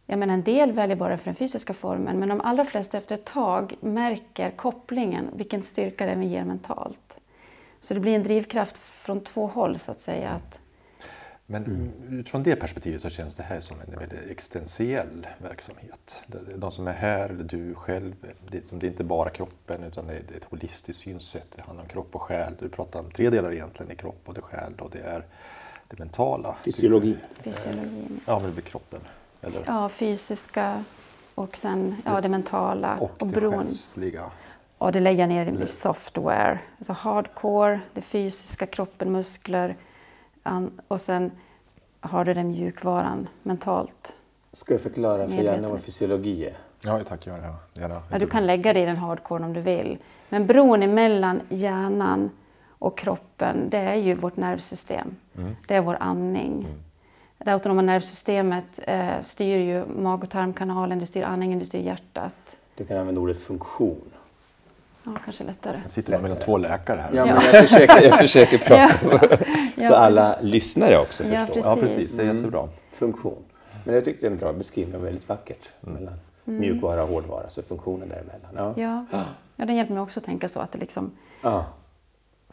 jag 0.05 0.19
menar 0.19 0.33
en 0.33 0.43
del 0.43 0.71
väljer 0.71 0.95
bara 0.95 1.17
för 1.17 1.25
den 1.25 1.35
fysiska 1.35 1.73
formen, 1.73 2.19
men 2.19 2.29
de 2.29 2.41
allra 2.41 2.65
flesta 2.65 2.97
efter 2.97 3.15
ett 3.15 3.25
tag 3.25 3.75
märker 3.81 4.51
kopplingen, 4.51 5.29
vilken 5.33 5.63
styrka 5.63 6.05
det 6.05 6.25
ger 6.25 6.43
mentalt. 6.43 7.17
Så 7.81 7.93
det 7.93 7.99
blir 7.99 8.15
en 8.15 8.23
drivkraft 8.23 8.77
från 8.77 9.23
två 9.23 9.47
håll 9.47 9.79
så 9.79 9.91
att 9.91 9.99
säga. 9.99 10.29
Att 10.29 10.59
Men 11.45 11.65
mm. 11.65 12.19
utifrån 12.19 12.43
det 12.43 12.55
perspektivet 12.55 13.01
så 13.01 13.09
känns 13.09 13.33
det 13.33 13.43
här 13.43 13.59
som 13.59 13.77
en 13.79 13.99
väldigt 13.99 14.31
existentiell 14.31 15.27
verksamhet. 15.37 16.21
De 16.55 16.71
som 16.71 16.87
är 16.87 16.93
här, 16.93 17.29
eller 17.29 17.43
du 17.43 17.75
själv, 17.75 18.15
det, 18.49 18.71
det 18.71 18.87
är 18.87 18.91
inte 18.91 19.03
bara 19.03 19.29
kroppen 19.29 19.83
utan 19.83 20.07
det 20.07 20.13
är 20.13 20.37
ett 20.37 20.43
holistiskt 20.43 21.01
synsätt. 21.03 21.47
Det 21.55 21.61
handlar 21.61 21.83
om 21.83 21.89
kropp 21.89 22.15
och 22.15 22.21
själ. 22.21 22.53
Du 22.59 22.69
pratar 22.69 22.99
om 22.99 23.11
tre 23.11 23.29
delar 23.29 23.53
egentligen, 23.53 23.91
i 23.91 23.95
kropp 23.95 24.21
och 24.25 24.33
det 24.33 24.41
själ 24.41 24.73
och 24.79 24.89
det 24.89 24.99
är 24.99 25.25
det 25.87 25.99
mentala. 25.99 26.55
Fysiologi. 26.63 27.17
Fysiologin. 27.43 28.21
Ja, 28.25 28.39
men 28.39 28.47
det 28.47 28.53
blir 28.53 28.63
kroppen. 28.63 28.99
Eller? 29.41 29.63
Ja, 29.67 29.89
fysiska 29.89 30.83
och 31.35 31.57
sen 31.57 31.95
ja, 32.05 32.21
det 32.21 32.29
mentala. 32.29 32.97
Och, 32.97 33.21
och 33.21 33.27
det 33.27 33.51
själsliga. 33.51 34.31
Och 34.77 34.91
det 34.91 34.99
lägger 34.99 35.27
ner 35.27 35.61
i 35.61 35.65
software. 35.65 36.59
Alltså 36.77 36.93
hardcore, 36.93 37.79
det 37.93 38.01
fysiska, 38.01 38.65
kroppen, 38.65 39.11
muskler. 39.11 39.75
Och 40.87 41.01
sen 41.01 41.31
har 41.99 42.25
du 42.25 42.33
den 42.33 42.47
mjukvaran 42.47 43.27
mentalt. 43.43 44.13
Ska 44.53 44.73
jag 44.73 44.81
förklara 44.81 45.27
för 45.27 45.35
hjärnan 45.35 45.71
vad 45.71 45.81
fysiologi 45.81 46.45
är? 46.45 46.57
Ja, 46.83 46.99
tack. 47.07 47.27
Gör 47.27 47.37
det. 47.37 47.79
Gärna. 47.81 48.01
Ja, 48.11 48.19
du 48.19 48.27
kan 48.27 48.47
lägga 48.47 48.73
det 48.73 48.79
i 48.79 48.85
den 48.85 48.97
hardcore 48.97 49.43
om 49.43 49.53
du 49.53 49.61
vill. 49.61 49.97
Men 50.29 50.47
bron 50.47 50.93
mellan 50.93 51.41
hjärnan 51.49 52.29
och 52.69 52.97
kroppen, 52.97 53.69
det 53.69 53.77
är 53.77 53.95
ju 53.95 54.15
vårt 54.15 54.37
nervsystem. 54.37 55.15
Mm. 55.37 55.55
Det 55.67 55.75
är 55.75 55.81
vår 55.81 55.97
andning. 55.99 56.51
Mm. 56.51 56.79
Det 57.45 57.51
autonoma 57.51 57.81
nervsystemet 57.81 58.79
eh, 58.87 59.23
styr 59.23 59.57
ju 59.57 59.85
mag 59.85 60.23
och 60.23 60.29
tarmkanalen, 60.29 60.99
det 60.99 61.05
styr 61.05 61.23
andningen, 61.23 61.59
det 61.59 61.65
styr 61.65 61.79
hjärtat. 61.79 62.57
Du 62.75 62.85
kan 62.85 62.97
använda 62.97 63.21
ordet 63.21 63.41
funktion. 63.41 64.11
Ja, 65.03 65.11
kanske 65.25 65.43
lättare. 65.43 65.79
Jag 65.81 65.91
sitter 65.91 66.19
mellan 66.19 66.37
två 66.37 66.57
läkare 66.57 67.01
här. 67.01 67.13
Ja, 67.13 67.25
men 67.25 67.35
jag, 67.35 67.43
försöker, 67.43 68.01
jag 68.01 68.17
försöker 68.19 68.57
prata 68.67 68.97
så, 69.77 69.83
så 69.83 69.95
alla 69.95 70.39
lyssnare 70.41 70.97
också 70.97 71.23
förstår. 71.23 71.39
Ja, 71.39 71.45
precis. 71.45 71.65
Ja, 71.65 71.75
precis. 71.75 72.11
Det 72.11 72.23
är 72.23 72.33
jättebra. 72.33 72.59
Mm. 72.59 72.73
Funktion. 72.91 73.43
Men 73.83 73.95
jag 73.95 74.05
tyckte 74.05 74.25
det 74.25 74.29
var 74.29 74.35
en 74.35 74.39
bra 74.39 74.53
beskrivning, 74.53 75.01
väldigt 75.01 75.29
vackert. 75.29 75.69
Mm. 75.87 75.93
Mellan 75.95 76.13
mm. 76.45 76.59
mjukvara 76.59 77.03
och 77.03 77.09
hårdvara, 77.09 77.49
så 77.49 77.61
funktionen 77.61 78.09
däremellan. 78.09 78.73
Ja. 78.77 79.05
Ja. 79.11 79.23
ja, 79.55 79.65
den 79.65 79.75
hjälper 79.75 79.93
mig 79.93 80.03
också 80.03 80.19
att 80.19 80.25
tänka 80.25 80.49
så. 80.49 80.59
att 80.59 80.71
det 80.71 80.79
liksom... 80.79 81.11
Ja. 81.41 81.65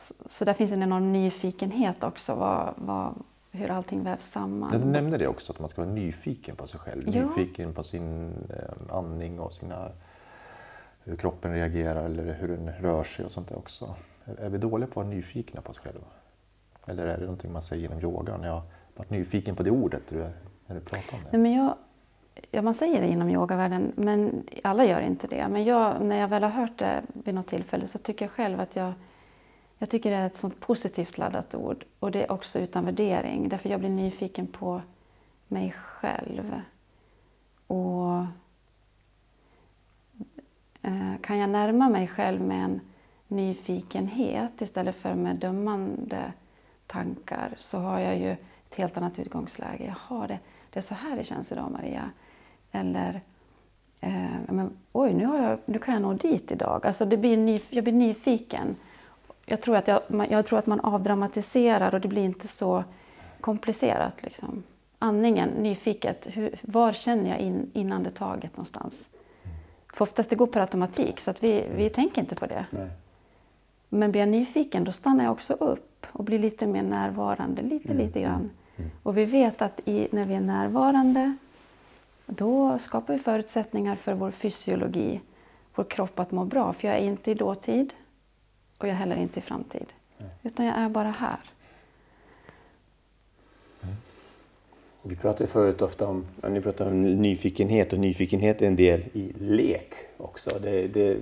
Så, 0.01 0.15
så 0.29 0.45
där 0.45 0.53
finns 0.53 0.73
en 0.73 0.83
enorm 0.83 1.13
nyfikenhet 1.13 2.05
också, 2.05 2.35
vad, 2.35 2.75
vad, 2.77 3.15
hur 3.51 3.71
allting 3.71 4.05
vävs 4.05 4.31
samman. 4.31 4.71
Du 4.71 4.79
nämnde 4.79 5.19
det 5.19 5.29
också, 5.29 5.53
att 5.53 5.61
man 5.61 5.69
ska 5.69 5.83
vara 5.83 5.93
nyfiken 5.93 6.57
på 6.57 6.67
sig 6.67 6.81
själv. 6.81 7.09
Ja. 7.09 7.23
Nyfiken 7.23 7.75
på 7.75 7.83
sin 7.83 8.33
eh, 8.51 8.97
andning 8.97 9.41
och 9.41 9.53
sina 9.53 9.91
hur 11.05 11.17
kroppen 11.17 11.53
reagerar 11.53 12.05
eller 12.05 12.35
hur 12.35 12.49
den 12.49 12.73
rör 12.73 13.05
sig 13.05 13.25
och 13.25 13.33
sånt 13.33 13.49
där 13.49 13.59
också. 13.59 13.95
Är 14.39 14.49
vi 14.49 14.59
dåliga 14.59 14.87
på 14.87 15.01
att 15.01 15.07
vara 15.07 15.17
nyfikna 15.17 15.61
på 15.61 15.71
oss 15.71 15.79
själva? 15.79 16.07
Eller 16.87 17.07
är 17.07 17.17
det 17.17 17.25
någonting 17.25 17.53
man 17.53 17.63
säger 17.63 17.85
inom 17.85 18.01
yogan? 18.01 18.43
Jag 18.43 18.53
har 18.53 18.63
varit 18.97 19.11
nyfiken 19.11 19.57
på 19.57 19.63
det 19.63 19.71
ordet 19.71 20.03
när 20.67 20.75
du 20.75 20.81
pratar 20.81 21.17
om 21.17 21.23
det. 21.23 21.29
Nej, 21.33 21.41
men 21.41 21.53
jag, 21.53 21.75
ja, 22.51 22.63
man 22.63 22.75
säger 22.75 23.01
det 23.01 23.09
inom 23.09 23.31
yogavärlden, 23.31 23.93
men 23.97 24.47
alla 24.63 24.85
gör 24.85 25.01
inte 25.01 25.27
det. 25.27 25.49
Men 25.49 25.65
jag, 25.65 26.03
när 26.03 26.21
jag 26.21 26.29
väl 26.29 26.43
har 26.43 26.51
hört 26.51 26.79
det 26.79 27.03
vid 27.13 27.35
något 27.35 27.47
tillfälle 27.47 27.87
så 27.87 27.99
tycker 27.99 28.25
jag 28.25 28.33
själv 28.33 28.61
att 28.61 28.77
jag, 28.77 28.93
jag 29.79 29.91
tycker 29.91 30.11
det 30.11 30.17
är 30.17 30.27
ett 30.27 30.37
sånt 30.37 30.61
positivt 30.61 31.19
laddat 31.19 31.55
ord. 31.55 31.85
Och 31.99 32.11
det 32.11 32.25
är 32.25 32.33
också 32.33 32.59
utan 32.59 32.85
värdering, 32.85 33.49
därför 33.49 33.69
jag 33.69 33.81
blir 33.81 33.91
nyfiken 33.91 34.47
på 34.47 34.83
mig 35.49 35.73
själv. 35.73 36.61
Och 37.67 38.19
eh, 40.83 41.21
kan 41.21 41.39
jag 41.39 41.51
närma 41.51 41.89
mig 41.89 42.09
själv 42.09 42.41
med 42.41 42.65
en 42.65 42.81
nyfikenhet 43.29 44.63
istället 44.63 44.97
för 44.97 45.15
med 45.15 45.37
dömande 45.37 46.33
tankar 46.87 47.55
så 47.57 47.79
har 47.79 47.99
jag 47.99 48.19
ju 48.19 48.31
ett 48.31 48.75
helt 48.75 48.97
annat 48.97 49.19
utgångsläge. 49.19 49.95
Jaha, 50.09 50.27
det, 50.27 50.39
det 50.71 50.79
är 50.79 50.83
så 50.83 50.95
här 50.95 51.17
det 51.17 51.25
känns 51.25 51.53
idag 51.53 51.71
Maria. 51.71 52.11
Eller 52.73 53.21
eh, 54.01 54.37
men, 54.49 54.77
oj, 54.93 55.15
nu, 55.15 55.27
har 55.27 55.43
jag, 55.43 55.59
nu 55.65 55.79
kan 55.79 55.95
jag 55.95 56.03
nå 56.03 56.13
dit 56.13 56.53
idag. 56.53 56.87
Alltså 56.87 57.05
det 57.05 57.17
blir 57.17 57.61
jag 57.71 57.85
blir 57.85 57.93
nyfiken. 57.93 58.77
Jag 59.49 59.61
tror, 59.61 59.77
att 59.77 59.89
jag, 59.89 60.01
jag 60.31 60.47
tror 60.47 60.59
att 60.59 60.67
man 60.67 60.81
avdramatiserar 60.81 61.95
och 61.95 62.01
det 62.01 62.09
blir 62.09 62.25
inte 62.25 62.49
så 62.49 62.85
komplicerat. 63.41 64.23
Liksom. 64.23 64.63
Andningen, 64.99 65.49
nyfiket, 65.49 66.27
hur, 66.31 66.59
var 66.63 66.93
känner 66.93 67.31
jag 67.31 67.39
in, 67.39 67.71
inandetaget 67.75 68.57
någonstans? 68.57 68.95
För 69.93 70.03
oftast 70.03 70.31
det 70.31 70.37
går 70.37 70.47
per 70.47 70.61
automatik 70.61 71.21
så 71.21 71.31
att 71.31 71.43
vi, 71.43 71.51
vi 71.77 71.83
mm. 71.83 71.93
tänker 71.93 72.21
inte 72.21 72.35
på 72.35 72.47
det. 72.47 72.67
Nej. 72.71 72.91
Men 73.89 74.11
blir 74.11 74.21
jag 74.21 74.29
nyfiken 74.29 74.85
då 74.85 74.93
stannar 74.93 75.25
jag 75.25 75.33
också 75.33 75.53
upp 75.53 76.07
och 76.13 76.25
blir 76.25 76.39
lite 76.39 76.67
mer 76.67 76.83
närvarande, 76.83 77.63
lite, 77.63 77.93
mm. 77.93 78.07
lite 78.07 78.21
grann. 78.21 78.41
Mm. 78.41 78.51
mm. 78.77 78.91
Och 79.03 79.17
vi 79.17 79.25
vet 79.25 79.63
att 79.63 79.81
i, 79.85 80.09
när 80.11 80.25
vi 80.25 80.35
är 80.35 80.41
närvarande 80.41 81.37
då 82.27 82.79
skapar 82.79 83.15
vi 83.15 83.19
förutsättningar 83.19 83.97
för 83.97 84.15
vår 84.15 84.31
fysiologi, 84.31 85.21
vår 85.75 85.85
kropp 85.85 86.19
att 86.19 86.31
må 86.31 86.45
bra. 86.45 86.73
För 86.73 86.89
jag 86.89 86.97
är 86.97 87.03
inte 87.03 87.31
i 87.31 87.35
dåtid 87.35 87.95
och 88.79 88.89
jag 88.89 88.93
är 88.93 88.99
heller 88.99 89.19
inte 89.19 89.39
i 89.39 89.43
framtid. 89.43 89.87
Nej. 90.19 90.29
Utan 90.43 90.67
jag 90.67 90.77
är 90.77 90.89
bara 90.89 91.11
här. 91.11 91.39
Vi 95.03 95.17
pratade 95.17 95.51
förut 95.51 95.83
ofta 95.83 96.07
om, 96.07 96.27
ni 96.49 96.61
pratade 96.61 96.91
om 96.91 97.03
nyfikenhet 97.03 97.93
och 97.93 97.99
nyfikenhet 97.99 98.63
är 98.63 98.67
en 98.67 98.77
del 98.77 99.01
i 99.13 99.33
lek 99.39 99.95
också. 100.17 100.59
Det, 100.63 100.87
det 100.87 101.09
är 101.09 101.17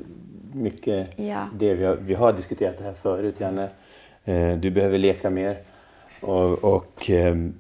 mycket 0.52 1.09
ja. 1.18 1.48
det 1.54 1.74
vi 1.74 1.84
har, 1.84 1.96
vi 1.96 2.14
har 2.14 2.32
diskuterat 2.32 2.78
det 2.78 2.84
här 2.84 2.92
förut, 2.92 3.40
Janne. 3.40 3.68
Eh, 4.24 4.57
du 4.57 4.70
behöver 4.70 4.98
leka 4.98 5.30
mer. 5.30 5.59
Och, 6.20 6.64
och 6.64 7.11
ehm, 7.11 7.54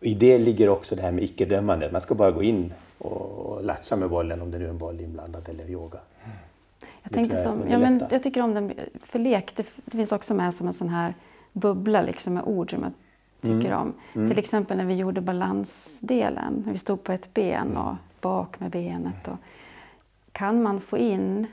i 0.00 0.14
det 0.14 0.38
ligger 0.38 0.68
också 0.68 0.96
det 0.96 1.02
här 1.02 1.12
med 1.12 1.24
icke-dömande. 1.24 1.88
Man 1.92 2.00
ska 2.00 2.14
bara 2.14 2.30
gå 2.30 2.42
in 2.42 2.72
och 2.98 3.64
latcha 3.64 3.96
med 3.96 4.08
bollen 4.08 4.42
om 4.42 4.50
det 4.50 4.58
nu 4.58 4.64
är 4.64 4.70
en 4.70 4.78
boll 4.78 5.00
inblandad 5.00 5.48
eller 5.48 5.70
yoga. 5.70 5.98
Jag, 7.02 7.12
tänkte 7.12 7.36
som, 7.36 7.68
ja, 7.68 7.78
men 7.78 8.02
jag 8.10 8.22
tycker 8.22 8.42
om 8.42 8.54
den, 8.54 8.72
för 9.02 9.18
lek, 9.18 9.56
det, 9.56 9.66
det 9.84 9.96
finns 9.96 10.12
också 10.12 10.34
med 10.34 10.54
som 10.54 10.66
en 10.66 10.72
sån 10.72 10.88
här 10.88 11.14
bubbla 11.52 12.02
liksom 12.02 12.34
med 12.34 12.42
ord 12.46 12.70
som 12.70 12.82
jag 12.82 12.92
tycker 13.40 13.70
mm. 13.70 13.78
om. 13.78 13.94
Mm. 14.12 14.28
Till 14.28 14.38
exempel 14.38 14.76
när 14.76 14.84
vi 14.84 14.94
gjorde 14.94 15.20
balansdelen, 15.20 16.62
när 16.66 16.72
vi 16.72 16.78
stod 16.78 17.04
på 17.04 17.12
ett 17.12 17.34
ben 17.34 17.66
mm. 17.66 17.76
och 17.76 17.96
bak 18.20 18.60
med 18.60 18.70
benet. 18.70 19.28
Och, 19.28 19.36
kan 20.32 20.62
man 20.62 20.80
få 20.80 20.98
in, 20.98 21.46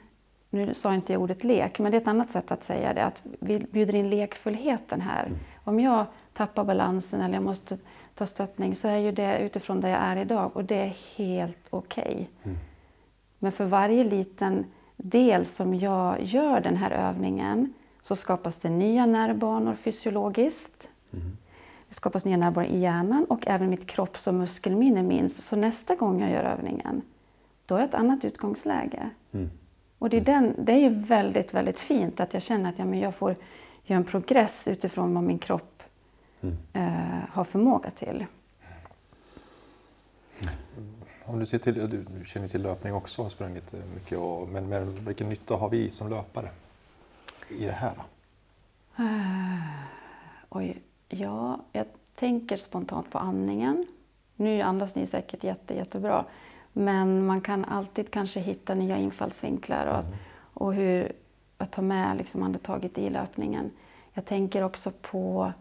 nu 0.50 0.74
sa 0.74 0.93
inte 0.93 1.14
jag 1.14 1.22
ordet 1.22 1.43
lek, 1.43 1.80
men 1.80 1.91
det 1.91 1.98
är 1.98 2.02
ett 2.02 2.08
annat 2.08 2.32
sätt 2.32 2.52
att 2.52 2.64
säga 2.64 2.93
det, 2.93 3.06
att 3.06 3.22
vi 3.39 3.60
bjuder 3.60 3.95
in 3.95 4.10
lekfullheten 4.10 5.02
här. 5.02 5.26
Mm. 5.26 5.39
Om 5.64 5.80
jag 5.80 6.06
tappar 6.34 6.64
balansen 6.64 7.22
eller 7.22 7.34
jag 7.34 7.43
måste 7.43 7.78
ta 8.16 8.26
stöttning 8.26 8.76
så 8.76 8.88
är 8.88 8.98
ju 8.98 9.12
det 9.12 9.39
utifrån 9.39 9.82
där 9.82 9.89
jag 9.89 10.00
är 10.00 10.18
idag 10.18 10.52
och 10.54 10.64
det 10.64 10.76
är 10.76 10.95
helt 11.18 11.68
okej. 11.70 12.04
Okay. 12.04 12.26
Mm. 12.43 12.58
Men 13.39 13.52
för 13.52 13.66
varje 13.66 14.04
liten 14.04 14.66
del 14.98 15.45
som 15.45 15.76
jag 15.76 16.24
gör 16.24 16.62
den 16.62 16.78
här 16.78 16.91
övningen 16.91 17.74
så 18.02 18.16
skapas 18.16 18.58
det 18.58 18.70
nya 18.70 19.06
nervbanor 19.06 19.76
fysiologiskt. 19.76 20.89
Mm. 21.14 21.38
Det 21.88 21.95
skapas 21.95 22.26
nya 22.26 22.38
nervbanor 22.38 22.70
i 22.70 22.80
hjärnan 22.80 23.26
och 23.26 23.48
även 23.48 23.70
mitt 23.70 23.88
kropps 23.88 24.28
och 24.28 24.34
muskelminne 24.34 25.04
minns. 25.04 25.45
Så 25.45 25.56
nästa 25.56 25.95
gång 25.95 26.22
jag 26.22 26.32
gör 26.32 26.43
övningen, 26.43 27.02
då 27.66 27.76
har 27.76 27.80
jag 27.80 27.89
ett 27.89 27.95
annat 27.95 28.26
utgångsläge. 28.26 29.10
Mm. 29.32 29.50
Och 30.00 30.10
det 30.10 30.18
är, 30.18 30.22
den, 30.22 30.56
det 30.58 30.72
är 30.72 30.80
ju 30.80 30.89
väldigt, 30.89 31.54
väldigt 31.54 31.80
fint 31.80 32.20
att 32.20 32.34
jag 32.34 32.43
känner 32.43 32.70
att 32.70 32.80
ja, 32.80 32.86
men 32.86 33.00
jag 33.00 33.16
får 33.16 33.36
göra 33.84 33.98
en 33.98 34.04
progress 34.04 34.68
utifrån 34.68 35.14
vad 35.14 35.24
min 35.24 35.39
kropp 35.39 35.84
mm. 36.41 36.58
eh, 36.74 37.30
har 37.30 37.43
förmåga 37.43 37.91
till. 37.91 38.26
Om 41.28 41.40
du, 41.40 41.46
ser 41.46 41.58
till, 41.58 41.90
du 41.90 42.26
känner 42.26 42.48
till 42.48 42.62
löpning 42.62 42.94
också, 42.94 43.24
har 43.24 43.30
sprungit 43.30 43.74
eh, 43.74 43.80
mycket. 43.94 44.18
Och, 44.18 44.48
men, 44.48 44.70
men 44.70 45.06
vilken 45.06 45.30
nytta 45.30 45.56
har 45.56 45.70
vi 45.70 45.90
som 45.90 46.10
löpare 46.10 46.50
i 47.50 47.66
det 47.66 47.72
här? 47.72 47.94
Uh, 49.00 49.62
oj, 50.50 50.82
Ja, 51.10 51.60
jag 51.72 51.86
tänker 52.16 52.58
spontant 52.58 53.12
på 53.12 53.18
andningen. 53.18 53.86
Nu 54.36 54.62
andas 54.62 54.96
ni 54.96 55.08
säkert 55.08 55.44
jätte, 55.44 55.74
jättebra. 55.74 56.26
Men 56.74 57.26
man 57.26 57.42
kan 57.42 57.66
alltid 57.66 58.12
kanske 58.12 58.40
hitta 58.40 58.76
nya 58.76 58.98
infallsvinklar 58.98 59.88
och, 59.88 60.06
mm. 60.06 60.18
och 60.54 60.74
hur 60.74 61.12
att 61.58 61.72
ta 61.72 61.82
med 61.82 62.18
liksom 62.18 62.44
andetaget 62.44 62.98
i 62.98 63.10
löpningen. 63.10 63.72
Jag 64.14 64.26
tänker 64.26 64.64
också 64.64 64.92
på 65.02 65.54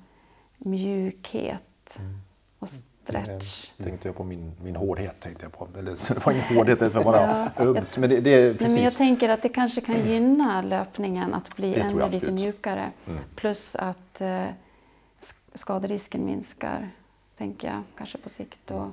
mjukhet 0.58 1.96
mm. 1.98 2.18
och 2.58 2.68
stretch. 3.06 3.72
Jag 3.76 3.86
tänkte 3.86 4.08
jag 4.08 4.16
på 4.16 4.24
min, 4.24 4.52
min 4.62 4.76
hårdhet. 4.76 5.20
Tänkte 5.20 5.44
jag 5.44 5.52
på. 5.52 5.68
Eller, 5.78 5.90
det 6.14 6.26
var 6.26 6.32
ingen 6.32 6.44
hårdhet, 6.56 6.78
det 6.78 6.88
var 6.88 7.04
bara 7.04 7.50
ja, 7.56 7.64
ömt. 7.64 7.98
Men, 7.98 8.10
det, 8.10 8.20
det 8.20 8.30
är 8.30 8.52
precis. 8.52 8.60
Nej, 8.60 8.74
men 8.74 8.84
jag 8.84 8.94
tänker 8.94 9.28
att 9.28 9.42
det 9.42 9.48
kanske 9.48 9.80
kan 9.80 10.08
gynna 10.08 10.62
löpningen 10.62 11.34
att 11.34 11.56
bli 11.56 11.74
ännu 11.74 12.10
lite 12.10 12.32
mjukare. 12.32 12.90
Mm. 13.06 13.20
Plus 13.34 13.76
att 13.76 14.20
eh, 14.20 14.44
skaderisken 15.54 16.26
minskar, 16.26 16.90
tänker 17.38 17.68
jag, 17.68 17.82
kanske 17.96 18.18
på 18.18 18.28
sikt. 18.28 18.70
Och... 18.70 18.88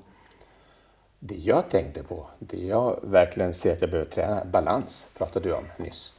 Det 1.20 1.36
jag 1.36 1.70
tänkte 1.70 2.04
på, 2.04 2.28
det 2.40 2.58
jag 2.58 3.00
verkligen 3.04 3.54
ser 3.54 3.74
att 3.74 3.82
jag 3.82 3.90
behöver 3.90 4.12
träna, 4.12 4.46
balans 4.46 5.12
pratade 5.18 5.50
du 5.50 5.56
om 5.56 5.64
nyss. 5.78 6.14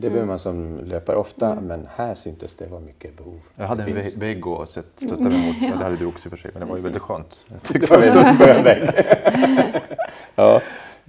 Det 0.00 0.08
behöver 0.10 0.26
man 0.26 0.38
som 0.38 0.80
löpare 0.84 1.16
ofta, 1.16 1.60
men 1.60 1.88
här 1.96 2.14
syntes 2.14 2.54
det 2.54 2.66
var 2.68 2.80
mycket 2.80 3.16
behov. 3.16 3.40
Jag 3.56 3.66
hade 3.66 3.82
en 3.82 3.94
finns. 3.94 4.16
vägg 4.16 4.46
att 4.46 4.70
sätt- 4.70 4.86
stötta 4.96 5.22
mig 5.22 5.46
mot. 5.46 5.56
Ja. 5.60 5.68
Det 5.76 5.84
hade 5.84 5.96
du 5.96 6.06
också 6.06 6.26
i 6.26 6.28
och 6.28 6.30
för 6.30 6.36
sig, 6.36 6.50
men 6.54 6.60
det 6.60 6.66
var 6.68 6.76
ju 6.76 6.82
väldigt 6.82 7.02
skönt. 7.02 7.38
Jag 7.48 7.58
Det 7.62 7.66
tyckte 7.72 7.90
var 7.94 8.00
det 8.02 8.08
en 8.08 8.14
var 8.14 8.22
stund 8.24 8.38
på 8.38 8.44
en 8.44 8.64
vägg. 8.64 8.88
ja, 10.34 10.62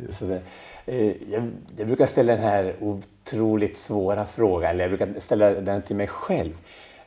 så 0.09 0.25
det. 0.25 0.41
Eh, 0.85 1.05
Jag, 1.31 1.51
jag 1.77 1.87
brukar 1.87 2.05
ställa 2.05 2.33
den 2.33 2.41
här 2.43 2.75
otroligt 2.79 3.77
svåra 3.77 4.25
frågan, 4.25 4.69
eller 4.71 4.83
jag 4.89 4.97
brukar 4.97 5.19
ställa 5.19 5.49
den 5.49 5.81
till 5.81 5.95
mig 5.95 6.07
själv. 6.07 6.53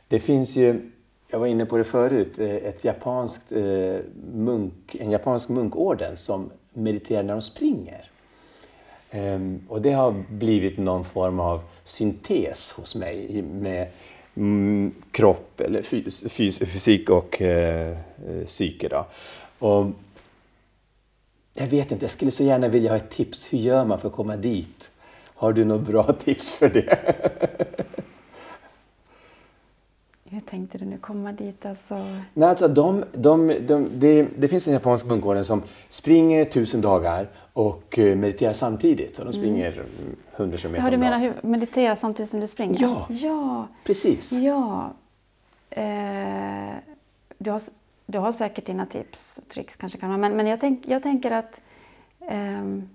Det 0.07 0.19
finns 0.19 0.55
ju, 0.55 0.91
jag 1.31 1.39
var 1.39 1.47
inne 1.47 1.65
på 1.65 1.77
det 1.77 1.83
förut, 1.83 2.39
eh, 2.39 2.49
ett 2.55 2.83
japanskt, 2.83 3.51
eh, 3.51 3.95
munk, 4.33 4.95
en 4.99 5.11
japansk 5.11 5.49
munkorden 5.49 6.17
som 6.17 6.49
mediterar 6.73 7.23
när 7.23 7.33
de 7.33 7.41
springer. 7.41 8.09
Ehm, 9.15 9.61
och 9.67 9.81
det 9.81 9.91
har 9.91 10.23
blivit 10.29 10.77
någon 10.77 11.05
form 11.05 11.39
av 11.39 11.61
syntes 11.83 12.71
hos 12.71 12.95
mig 12.95 13.41
med 13.41 13.87
mm, 14.35 14.93
kropp, 15.11 15.59
eller 15.61 15.81
fys, 15.81 16.31
fys, 16.31 16.59
fysik 16.59 17.09
och 17.09 17.41
eh, 17.41 17.97
eh, 18.27 18.45
psyke. 18.45 18.87
Då. 18.87 19.05
Och 19.59 19.85
jag 21.53 21.67
vet 21.67 21.91
inte, 21.91 22.03
jag 22.03 22.11
skulle 22.11 22.31
så 22.31 22.43
gärna 22.43 22.67
vilja 22.67 22.91
ha 22.91 22.97
ett 22.97 23.09
tips. 23.09 23.53
Hur 23.53 23.57
gör 23.57 23.85
man 23.85 23.99
för 23.99 24.07
att 24.07 24.15
komma 24.15 24.35
dit? 24.35 24.89
Har 25.25 25.53
du 25.53 25.65
något 25.65 25.87
bra 25.87 26.13
tips 26.23 26.55
för 26.55 26.69
det? 26.69 27.15
Hur 30.33 30.41
tänkte 30.41 30.77
du 30.77 30.85
nu 30.85 30.97
komma 30.97 31.31
dit? 31.31 31.65
Alltså, 31.65 32.05
Nej, 32.33 32.49
alltså 32.49 32.67
de, 32.67 33.03
de, 33.11 33.47
de, 33.47 33.89
det, 33.93 34.27
det 34.35 34.47
finns 34.47 34.67
en 34.67 34.73
japansk 34.73 35.05
munkorden 35.05 35.45
som 35.45 35.63
springer 35.89 36.45
tusen 36.45 36.81
dagar 36.81 37.29
och 37.53 37.99
eh, 37.99 38.15
mediterar 38.15 38.53
samtidigt. 38.53 39.19
Och 39.19 39.25
de 39.25 39.33
springer 39.33 39.71
mm. 39.71 40.15
100 40.35 40.57
km 40.57 40.75
ja, 40.75 40.89
du 40.89 40.97
menar 40.97 41.19
hur 41.19 41.33
meditera 41.41 41.95
samtidigt 41.95 42.29
som 42.29 42.39
du 42.39 42.47
springer? 42.47 42.81
Ja. 42.81 43.07
Ja. 43.09 43.67
Precis. 43.83 44.31
ja. 44.31 44.93
Eh, 45.69 46.75
du, 47.37 47.51
har, 47.51 47.61
du 48.05 48.19
har 48.19 48.31
säkert 48.31 48.65
dina 48.65 48.85
tips 48.85 49.37
och 49.37 49.49
tricks 49.49 49.75
kanske. 49.75 49.97
Kan 49.99 50.09
man, 50.09 50.19
men 50.19 50.35
men 50.35 50.47
jag, 50.47 50.59
tänk, 50.59 50.87
jag 50.87 51.03
tänker 51.03 51.31
att 51.31 51.61
ehm, 52.27 52.89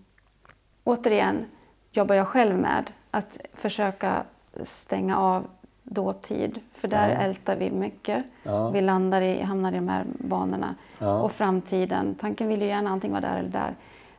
återigen 0.84 1.45
jobbar 1.93 2.14
jag 2.14 2.28
själv 2.28 2.59
med 2.59 2.91
att 3.11 3.41
försöka 3.55 4.24
stänga 4.62 5.18
av 5.18 5.47
dåtid. 5.89 6.61
För 6.74 6.89
där 6.89 7.09
Ja. 7.09 7.14
ältar 7.16 7.57
vi 7.57 7.70
mycket. 7.70 8.24
Ja. 8.43 8.70
Vi 8.70 8.80
landar 8.80 9.20
i, 9.22 9.43
hamnar 9.43 9.72
i 9.72 9.76
de 9.76 9.89
här 9.89 10.05
banorna. 10.18 10.74
Ja. 10.99 11.22
Och 11.22 11.32
framtiden, 11.32 12.14
tanken 12.20 12.49
vill 12.49 12.61
ju 12.62 12.66
gärna 12.68 12.91
antingen 12.91 13.12
vara 13.22 13.32
där 13.32 13.39
eller 13.39 13.49
där. 13.51 13.74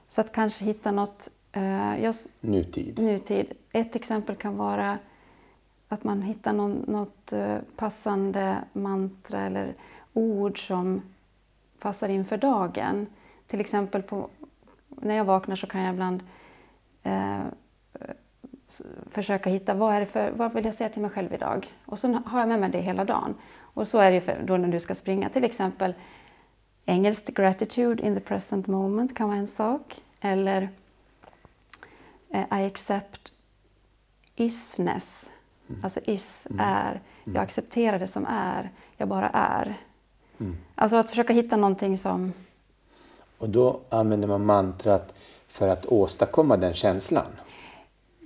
Så 0.07 0.21
att 0.21 0.31
kanske 0.31 0.65
hitta 0.65 0.91
något, 0.91 1.29
eh, 1.51 2.03
jag, 2.03 2.15
Nutid. 2.41 2.99
nutid. 2.99 3.51
Ett 3.71 3.95
exempel 3.95 4.35
kan 4.35 4.57
vara 4.57 4.97
att 5.87 6.03
man 6.03 6.21
hittar 6.21 6.53
någon, 6.53 6.83
något 6.87 7.33
eh, 7.33 7.57
passande 7.75 8.57
mantra 8.73 9.41
eller 9.41 9.73
ord 10.13 10.67
som 10.67 11.01
passar 11.79 12.09
in 12.09 12.25
för 12.25 12.37
dagen. 12.37 13.07
Till 13.47 13.59
exempel 13.61 14.01
på, 14.01 14.29
när 14.89 15.15
jag 15.15 15.25
vaknar 15.25 15.55
så 15.55 15.67
kan 15.67 15.81
jag 15.81 15.93
ibland 15.93 16.23
eh, 17.03 17.39
försöka 19.11 19.49
hitta 19.49 19.73
vad, 19.73 19.95
är 19.95 19.99
det 19.99 20.05
för, 20.05 20.31
vad 20.31 20.53
vill 20.53 20.65
jag 20.65 20.73
säga 20.73 20.89
till 20.89 21.01
mig 21.01 21.11
själv 21.11 21.33
idag? 21.33 21.73
Och 21.85 21.99
så 21.99 22.21
har 22.25 22.39
jag 22.39 22.49
med 22.49 22.59
mig 22.59 22.69
det 22.69 22.81
hela 22.81 23.05
dagen. 23.05 23.35
Och 23.59 23.87
så 23.87 23.97
är 23.99 24.11
det 24.11 24.21
för, 24.21 24.41
då 24.45 24.57
när 24.57 24.67
du 24.67 24.79
ska 24.79 24.95
springa. 24.95 25.29
Till 25.29 25.43
exempel 25.43 25.93
engelskt 26.85 27.27
gratitude 27.27 28.03
in 28.03 28.15
the 28.15 28.21
present 28.21 28.67
moment 28.67 29.17
kan 29.17 29.27
vara 29.27 29.37
en 29.37 29.47
sak. 29.47 30.01
Eller 30.21 30.69
eh, 32.29 32.61
I 32.61 32.65
accept 32.65 33.31
isness. 34.35 35.29
Alltså 35.83 35.99
is 36.05 36.47
är. 36.59 37.01
Jag 37.23 37.37
accepterar 37.37 37.99
det 37.99 38.07
som 38.07 38.25
är. 38.25 38.71
Jag 38.97 39.07
bara 39.07 39.29
är. 39.29 39.77
Alltså 40.75 40.97
att 40.97 41.09
försöka 41.09 41.33
hitta 41.33 41.57
någonting 41.57 41.97
som... 41.97 42.33
Och 43.37 43.49
då 43.49 43.79
använder 43.89 44.27
man 44.27 44.45
mantrat 44.45 45.13
för 45.47 45.67
att 45.67 45.85
åstadkomma 45.85 46.57
den 46.57 46.73
känslan. 46.73 47.25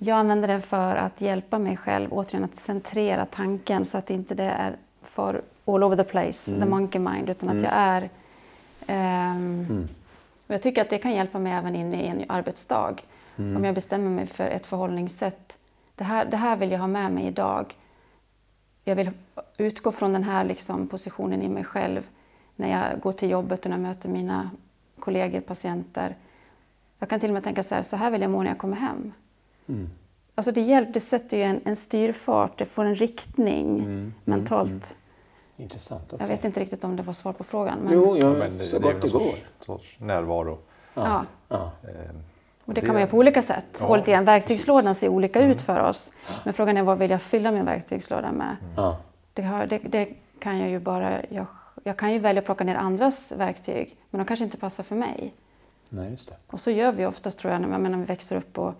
Jag 0.06 0.18
använder 0.18 0.48
det 0.48 0.62
för 0.62 0.96
att 0.96 1.22
hjälpa 1.22 1.60
mig 1.60 1.78
själv 1.78 2.14
återigen 2.14 2.44
att 2.44 2.56
centrera 2.56 3.26
tanken 3.26 3.86
så 3.86 3.98
att 3.98 4.10
inte 4.10 4.36
det 4.36 4.44
är 4.44 4.76
för 5.02 5.42
all 5.66 5.84
over 5.84 5.96
the 5.96 6.04
place, 6.04 6.60
the 6.60 6.66
monkey 6.66 7.02
mind, 7.02 7.30
utan 7.30 7.50
att 7.50 7.64
jag 7.64 7.72
är... 7.74 8.10
ehm, 8.88 9.88
och 10.48 10.54
jag 10.54 10.62
tycker 10.62 10.82
att 10.82 10.90
det 10.90 10.98
kan 10.98 11.14
hjälpa 11.14 11.40
mig 11.40 11.54
även 11.54 11.76
in 11.76 11.94
i 11.94 12.08
en 12.08 12.24
arbetsdag. 12.28 12.96
Om 13.36 13.64
jag 13.66 13.76
bestämmer 13.76 14.10
mig 14.10 14.28
för 14.28 14.44
ett 14.44 14.66
förhållningssätt. 14.66 15.58
Det 15.96 16.04
här, 16.04 16.26
det 16.26 16.38
här 16.38 16.56
vill 16.56 16.72
jag 16.72 16.80
ha 16.80 16.88
med 16.88 17.12
mig 17.12 17.26
idag. 17.28 17.76
Jag 18.84 18.96
vill 18.96 19.12
utgå 19.58 19.92
från 19.92 20.14
den 20.14 20.24
här 20.24 20.44
liksom 20.44 20.88
positionen 20.88 21.42
i 21.42 21.50
mig 21.50 21.64
själv 21.64 22.02
när 22.56 22.70
jag 22.70 23.00
går 23.02 23.14
till 23.14 23.30
jobbet 23.30 23.60
och 23.60 23.70
när 23.70 23.78
jag 23.78 23.84
möter 23.84 24.10
mina 24.10 24.50
kollegor, 25.00 25.40
patienter. 25.40 26.16
Jag 27.00 27.10
kan 27.10 27.20
till 27.20 27.30
och 27.30 27.34
med 27.34 27.44
tänka 27.44 27.64
så 27.64 27.76
här, 27.76 27.84
så 27.84 27.96
här 27.96 28.12
vill 28.12 28.22
jag 28.22 28.32
må 28.32 28.44
när 28.44 28.50
jag 28.50 28.58
kommer 28.58 28.78
hem. 28.78 29.14
Alltså 30.36 30.52
det, 30.52 30.62
hjälp, 30.62 30.94
det 30.94 31.00
sätter 31.00 31.38
ju 31.38 31.44
en, 31.44 31.62
en 31.66 31.76
styrfart, 31.76 32.58
det 32.58 32.66
får 32.66 32.86
en 32.86 32.96
riktning 32.96 33.84
mentalt. 34.26 34.96
Intressant. 35.58 36.04
Jag 36.10 36.16
okej. 36.16 36.28
vet 36.28 36.46
inte 36.46 36.60
riktigt 36.60 36.84
om 36.84 36.96
det 36.96 37.04
var 37.04 37.14
svar 37.14 37.34
på 37.34 37.44
frågan. 37.44 37.80
Men, 37.80 37.94
Jo, 37.94 38.18
ja, 38.22 38.30
men 38.30 38.66
så 38.66 38.80
det 38.80 38.88
är 38.90 38.94
gott 38.94 39.02
det 39.02 39.10
går. 39.10 39.20
sorts, 39.20 39.44
sorts 39.66 40.00
närvaro. 40.00 40.58
ja. 40.94 41.26
Ja. 41.48 41.72
Ehm, 41.84 42.24
Och 42.66 42.74
det 42.74 42.82
kan 42.82 42.90
man 42.90 43.02
göra 43.02 43.10
på 43.12 43.18
olika 43.18 43.42
sätt. 43.42 43.66
Ja, 43.80 43.86
och 44.00 44.06
grann, 44.06 44.26
verktygslådan 44.26 44.96
ser 44.96 45.10
olika 45.10 45.42
ut 45.42 45.62
för 45.62 45.80
oss. 45.80 46.12
Men 46.44 46.54
frågan 46.54 46.78
är 46.78 46.84
vad 46.84 46.98
vill 46.98 47.12
jag 47.12 47.22
fylla 47.22 47.52
min 47.52 47.66
verktygslåda 47.66 48.32
med? 48.32 48.56
Ja. 48.76 48.98
Det, 49.34 49.42
har, 49.42 49.66
det, 49.66 49.78
det 49.78 50.10
kan 50.40 50.60
jag 50.60 50.70
ju 50.70 50.80
bara... 50.80 51.22
Jag, 51.30 51.46
jag 51.84 51.98
kan 51.98 52.14
ju 52.14 52.20
välja 52.20 52.40
att 52.40 52.46
plocka 52.46 52.64
ner 52.64 52.76
andras 52.76 53.32
verktyg, 53.32 53.98
men 54.10 54.20
de 54.20 54.26
kanske 54.26 54.46
inte 54.46 54.58
passar 54.58 54.84
för 54.84 54.96
mig. 54.96 55.34
Nej, 55.90 56.12
just 56.12 56.30
det. 56.30 56.36
Och 56.54 56.62
så 56.62 56.72
gör 56.72 56.92
vi 56.92 57.06
oftast 57.06 57.40
tror 57.40 57.54
jag, 57.54 57.62
när, 57.62 57.70
jag 57.70 57.82
menar, 57.82 57.98
när 57.98 58.06
vi 58.06 58.06
växer 58.06 58.36
upp. 58.36 58.58
Och, 58.58 58.74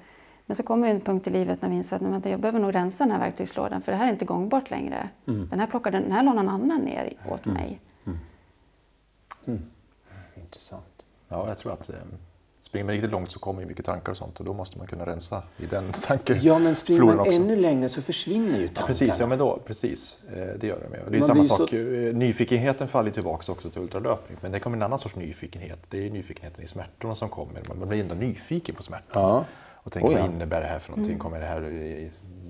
men 0.46 0.56
så 0.56 0.64
kommer 0.64 0.88
en 0.88 1.02
punkt 1.02 1.28
i 1.28 1.30
livet 1.30 1.62
när 1.62 1.70
vi 1.70 1.76
inser 1.76 1.96
att 1.96 2.02
"Nej, 2.02 2.12
vänta, 2.12 2.30
jag 2.30 2.40
behöver 2.40 2.60
nog 2.60 2.76
rensa 2.76 3.04
den 3.04 3.12
här 3.12 3.20
verktygslådan 3.20 3.82
för 3.82 3.92
det 3.92 3.98
här 3.98 4.08
är 4.08 4.12
inte 4.12 4.26
gångbart 4.26 4.70
längre. 4.70 5.10
Den 5.26 5.60
här 5.60 5.68
plockade, 5.68 6.00
den 6.00 6.12
här 6.12 6.24
någon 6.24 6.50
annan 6.50 6.80
ner 6.82 7.14
åt 7.30 7.46
mig. 7.46 7.80
Intressant. 10.36 10.84
Ja, 11.30 11.48
jag 11.48 11.58
tror 11.58 11.74
att 11.74 11.90
eh, 11.90 11.96
springer 12.62 12.86
man 12.86 12.94
riktigt 12.94 13.12
långt 13.12 13.32
så 13.32 13.40
kommer 13.40 13.62
ju 13.62 13.68
mycket 13.68 13.86
tankar 13.86 14.12
och 14.12 14.18
sånt 14.18 14.40
och 14.40 14.46
då 14.46 14.54
måste 14.54 14.78
man 14.78 14.88
kunna 14.88 15.06
rensa 15.06 15.44
i 15.58 15.66
den 15.66 15.92
tanken. 16.04 16.38
Ja, 16.42 16.60
men 16.60 16.76
springer 16.76 17.02
man 17.04 17.20
också. 17.20 17.32
ännu 17.32 17.56
längre 17.56 17.90
så 17.90 18.02
försvinner 18.02 18.60
ju 18.60 18.68
tankarna. 18.68 18.88
Precis, 18.88 19.20
ja 19.20 19.28
men 19.28 19.38
då, 19.40 19.60
precis. 19.66 20.24
Eh, 20.36 20.48
Det 20.60 20.68
gör 20.68 20.80
det 20.84 20.90
med. 20.90 21.04
Och 21.06 21.12
det 21.12 21.18
är 21.18 21.20
Man 21.20 21.28
samma 21.28 21.44
sak, 21.44 21.70
så- 21.70 21.76
eh, 21.76 22.16
nyfikenheten 22.16 22.88
faller 22.88 23.12
tillbaka 23.12 23.52
också 23.52 23.70
till 23.70 23.82
ultralöpning. 23.82 24.38
Men 24.42 24.52
det 24.52 24.60
kommer 24.60 24.78
en 24.78 24.84
annan 24.84 25.00
sorts 25.00 25.16
nyfikenhet. 25.16 25.80
Det 25.90 26.08
är 26.08 26.12
nyfikenheten 26.12 26.64
i 26.64 26.68
smärtorna 26.68 27.16
som 27.16 27.30
kommer. 27.30 27.62
Man 27.80 27.88
blir 27.88 28.00
ändå 28.02 28.16
nyfiken 28.16 28.76
på 28.76 28.84
smärtan. 28.84 29.22
Ja. 29.22 29.46
Och 29.84 29.92
tänker, 29.92 30.10
Oh 30.10 30.14
ja. 30.14 30.22
vad 30.22 30.30
innebär 30.30 30.62
det 30.62 30.68
här 30.68 30.80
för 30.80 30.92
någonting? 30.92 31.20
Kommer 31.20 31.40
det 31.40 31.46
här 31.46 31.62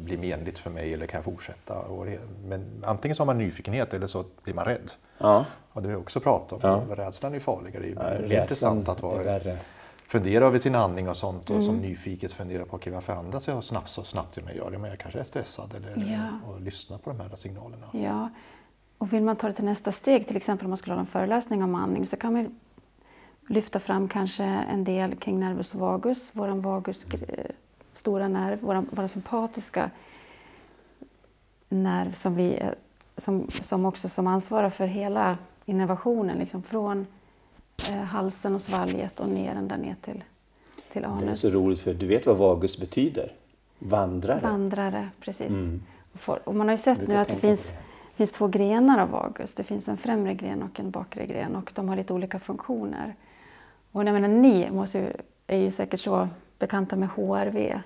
bli 0.03 0.17
menligt 0.17 0.59
för 0.59 0.69
mig 0.69 0.93
eller 0.93 1.05
kan 1.07 1.17
jag 1.17 1.25
fortsätta? 1.25 1.79
Och 1.79 2.05
det, 2.05 2.19
men 2.45 2.83
antingen 2.85 3.15
så 3.15 3.21
har 3.21 3.25
man 3.25 3.37
nyfikenhet 3.37 3.93
eller 3.93 4.07
så 4.07 4.25
blir 4.43 4.53
man 4.53 4.65
rädd. 4.65 4.91
Ja. 5.17 5.45
Och 5.71 5.81
det 5.81 5.87
har 5.87 5.95
vi 5.95 6.01
också 6.01 6.19
pratat 6.19 6.63
om. 6.63 6.81
Ja. 6.89 6.95
Rädslan 6.95 7.35
är 7.35 7.39
farligare. 7.39 7.85
Det 7.95 8.01
är, 8.01 8.27
det 8.29 8.41
intressant 8.41 8.89
att 8.89 9.01
vara, 9.01 9.23
värre. 9.23 9.57
fundera 10.07 10.45
över 10.45 10.57
sin 10.57 10.75
andning 10.75 11.09
och 11.09 11.17
sånt 11.17 11.49
och 11.49 11.63
som 11.63 11.77
nyfiket 11.77 12.33
fundera 12.33 12.65
på 12.65 12.75
okay, 12.75 12.93
varför 12.93 13.13
andas 13.13 13.47
jag 13.47 13.63
snabbt 13.63 13.89
så 13.89 14.03
snabbt 14.03 14.37
jag 14.37 14.55
gör? 14.55 14.69
Men 14.77 14.89
jag 14.89 14.99
kanske 14.99 15.19
är 15.19 15.23
stressad 15.23 15.75
eller 15.75 16.11
Ja. 16.13 16.49
och 16.49 16.61
lyssna 16.61 16.97
på 16.97 17.09
de 17.09 17.19
här 17.19 17.35
signalerna. 17.35 17.87
Ja, 17.93 18.29
och 18.97 19.13
vill 19.13 19.23
man 19.23 19.35
ta 19.35 19.47
det 19.47 19.53
till 19.53 19.65
nästa 19.65 19.91
steg, 19.91 20.27
till 20.27 20.37
exempel 20.37 20.65
om 20.65 20.69
man 20.69 20.77
skulle 20.77 20.93
ha 20.93 20.99
en 20.99 21.05
föreläsning 21.05 21.63
om 21.63 21.75
andning, 21.75 22.05
så 22.07 22.17
kan 22.17 22.33
man 22.33 22.41
ju 22.41 22.49
lyfta 23.47 23.79
fram 23.79 24.07
kanske 24.07 24.43
en 24.43 24.83
del 24.83 25.15
kring 25.15 25.39
nervus 25.39 25.75
vagus, 25.75 26.29
våran 26.33 26.61
vagus, 26.61 27.05
stora 27.93 28.27
nerv, 28.27 28.61
våran, 28.61 28.87
våran 28.91 29.09
sympatiska 29.09 29.91
nerv 31.69 32.11
som, 32.11 32.35
vi, 32.35 32.57
eh, 32.57 32.69
som, 33.17 33.47
som 33.49 33.85
också 33.85 34.09
som 34.09 34.27
ansvarar 34.27 34.69
för 34.69 34.87
hela 34.87 35.37
innervationen, 35.65 36.37
liksom 36.37 36.63
från 36.63 37.07
eh, 37.93 37.99
halsen 37.99 38.55
och 38.55 38.61
svalget 38.61 39.19
och 39.19 39.29
ner 39.29 39.55
ända 39.55 39.77
ner 39.77 39.95
till, 40.01 40.23
till 40.91 41.01
Det 41.01 41.07
är 41.07 41.11
anus. 41.11 41.41
så 41.41 41.49
roligt 41.49 41.79
för 41.79 41.93
du 41.93 42.07
vet 42.07 42.25
vad 42.25 42.37
vagus 42.37 42.77
betyder? 42.77 43.31
Vandrare. 43.79 44.39
Vandrare, 44.41 45.09
precis. 45.19 45.49
Mm. 45.49 45.81
Och, 46.43 46.55
man 46.55 46.67
har 46.67 46.73
ju 46.73 46.77
sett 46.77 47.07
nu 47.07 47.15
att 47.15 47.27
det 47.27 47.35
finns, 47.35 47.67
det. 47.67 48.15
finns 48.15 48.31
två 48.31 48.47
grenar 48.47 48.99
av 49.01 49.09
vagus. 49.09 49.55
Det 49.55 49.63
finns 49.63 49.87
en 49.87 49.97
främre 49.97 50.33
gren 50.33 50.63
och 50.63 50.79
en 50.79 50.91
bakre 50.91 51.25
gren 51.25 51.55
och 51.55 51.71
de 51.75 51.89
har 51.89 51.95
lite 51.95 52.13
olika 52.13 52.39
funktioner. 52.39 53.15
Och 53.93 54.03
jag 54.03 54.13
menar, 54.13 54.27
ni 54.27 54.71
måste 54.71 54.97
ju, 54.99 55.11
är 55.47 55.57
ju 55.57 55.71
säkert 55.71 55.99
så 55.99 56.29
bekanta 56.59 56.95
med 56.95 57.09
HRV, 57.09 57.79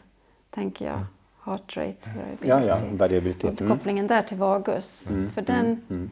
tänker 0.50 0.86
jag. 0.86 1.00
Heart 1.44 1.78
rate 1.78 2.10
variability. 2.16 2.48
Ja, 2.48 2.64
ja, 2.64 2.80
variabilitet. 2.92 3.62
Mm. 3.62 3.74
Kopplingen 3.78 4.08
där 4.08 4.22
till 4.22 4.38
vagus. 4.38 5.10
För 5.34 5.42
den 5.42 5.82
mm. 5.90 6.10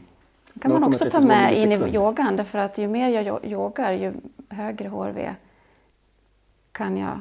kan 0.62 0.72
man 0.72 0.84
också 0.84 1.10
ta 1.10 1.20
0,32 1.20 1.28
med 1.28 1.58
in 1.58 1.72
i 1.72 1.96
yogan. 1.96 2.36
Därför 2.36 2.60
att 2.60 2.78
ju 2.78 2.88
mer 2.88 3.10
jag 3.10 3.26
yo- 3.26 3.46
yogar, 3.46 3.92
ju 3.92 4.14
högre 4.50 4.88
HRV 4.90 5.36
kan 6.72 6.98
jag 6.98 7.20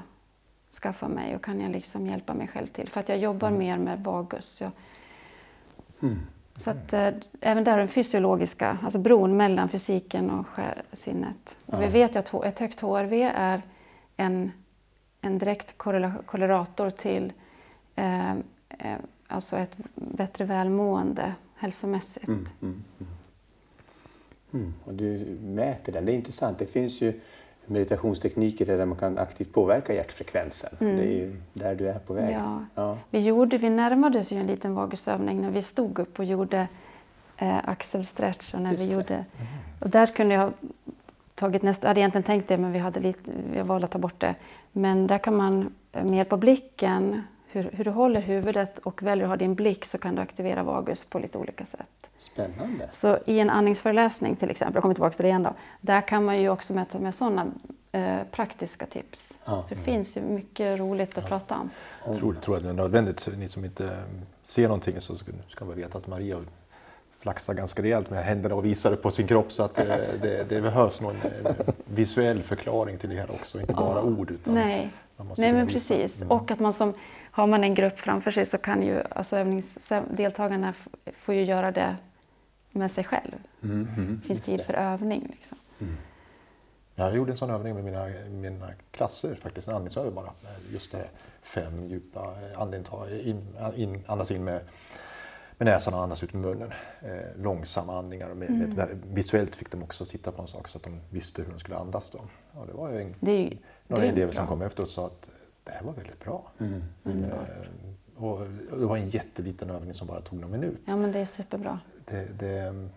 skaffa 0.83 1.09
mig 1.09 1.37
och 1.37 1.45
kan 1.45 1.61
jag 1.61 1.70
liksom 1.70 2.07
hjälpa 2.07 2.35
mig 2.35 2.49
själv 2.49 2.66
till? 2.66 2.89
För 2.89 3.01
att 3.01 3.09
jag 3.09 3.18
jobbar 3.18 3.49
Mm. 3.49 3.59
mer 3.59 3.79
med 3.79 4.05
vagus. 4.05 4.61
Jag, 4.61 4.70
Så 6.57 6.71
att 6.71 6.93
eh, 6.93 7.09
även 7.41 7.65
där 7.65 7.73
är 7.73 7.79
den 7.79 7.89
fysiologiska, 7.89 8.79
alltså 8.83 8.99
bron 8.99 9.37
mellan 9.37 9.69
fysiken 9.69 10.31
och 10.31 10.47
sinnet. 10.93 11.57
Och 11.67 11.83
vi 11.83 11.87
vet 11.87 12.15
ju 12.15 12.19
att 12.19 12.35
ett 12.45 12.59
högt 12.59 12.81
HRV 12.81 13.23
är 13.35 13.63
en, 14.17 14.53
en 15.21 15.39
direkt 15.39 15.79
korrela- 15.79 16.23
korrelator 16.27 16.91
till 16.91 17.33
eh, 17.97 18.31
eh, 18.69 18.97
alltså 19.27 19.57
ett 19.57 19.73
bättre 19.95 20.45
välmående 20.45 21.35
hälsomässigt. 21.57 22.29
Mm, 22.29 22.47
mm, 22.63 22.85
mm. 23.01 23.13
Mm. 24.53 24.75
Och 24.85 24.95
du 24.95 25.39
mäter 25.43 25.93
den, 25.93 26.07
det 26.07 26.13
är 26.13 26.17
intressant. 26.17 26.59
Det 26.59 26.67
finns 26.67 27.01
ju 27.01 27.21
meditationstekniker 27.67 28.67
där 28.67 28.87
man 28.87 28.99
kan 28.99 29.19
aktivt 29.19 29.53
påverka 29.53 29.95
hjärtfrekvensen. 29.95 30.71
Mm. 30.81 30.97
Det 30.97 31.03
är 31.03 31.12
ju 31.12 31.37
där 31.53 31.75
du 31.75 31.89
är 31.89 31.99
på 31.99 32.15
väg. 32.15 32.35
Ja. 32.41 32.65
Ja. 32.75 32.99
Vi, 33.11 33.21
gjorde, 33.21 33.59
vi 33.59 33.71
närmade 33.71 34.19
oss 34.19 34.33
ju 34.33 34.37
en 34.37 34.47
liten 34.47 34.75
vagusövning 34.75 35.41
när 35.41 35.51
vi 35.51 35.62
stod 35.62 35.99
upp 35.99 36.19
och 36.19 36.25
gjorde 36.25 36.69
eh, 37.37 37.69
axelstretch. 37.69 38.55
Och, 38.55 38.61
när 38.61 38.71
Just 38.71 38.83
vi 38.83 38.87
det. 38.87 38.95
gjorde, 38.95 39.25
och 39.81 39.91
där 39.91 40.07
kunde 40.07 40.35
jag 40.35 40.41
ha 40.41 40.53
tagit 41.35 41.62
nästa, 41.62 41.85
jag 41.85 41.89
hade 41.89 42.01
egentligen 42.01 42.23
tänkt 42.23 42.49
det 42.49 42.59
men 42.59 42.73
vi, 42.73 42.79
hade 42.79 43.01
lite, 43.01 43.31
vi 43.53 43.62
valde 43.62 43.85
att 43.85 43.91
ta 43.91 43.99
bort 43.99 44.21
det. 44.21 44.35
Men 44.73 45.07
där 45.07 45.19
kan 45.19 45.37
man 45.37 45.75
eh, 45.93 46.05
med 46.05 46.15
hjälp 46.15 46.33
av 46.33 46.39
blicken, 46.39 47.23
hur, 47.55 47.71
hur 47.73 47.85
du 47.85 47.91
håller 47.91 48.21
huvudet 48.21 48.79
och 48.79 49.03
väljer 49.03 49.25
att 49.25 49.31
ha 49.31 49.37
din 49.37 49.55
blick 49.55 49.85
så 49.85 49.99
kan 49.99 50.15
du 50.15 50.23
aktivera 50.23 50.63
vagus 50.63 51.05
på 51.05 51.19
lite 51.19 51.39
olika 51.39 51.65
sätt. 51.65 52.11
Spännande. 52.17 52.89
Så 52.91 53.19
i 53.27 53.41
en 53.41 53.51
andningsföreläsning 53.51 54.37
till 54.37 54.51
exempel, 54.51 54.75
jag 54.75 54.83
kommer 54.83 54.95
tillbaka 54.95 55.15
till 55.15 55.23
det 55.23 55.29
igen 55.29 55.43
då, 55.43 55.55
där 55.81 56.01
kan 56.01 56.25
man 56.25 56.41
ju 56.41 56.49
också 56.49 56.73
möta 56.73 56.99
med 56.99 57.15
sådana 57.15 57.47
eh, 57.93 58.19
praktiska 58.31 58.87
tips. 58.87 59.39
Ja. 59.45 59.65
Så 59.69 59.75
det 59.75 59.81
finns 59.81 60.17
ju 60.17 60.21
mycket 60.21 60.79
roligt 60.79 61.19
att 61.19 61.29
prata 61.29 61.59
om. 61.59 61.71
Jag 62.07 62.19
tror, 62.19 62.35
tror 62.35 62.57
att 62.57 62.63
det 62.63 62.69
är 62.69 62.73
nödvändigt. 62.73 63.29
Ni 63.39 63.49
som 63.49 63.65
inte 63.65 64.03
ser 64.43 64.63
någonting 64.63 65.01
så 65.01 65.17
ska, 65.17 65.33
ska 65.49 65.65
man 65.65 65.77
veta 65.77 65.99
att 65.99 66.07
Maria 66.07 66.41
flaxar 67.19 67.55
ganska 67.55 67.83
rejält 67.83 68.11
med 68.11 68.25
händerna 68.25 68.55
och 68.55 68.65
visar 68.65 68.91
det 68.91 68.97
på 68.97 69.11
sin 69.11 69.27
kropp 69.27 69.53
så 69.53 69.63
att 69.63 69.75
det, 69.75 70.19
det, 70.23 70.45
det 70.49 70.61
behövs 70.61 71.01
någon 71.01 71.17
eh, 71.45 71.53
visuell 71.85 72.43
förklaring 72.43 72.99
till 72.99 73.11
det 73.11 73.17
här 73.17 73.31
också, 73.31 73.61
inte 73.61 73.73
bara 73.73 74.03
ord. 74.03 74.31
Utan 74.31 74.55
Nej, 74.55 74.91
man 75.17 75.27
måste 75.27 75.41
Nej 75.41 75.53
men 75.53 75.67
visa. 75.67 75.79
precis. 75.79 76.17
Mm. 76.17 76.31
Och 76.31 76.51
att 76.51 76.61
man 76.61 76.73
som, 76.73 76.95
har 77.37 77.47
man 77.47 77.64
en 77.64 77.74
grupp 77.74 77.99
framför 78.01 78.30
sig 78.30 78.47
så 78.47 78.59
kan 78.59 78.82
ju 78.82 79.03
alltså 79.11 79.37
övningsdeltagarna 79.37 80.68
f- 80.70 81.14
får 81.16 81.35
ju 81.35 81.43
göra 81.45 81.70
det 81.70 81.97
med 82.70 82.91
sig 82.93 83.05
själv. 83.05 83.35
Mm, 83.62 83.89
mm, 83.97 84.20
Det 84.22 84.26
finns 84.28 84.47
tid 84.47 84.59
det. 84.59 84.64
för 84.64 84.74
övning. 84.74 85.26
Liksom. 85.30 85.59
Jag 86.95 87.16
gjorde 87.16 87.32
en 87.32 87.37
sån 87.37 87.51
övning 87.51 87.74
med 87.74 87.85
mina, 87.85 88.07
mina 88.28 88.68
klasser 88.91 89.35
faktiskt, 89.35 89.68
en 89.68 89.74
andningsövning 89.74 90.14
bara. 90.14 90.30
Just 90.72 90.93
det 90.93 91.05
fem 91.43 91.87
djupa 91.89 92.20
eh, 92.20 92.61
andetag, 92.61 93.11
in, 93.12 93.47
in, 93.76 94.05
andas 94.07 94.30
in 94.30 94.45
med, 94.45 94.61
med 95.59 95.66
näsan 95.66 95.95
och 95.95 96.01
andas 96.01 96.22
ut 96.24 96.32
med 96.32 96.43
munnen. 96.43 96.72
Eh, 97.03 97.43
långsamma 97.43 97.99
andningar. 97.99 98.30
Och 98.30 98.37
med, 98.37 98.51
med 98.51 98.64
Mm. 98.72 98.78
ett, 98.78 98.91
visuellt 99.12 99.57
fick 99.57 99.70
de 99.70 99.82
också 99.82 100.05
titta 100.05 100.32
på 100.32 100.43
en 100.43 100.49
sak 100.49 100.68
så 100.68 100.78
att 100.78 100.85
de 100.85 101.01
visste 101.11 101.43
hur 101.43 101.51
de 101.53 101.59
skulle 101.61 101.76
andas. 101.76 102.11
Då. 102.11 102.18
Och 102.61 102.66
det 102.66 102.72
var 102.72 102.91
ju 102.91 103.03
en, 103.03 103.14
Det 103.20 103.30
är 103.32 103.39
ju 103.51 103.57
några 103.87 104.05
elever 104.05 104.32
som 104.32 104.47
kom 104.47 104.62
efteråt 104.62 104.87
och 104.89 104.93
sa 104.95 105.07
att 105.07 105.28
det 105.65 105.71
här 105.73 105.83
var 105.83 105.93
väldigt 105.93 106.21
bra. 106.21 106.51
Mm. 106.59 106.83
Underbart. 107.03 107.49
Eh, 107.49 108.25
och 108.25 108.47
det 108.79 108.87
var 108.87 108.97
en 108.97 109.09
jätteliten 109.09 109.71
övning 109.71 109.95
som 109.95 110.07
bara 110.07 110.21
tog 110.21 110.39
någon 110.41 110.51
minut. 110.51 110.79
Ja 110.85 110.97
men 110.97 111.12
det 111.12 111.19
är 111.19 111.27
superbra. 111.27 111.81
Det, 112.05 112.25
det, 112.39 112.89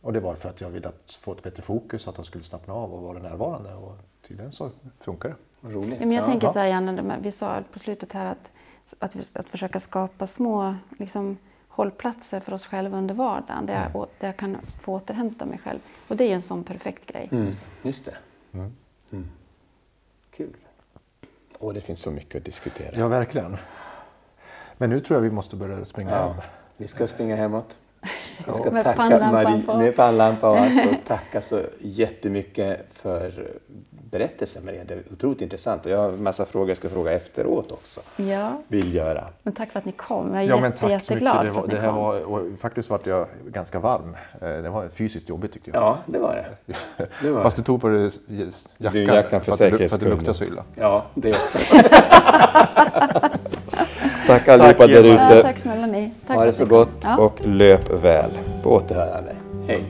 och 0.00 0.12
det 0.12 0.20
var 0.20 0.34
för 0.34 0.48
att 0.48 0.60
jag 0.60 0.68
ville 0.68 0.88
att 0.88 1.12
få 1.20 1.32
ett 1.32 1.42
bättre 1.42 1.62
fokus, 1.62 2.08
att 2.08 2.14
de 2.16 2.24
skulle 2.24 2.44
slappna 2.44 2.74
av 2.74 2.94
och 2.94 3.02
vara 3.02 3.18
närvarande. 3.18 3.74
Och 3.74 3.96
tydligen 4.28 4.52
så 4.52 4.70
funkar 5.00 5.28
det. 5.28 5.34
Roligt. 5.72 6.00
Ja, 6.00 6.06
men 6.06 6.12
jag 6.12 6.22
Ja. 6.22 6.26
tänker 6.26 6.46
ja. 6.46 6.52
så 6.52 6.58
här 6.58 6.66
Janne, 6.66 7.18
vi 7.22 7.32
sa 7.32 7.62
på 7.72 7.78
slutet 7.78 8.12
här 8.12 8.26
att, 8.32 8.52
att, 8.98 9.36
att 9.36 9.48
försöka 9.48 9.80
skapa 9.80 10.26
små 10.26 10.74
liksom, 10.98 11.36
hållplatser 11.68 12.40
för 12.40 12.52
oss 12.52 12.66
själva 12.66 12.98
under 12.98 13.14
vardagen. 13.14 13.66
Där 13.66 13.82
jag, 13.82 13.96
å- 14.02 14.06
där 14.20 14.26
jag 14.28 14.36
kan 14.36 14.56
få 14.80 14.92
återhämta 14.94 15.46
mig 15.46 15.58
själv. 15.58 15.78
Och 16.08 16.16
det 16.16 16.24
är 16.24 16.28
ju 16.28 16.34
en 16.34 16.42
sån 16.42 16.64
perfekt 16.64 17.06
grej. 17.06 17.28
Mm. 17.32 17.52
Just 17.82 18.04
det. 18.04 18.14
Mm. 18.52 18.72
Mm. 19.12 19.26
Kul. 20.30 20.56
Och 21.58 21.74
det 21.74 21.80
finns 21.80 22.00
så 22.00 22.10
mycket 22.10 22.38
att 22.38 22.44
diskutera. 22.44 22.90
Ja, 22.98 23.08
verkligen. 23.08 23.56
Men 24.78 24.90
nu 24.90 25.00
tror 25.00 25.16
jag 25.16 25.22
vi 25.22 25.30
måste 25.30 25.56
börja 25.56 25.84
springa 25.84 26.10
Ja. 26.10 26.32
hem. 26.32 26.42
Vi 26.76 26.86
ska 26.86 27.06
springa 27.06 27.36
hemåt. 27.36 27.78
Vi 28.46 28.52
ska 28.54 28.70
Med 28.70 28.84
tacka 28.84 28.96
pannlampan 29.00 29.32
Marie 29.32 29.62
på. 29.66 29.74
med 29.74 29.96
pannlampa 29.96 30.50
och 30.50 30.58
allt 30.58 30.72
och 30.90 31.08
tacka 31.08 31.40
så 31.40 31.60
jättemycket 31.78 32.86
för 32.92 33.32
berättelsen 34.10 34.64
Maria. 34.64 34.84
Det 34.84 34.94
är 34.94 35.02
otroligt 35.12 35.40
intressant 35.40 35.86
och 35.86 35.92
jag 35.92 35.98
har 35.98 36.08
en 36.08 36.22
massa 36.22 36.44
frågor 36.44 36.68
jag 36.68 36.76
ska 36.76 36.88
fråga 36.88 37.12
efteråt 37.12 37.72
också. 37.72 38.00
Ja, 38.16 38.62
Vill 38.68 38.94
göra. 38.94 39.24
men 39.42 39.54
tack 39.54 39.70
för 39.72 39.78
att 39.78 39.84
ni 39.84 39.92
kom. 39.92 40.34
Jag 40.34 40.44
är 40.44 40.48
Ja, 40.48 40.56
men 40.60 40.70
jätte, 40.70 40.86
jätteglad 40.86 41.46
mycket. 41.46 41.54
Det, 41.54 41.54
för 41.54 41.60
var, 41.60 41.64
att 41.64 41.70
det 41.70 41.74
ni 41.76 41.80
här 41.80 42.22
kom. 42.24 42.32
var, 42.32 42.56
faktiskt 42.56 42.90
vart 42.90 43.06
jag 43.06 43.26
ganska 43.46 43.78
varm. 43.78 44.16
Eh, 44.40 44.48
Det 44.48 44.68
var 44.70 44.88
fysiskt 44.88 45.28
jobbigt 45.28 45.52
tyckte 45.52 45.70
jag. 45.70 45.82
Ja, 45.82 45.98
det 46.06 46.18
var 46.18 46.34
det. 46.66 46.74
det, 47.22 47.30
var 47.30 47.42
Fast 47.42 47.56
det. 47.56 47.62
du 47.62 47.66
tog 47.66 47.80
på 47.80 47.88
dig 47.88 48.10
jackan, 48.78 48.92
Du, 48.92 49.04
jackan 49.04 49.40
för 49.40 49.52
att, 49.52 49.58
för 49.58 49.84
att 49.84 49.90
skull. 49.90 50.08
luktar 50.08 50.32
så 50.32 50.44
illa. 50.44 50.64
Ja, 50.74 51.06
det 51.14 51.30
också. 51.30 51.58
tack 54.26 54.48
allihopa 54.48 54.86
där 54.86 55.04
Eva. 55.04 55.22
Ja, 55.22 55.32
ute. 55.32 55.42
tack 55.42 55.58
snälla 55.58 55.86
ni. 55.86 56.10
Tack 56.26 56.36
Ha 56.36 56.44
det 56.44 56.52
så 56.52 56.64
gott 56.66 56.90
Ja. 57.04 57.16
och 57.16 57.40
löp 57.44 58.02
väl. 58.02 58.30
På 58.62 58.70
återhörande. 58.74 59.30
Hej. 59.68 59.80